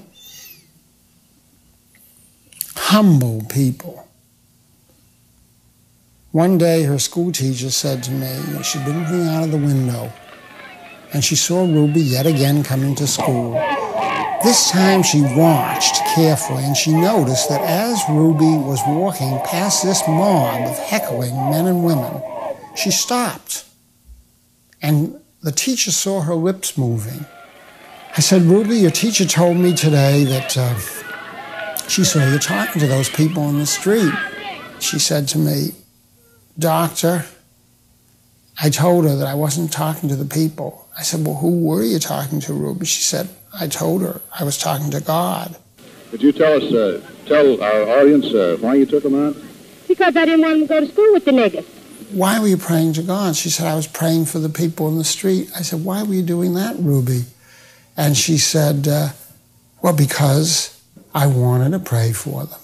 Humble 2.76 3.44
people. 3.48 4.05
One 6.36 6.58
day, 6.58 6.84
her 6.84 7.00
school 7.00 7.32
teacher 7.32 7.72
said 7.72 8.04
to 8.04 8.12
me, 8.12 8.62
she'd 8.62 8.84
been 8.84 9.04
looking 9.04 9.26
out 9.30 9.46
of 9.46 9.52
the 9.52 9.58
window, 9.58 10.12
and 11.14 11.24
she 11.24 11.34
saw 11.34 11.62
Ruby 11.62 12.02
yet 12.02 12.26
again 12.26 12.62
coming 12.62 12.94
to 12.96 13.08
school. 13.08 13.54
This 14.44 14.70
time 14.70 15.02
she 15.02 15.22
watched 15.22 15.96
carefully 16.14 16.66
and 16.66 16.76
she 16.76 16.92
noticed 16.92 17.48
that 17.48 17.62
as 17.62 18.04
Ruby 18.10 18.58
was 18.68 18.82
walking 18.86 19.40
past 19.46 19.86
this 19.86 20.06
mob 20.10 20.68
of 20.68 20.78
heckling 20.78 21.34
men 21.52 21.68
and 21.68 21.86
women, 21.86 22.22
she 22.76 22.92
stopped. 22.92 23.64
And 24.82 25.18
the 25.42 25.54
teacher 25.54 25.92
saw 25.92 26.20
her 26.20 26.36
lips 26.36 26.78
moving. 26.78 27.26
I 28.18 28.20
said, 28.20 28.42
Ruby, 28.42 28.76
your 28.80 28.92
teacher 28.92 29.24
told 29.24 29.56
me 29.56 29.74
today 29.74 30.26
that 30.26 30.58
uh, 30.58 30.78
she 31.88 32.04
saw 32.04 32.30
you 32.30 32.40
talking 32.40 32.82
to 32.82 32.88
those 32.88 33.08
people 33.08 33.48
in 33.48 33.58
the 33.58 33.66
street. 33.66 34.14
She 34.82 35.00
said 35.00 35.30
to 35.30 35.38
me, 35.38 35.70
Doctor, 36.58 37.26
I 38.62 38.70
told 38.70 39.06
her 39.06 39.16
that 39.16 39.28
I 39.28 39.34
wasn't 39.36 39.72
talking 39.74 40.08
to 40.10 40.16
the 40.16 40.26
people. 40.26 40.88
I 40.98 41.02
said, 41.04 41.26
Well, 41.26 41.36
who 41.36 41.60
were 41.66 41.84
you 41.84 42.00
talking 42.00 42.40
to, 42.42 42.54
Ruby? 42.54 42.86
She 42.86 43.02
said, 43.02 43.30
I 43.54 43.68
told 43.68 44.02
her 44.02 44.22
I 44.38 44.44
was 44.44 44.58
talking 44.58 44.92
to 44.92 45.02
God. 45.02 45.56
Could 46.12 46.22
you 46.22 46.32
tell 46.32 46.54
us, 46.54 46.72
uh, 46.72 47.02
tell 47.26 47.62
our 47.62 48.00
audience 48.00 48.28
uh, 48.34 48.58
why 48.62 48.76
you 48.76 48.86
took 48.86 49.04
them 49.04 49.16
out? 49.16 49.36
Because 49.88 50.16
I 50.16 50.26
didn't 50.26 50.42
want 50.42 50.60
them 50.60 50.62
to 50.62 50.74
go 50.74 50.80
to 50.80 50.92
school 50.92 51.14
with 51.14 51.26
the 51.26 51.32
niggas. 51.32 51.66
Why 52.12 52.40
were 52.40 52.48
you 52.48 52.58
praying 52.58 52.94
to 52.94 53.04
God? 53.04 53.36
She 53.36 53.50
said, 53.50 53.68
I 53.68 53.76
was 53.76 53.88
praying 53.88 54.26
for 54.26 54.40
the 54.40 54.50
people 54.50 54.88
in 54.88 54.98
the 54.98 55.04
street. 55.04 55.50
I 55.56 55.62
said, 55.62 55.84
Why 55.84 56.04
were 56.04 56.14
you 56.14 56.24
doing 56.24 56.54
that, 56.54 56.78
Ruby? 56.80 57.24
And 57.98 58.16
she 58.16 58.38
said, 58.38 58.88
uh, 58.88 59.10
Well, 59.82 59.96
because 59.96 60.82
I 61.14 61.28
wanted 61.28 61.72
to 61.72 61.80
pray 61.80 62.14
for 62.14 62.46
them. 62.46 62.60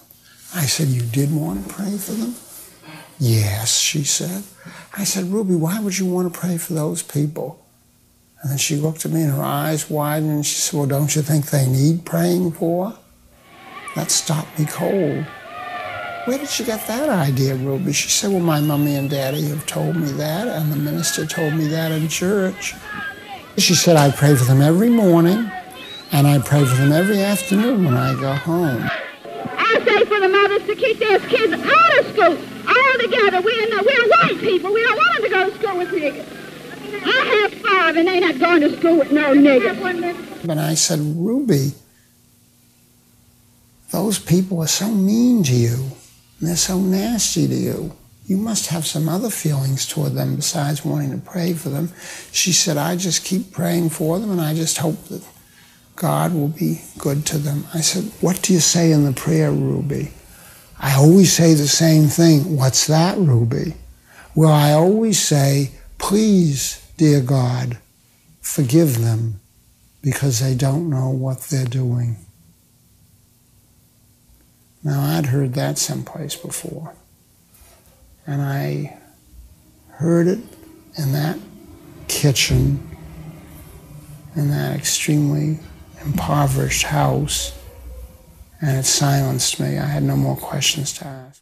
I 0.55 0.65
said, 0.65 0.87
You 0.87 1.01
did 1.01 1.33
want 1.35 1.67
to 1.67 1.73
pray 1.73 1.97
for 1.97 2.13
them? 2.13 2.35
Yes, 3.23 3.77
she 3.77 4.03
said. 4.03 4.41
I 4.97 5.03
said, 5.03 5.25
Ruby, 5.25 5.53
why 5.53 5.79
would 5.79 5.99
you 5.99 6.07
want 6.07 6.33
to 6.33 6.39
pray 6.39 6.57
for 6.57 6.73
those 6.73 7.03
people? 7.03 7.63
And 8.41 8.49
then 8.49 8.57
she 8.57 8.75
looked 8.75 9.05
at 9.05 9.11
me 9.11 9.21
and 9.21 9.33
her 9.33 9.43
eyes 9.43 9.91
widened 9.91 10.31
and 10.31 10.43
she 10.43 10.55
said, 10.55 10.79
Well, 10.79 10.87
don't 10.87 11.15
you 11.15 11.21
think 11.21 11.45
they 11.45 11.67
need 11.67 12.03
praying 12.03 12.53
for? 12.53 12.97
That 13.95 14.09
stopped 14.09 14.57
me 14.57 14.65
cold. 14.65 15.23
Where 16.25 16.39
did 16.39 16.57
you 16.57 16.65
get 16.65 16.87
that 16.87 17.09
idea, 17.09 17.53
Ruby? 17.53 17.93
She 17.93 18.09
said, 18.09 18.31
Well, 18.31 18.39
my 18.39 18.59
mommy 18.59 18.95
and 18.95 19.07
daddy 19.07 19.43
have 19.49 19.67
told 19.67 19.97
me 19.97 20.11
that, 20.13 20.47
and 20.47 20.71
the 20.71 20.77
minister 20.77 21.27
told 21.27 21.53
me 21.53 21.67
that 21.67 21.91
in 21.91 22.07
church. 22.07 22.73
She 23.59 23.75
said, 23.75 23.97
I 23.97 24.09
pray 24.09 24.33
for 24.33 24.45
them 24.45 24.63
every 24.63 24.89
morning, 24.89 25.51
and 26.11 26.25
I 26.25 26.39
pray 26.39 26.65
for 26.65 26.75
them 26.75 26.91
every 26.91 27.21
afternoon 27.21 27.85
when 27.85 27.93
I 27.93 28.19
go 28.19 28.33
home. 28.33 28.89
I 29.35 29.79
say 29.85 30.05
for 30.05 30.19
the 30.19 30.27
mothers 30.27 30.65
to 30.65 30.75
keep 30.75 30.97
their 30.97 31.19
kids 31.19 31.53
out 31.53 31.99
of 31.99 32.07
school 32.15 32.50
all 32.67 32.99
together. 32.99 33.41
We're, 33.41 33.69
not, 33.69 33.85
we're 33.85 34.09
white 34.09 34.39
people. 34.39 34.73
We 34.73 34.81
don't 34.83 34.97
want 34.97 35.13
them 35.15 35.23
to 35.23 35.29
go 35.29 35.49
to 35.49 35.57
school 35.57 35.77
with 35.77 35.89
niggas. 35.89 36.41
I 37.03 37.49
have 37.49 37.53
five, 37.61 37.95
and 37.97 38.07
they're 38.07 38.21
not 38.21 38.39
going 38.39 38.61
to 38.61 38.77
school 38.77 38.99
with 38.99 39.11
no 39.11 39.33
niggas. 39.33 40.49
And 40.49 40.59
I 40.59 40.73
said, 40.73 40.99
Ruby, 40.99 41.73
those 43.91 44.19
people 44.19 44.61
are 44.61 44.67
so 44.67 44.89
mean 44.89 45.43
to 45.43 45.53
you, 45.53 45.91
they're 46.39 46.55
so 46.55 46.79
nasty 46.79 47.47
to 47.47 47.55
you. 47.55 47.95
You 48.25 48.37
must 48.37 48.67
have 48.67 48.85
some 48.85 49.09
other 49.09 49.29
feelings 49.29 49.85
toward 49.85 50.13
them 50.13 50.37
besides 50.37 50.85
wanting 50.85 51.11
to 51.11 51.17
pray 51.17 51.53
for 51.53 51.69
them. 51.69 51.91
She 52.31 52.53
said, 52.53 52.77
I 52.77 52.95
just 52.95 53.25
keep 53.25 53.51
praying 53.51 53.89
for 53.89 54.19
them, 54.19 54.31
and 54.31 54.39
I 54.39 54.53
just 54.53 54.77
hope 54.77 55.03
that 55.05 55.25
God 55.95 56.33
will 56.33 56.47
be 56.47 56.81
good 56.97 57.25
to 57.27 57.37
them. 57.37 57.65
I 57.73 57.81
said, 57.81 58.05
What 58.21 58.41
do 58.41 58.53
you 58.53 58.59
say 58.59 58.91
in 58.91 59.03
the 59.03 59.11
prayer, 59.11 59.51
Ruby? 59.51 60.11
I 60.81 60.95
always 60.95 61.31
say 61.31 61.53
the 61.53 61.67
same 61.67 62.07
thing. 62.07 62.57
What's 62.57 62.87
that, 62.87 63.17
Ruby? 63.17 63.75
Well, 64.35 64.51
I 64.51 64.73
always 64.73 65.19
say, 65.19 65.71
Please, 65.99 66.81
dear 66.97 67.21
God, 67.21 67.77
forgive 68.41 68.99
them 68.99 69.39
because 70.01 70.39
they 70.39 70.55
don't 70.55 70.89
know 70.89 71.09
what 71.09 71.41
they're 71.41 71.63
doing. 71.63 72.17
Now, 74.83 75.15
I'd 75.15 75.27
heard 75.27 75.53
that 75.53 75.77
someplace 75.77 76.35
before. 76.35 76.95
And 78.25 78.41
I 78.41 78.97
heard 79.89 80.25
it 80.25 80.39
in 80.97 81.11
that 81.11 81.37
kitchen, 82.07 82.97
in 84.35 84.49
that 84.49 84.75
extremely 84.75 85.59
impoverished 86.03 86.83
house, 86.83 87.55
and 88.61 88.77
it 88.77 88.85
silenced 88.85 89.59
me. 89.59 89.79
I 89.79 89.85
had 89.85 90.03
no 90.03 90.15
more 90.15 90.37
questions 90.37 90.93
to 90.93 91.07
ask. 91.07 91.41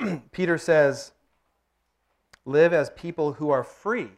Peter 0.32 0.58
says, 0.58 1.12
live 2.44 2.72
as 2.72 2.90
people 2.90 3.34
who 3.34 3.50
are 3.50 3.62
free, 3.62 4.10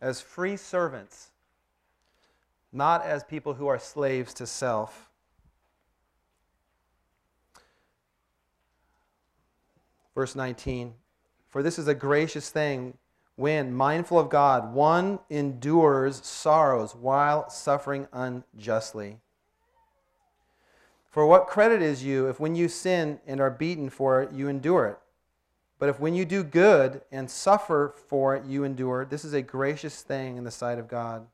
as 0.00 0.20
free 0.20 0.58
servants, 0.58 1.30
not 2.70 3.02
as 3.04 3.24
people 3.24 3.54
who 3.54 3.66
are 3.66 3.78
slaves 3.78 4.34
to 4.34 4.46
self. 4.46 5.08
Verse 10.14 10.36
19 10.36 10.92
For 11.48 11.62
this 11.62 11.78
is 11.78 11.88
a 11.88 11.94
gracious 11.94 12.50
thing 12.50 12.98
when, 13.36 13.72
mindful 13.72 14.18
of 14.18 14.28
God, 14.28 14.74
one 14.74 15.18
endures 15.30 16.24
sorrows 16.24 16.94
while 16.94 17.48
suffering 17.48 18.06
unjustly. 18.12 19.18
For 21.10 21.26
what 21.26 21.46
credit 21.46 21.82
is 21.82 22.04
you 22.04 22.28
if 22.28 22.40
when 22.40 22.54
you 22.54 22.68
sin 22.68 23.20
and 23.26 23.40
are 23.40 23.50
beaten 23.50 23.90
for 23.90 24.22
it, 24.22 24.32
you 24.32 24.48
endure 24.48 24.86
it? 24.86 24.98
But 25.78 25.88
if 25.88 25.98
when 25.98 26.14
you 26.14 26.24
do 26.24 26.44
good 26.44 27.02
and 27.10 27.30
suffer 27.30 27.94
for 28.08 28.36
it, 28.36 28.44
you 28.44 28.64
endure, 28.64 29.04
this 29.04 29.24
is 29.24 29.32
a 29.32 29.42
gracious 29.42 30.02
thing 30.02 30.36
in 30.36 30.44
the 30.44 30.50
sight 30.50 30.78
of 30.78 30.88
God. 30.88 31.26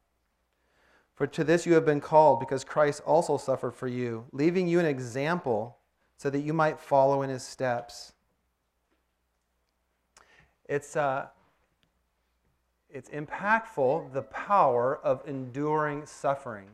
For 1.14 1.26
to 1.26 1.44
this 1.44 1.66
you 1.66 1.74
have 1.74 1.84
been 1.84 2.00
called, 2.00 2.40
because 2.40 2.64
Christ 2.64 3.02
also 3.04 3.36
suffered 3.36 3.74
for 3.74 3.88
you, 3.88 4.24
leaving 4.32 4.66
you 4.66 4.80
an 4.80 4.86
example 4.86 5.76
so 6.16 6.30
that 6.30 6.40
you 6.40 6.52
might 6.52 6.80
follow 6.80 7.22
in 7.22 7.30
his 7.30 7.42
steps. 7.42 8.12
It's, 10.68 10.96
uh, 10.96 11.26
it's 12.90 13.10
impactful, 13.10 14.12
the 14.12 14.22
power 14.22 14.98
of 15.04 15.22
enduring 15.26 16.06
suffering. 16.06 16.68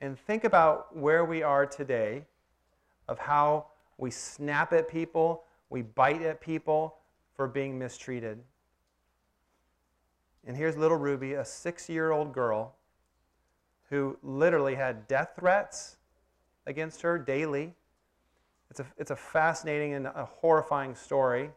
And 0.00 0.18
think 0.18 0.44
about 0.44 0.96
where 0.96 1.24
we 1.24 1.42
are 1.42 1.66
today, 1.66 2.24
of 3.08 3.18
how 3.18 3.66
we 3.98 4.10
snap 4.10 4.72
at 4.72 4.88
people, 4.88 5.44
we 5.70 5.82
bite 5.82 6.22
at 6.22 6.40
people 6.40 6.96
for 7.34 7.48
being 7.48 7.78
mistreated. 7.78 8.38
And 10.46 10.56
here's 10.56 10.76
little 10.76 10.98
Ruby, 10.98 11.34
a 11.34 11.44
six 11.44 11.88
year 11.88 12.12
old 12.12 12.32
girl 12.32 12.74
who 13.88 14.18
literally 14.22 14.74
had 14.74 15.08
death 15.08 15.30
threats 15.38 15.96
against 16.66 17.02
her 17.02 17.18
daily. 17.18 17.72
It's 18.70 18.80
a, 18.80 18.86
it's 18.98 19.10
a 19.10 19.16
fascinating 19.16 19.94
and 19.94 20.06
a 20.06 20.28
horrifying 20.30 20.94
story. 20.94 21.50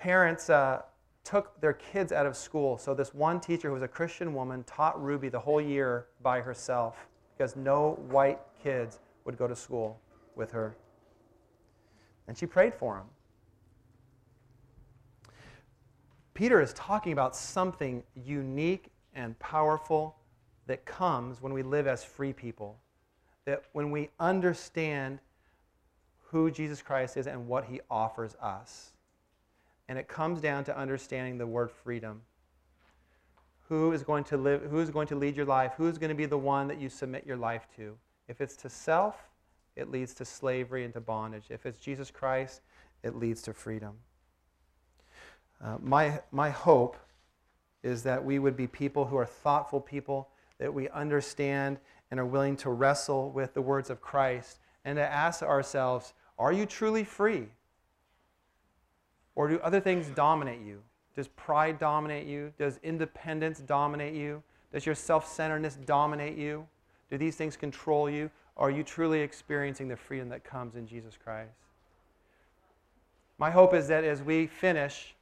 Parents 0.00 0.48
uh, 0.48 0.80
took 1.24 1.60
their 1.60 1.74
kids 1.74 2.10
out 2.10 2.24
of 2.24 2.34
school. 2.34 2.78
So, 2.78 2.94
this 2.94 3.12
one 3.12 3.38
teacher 3.38 3.68
who 3.68 3.74
was 3.74 3.82
a 3.82 3.88
Christian 3.88 4.32
woman 4.32 4.64
taught 4.64 5.00
Ruby 5.00 5.28
the 5.28 5.38
whole 5.38 5.60
year 5.60 6.06
by 6.22 6.40
herself 6.40 7.06
because 7.36 7.54
no 7.54 7.98
white 8.08 8.40
kids 8.62 8.98
would 9.26 9.36
go 9.36 9.46
to 9.46 9.54
school 9.54 10.00
with 10.36 10.50
her. 10.52 10.74
And 12.26 12.38
she 12.38 12.46
prayed 12.46 12.72
for 12.72 12.96
him. 12.96 13.04
Peter 16.32 16.62
is 16.62 16.72
talking 16.72 17.12
about 17.12 17.36
something 17.36 18.02
unique 18.14 18.90
and 19.14 19.38
powerful 19.38 20.16
that 20.66 20.86
comes 20.86 21.42
when 21.42 21.52
we 21.52 21.62
live 21.62 21.86
as 21.86 22.02
free 22.02 22.32
people. 22.32 22.78
That 23.44 23.64
when 23.72 23.90
we 23.90 24.08
understand 24.18 25.18
who 26.22 26.50
Jesus 26.50 26.80
Christ 26.80 27.18
is 27.18 27.26
and 27.26 27.46
what 27.46 27.66
he 27.66 27.80
offers 27.90 28.34
us. 28.40 28.92
And 29.90 29.98
it 29.98 30.06
comes 30.06 30.40
down 30.40 30.62
to 30.66 30.78
understanding 30.78 31.36
the 31.36 31.48
word 31.48 31.68
freedom. 31.68 32.22
Who 33.68 33.90
is 33.90 34.04
going 34.04 34.22
to 34.24 34.36
live 34.36 34.62
who 34.70 34.78
is 34.78 34.88
going 34.88 35.08
to 35.08 35.16
lead 35.16 35.36
your 35.36 35.46
life? 35.46 35.72
Who 35.76 35.88
is 35.88 35.98
going 35.98 36.10
to 36.10 36.14
be 36.14 36.26
the 36.26 36.38
one 36.38 36.68
that 36.68 36.80
you 36.80 36.88
submit 36.88 37.26
your 37.26 37.36
life 37.36 37.66
to? 37.74 37.96
If 38.28 38.40
it's 38.40 38.54
to 38.58 38.68
self, 38.68 39.16
it 39.74 39.90
leads 39.90 40.14
to 40.14 40.24
slavery 40.24 40.84
and 40.84 40.94
to 40.94 41.00
bondage. 41.00 41.46
If 41.50 41.66
it's 41.66 41.76
Jesus 41.76 42.08
Christ, 42.08 42.60
it 43.02 43.16
leads 43.16 43.42
to 43.42 43.52
freedom. 43.52 43.94
Uh, 45.60 45.78
my, 45.80 46.20
my 46.30 46.50
hope 46.50 46.96
is 47.82 48.04
that 48.04 48.24
we 48.24 48.38
would 48.38 48.56
be 48.56 48.68
people 48.68 49.06
who 49.06 49.16
are 49.16 49.26
thoughtful 49.26 49.80
people, 49.80 50.28
that 50.58 50.72
we 50.72 50.88
understand 50.90 51.78
and 52.12 52.20
are 52.20 52.26
willing 52.26 52.56
to 52.58 52.70
wrestle 52.70 53.32
with 53.32 53.54
the 53.54 53.62
words 53.62 53.90
of 53.90 54.00
Christ 54.00 54.60
and 54.84 54.98
to 54.98 55.02
ask 55.02 55.42
ourselves, 55.42 56.14
are 56.38 56.52
you 56.52 56.64
truly 56.64 57.02
free? 57.02 57.48
Or 59.34 59.48
do 59.48 59.58
other 59.60 59.80
things 59.80 60.08
dominate 60.08 60.60
you? 60.60 60.82
Does 61.16 61.28
pride 61.28 61.78
dominate 61.78 62.26
you? 62.26 62.52
Does 62.58 62.78
independence 62.82 63.60
dominate 63.60 64.14
you? 64.14 64.42
Does 64.72 64.86
your 64.86 64.94
self 64.94 65.26
centeredness 65.26 65.76
dominate 65.76 66.36
you? 66.36 66.66
Do 67.10 67.18
these 67.18 67.36
things 67.36 67.56
control 67.56 68.08
you? 68.08 68.30
Or 68.56 68.68
are 68.68 68.70
you 68.70 68.82
truly 68.82 69.20
experiencing 69.20 69.88
the 69.88 69.96
freedom 69.96 70.28
that 70.28 70.44
comes 70.44 70.76
in 70.76 70.86
Jesus 70.86 71.16
Christ? 71.22 71.52
My 73.38 73.50
hope 73.50 73.74
is 73.74 73.88
that 73.88 74.04
as 74.04 74.22
we 74.22 74.46
finish 74.46 75.14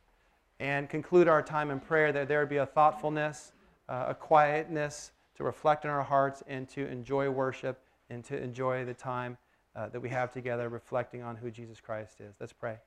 and 0.58 0.88
conclude 0.88 1.28
our 1.28 1.42
time 1.42 1.70
in 1.70 1.78
prayer, 1.78 2.12
that 2.12 2.26
there 2.26 2.40
would 2.40 2.48
be 2.48 2.56
a 2.56 2.66
thoughtfulness, 2.66 3.52
uh, 3.88 4.06
a 4.08 4.14
quietness 4.14 5.12
to 5.36 5.44
reflect 5.44 5.84
in 5.84 5.90
our 5.90 6.02
hearts 6.02 6.42
and 6.48 6.68
to 6.70 6.86
enjoy 6.88 7.30
worship 7.30 7.80
and 8.10 8.24
to 8.24 8.36
enjoy 8.36 8.84
the 8.84 8.94
time 8.94 9.38
uh, 9.76 9.88
that 9.90 10.00
we 10.00 10.08
have 10.08 10.32
together 10.32 10.68
reflecting 10.68 11.22
on 11.22 11.36
who 11.36 11.50
Jesus 11.50 11.80
Christ 11.80 12.20
is. 12.20 12.34
Let's 12.40 12.52
pray. 12.52 12.78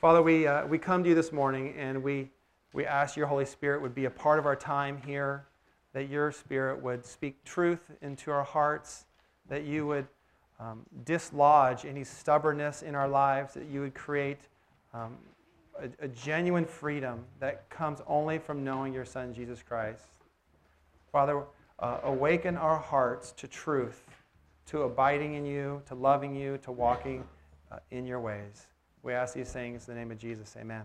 Father, 0.00 0.22
we, 0.22 0.46
uh, 0.46 0.66
we 0.66 0.78
come 0.78 1.02
to 1.02 1.10
you 1.10 1.14
this 1.14 1.30
morning 1.30 1.74
and 1.76 2.02
we, 2.02 2.30
we 2.72 2.86
ask 2.86 3.16
your 3.16 3.26
Holy 3.26 3.44
Spirit 3.44 3.82
would 3.82 3.94
be 3.94 4.06
a 4.06 4.10
part 4.10 4.38
of 4.38 4.46
our 4.46 4.56
time 4.56 4.96
here, 5.04 5.46
that 5.92 6.08
your 6.08 6.32
Spirit 6.32 6.82
would 6.82 7.04
speak 7.04 7.44
truth 7.44 7.90
into 8.00 8.30
our 8.30 8.44
hearts, 8.44 9.04
that 9.48 9.64
you 9.64 9.86
would 9.86 10.06
um, 10.58 10.86
dislodge 11.04 11.84
any 11.84 12.04
stubbornness 12.04 12.82
in 12.82 12.94
our 12.94 13.08
lives, 13.08 13.54
that 13.54 13.66
you 13.66 13.80
would 13.80 13.94
create 13.94 14.40
um, 14.94 15.16
a, 15.78 16.04
a 16.04 16.08
genuine 16.08 16.64
freedom 16.64 17.24
that 17.38 17.68
comes 17.68 18.00
only 18.06 18.38
from 18.38 18.64
knowing 18.64 18.94
your 18.94 19.04
Son, 19.04 19.34
Jesus 19.34 19.62
Christ. 19.62 20.04
Father, 21.12 21.44
uh, 21.78 21.98
awaken 22.04 22.56
our 22.56 22.78
hearts 22.78 23.32
to 23.32 23.48
truth, 23.48 24.04
to 24.66 24.82
abiding 24.82 25.34
in 25.34 25.44
you, 25.44 25.82
to 25.86 25.94
loving 25.94 26.34
you, 26.34 26.58
to 26.58 26.72
walking 26.72 27.24
uh, 27.72 27.78
in 27.90 28.06
your 28.06 28.20
ways. 28.20 28.66
We 29.02 29.12
ask 29.14 29.34
these 29.34 29.52
things 29.52 29.88
in 29.88 29.94
the 29.94 30.00
name 30.00 30.10
of 30.10 30.18
Jesus. 30.18 30.54
Amen. 30.58 30.84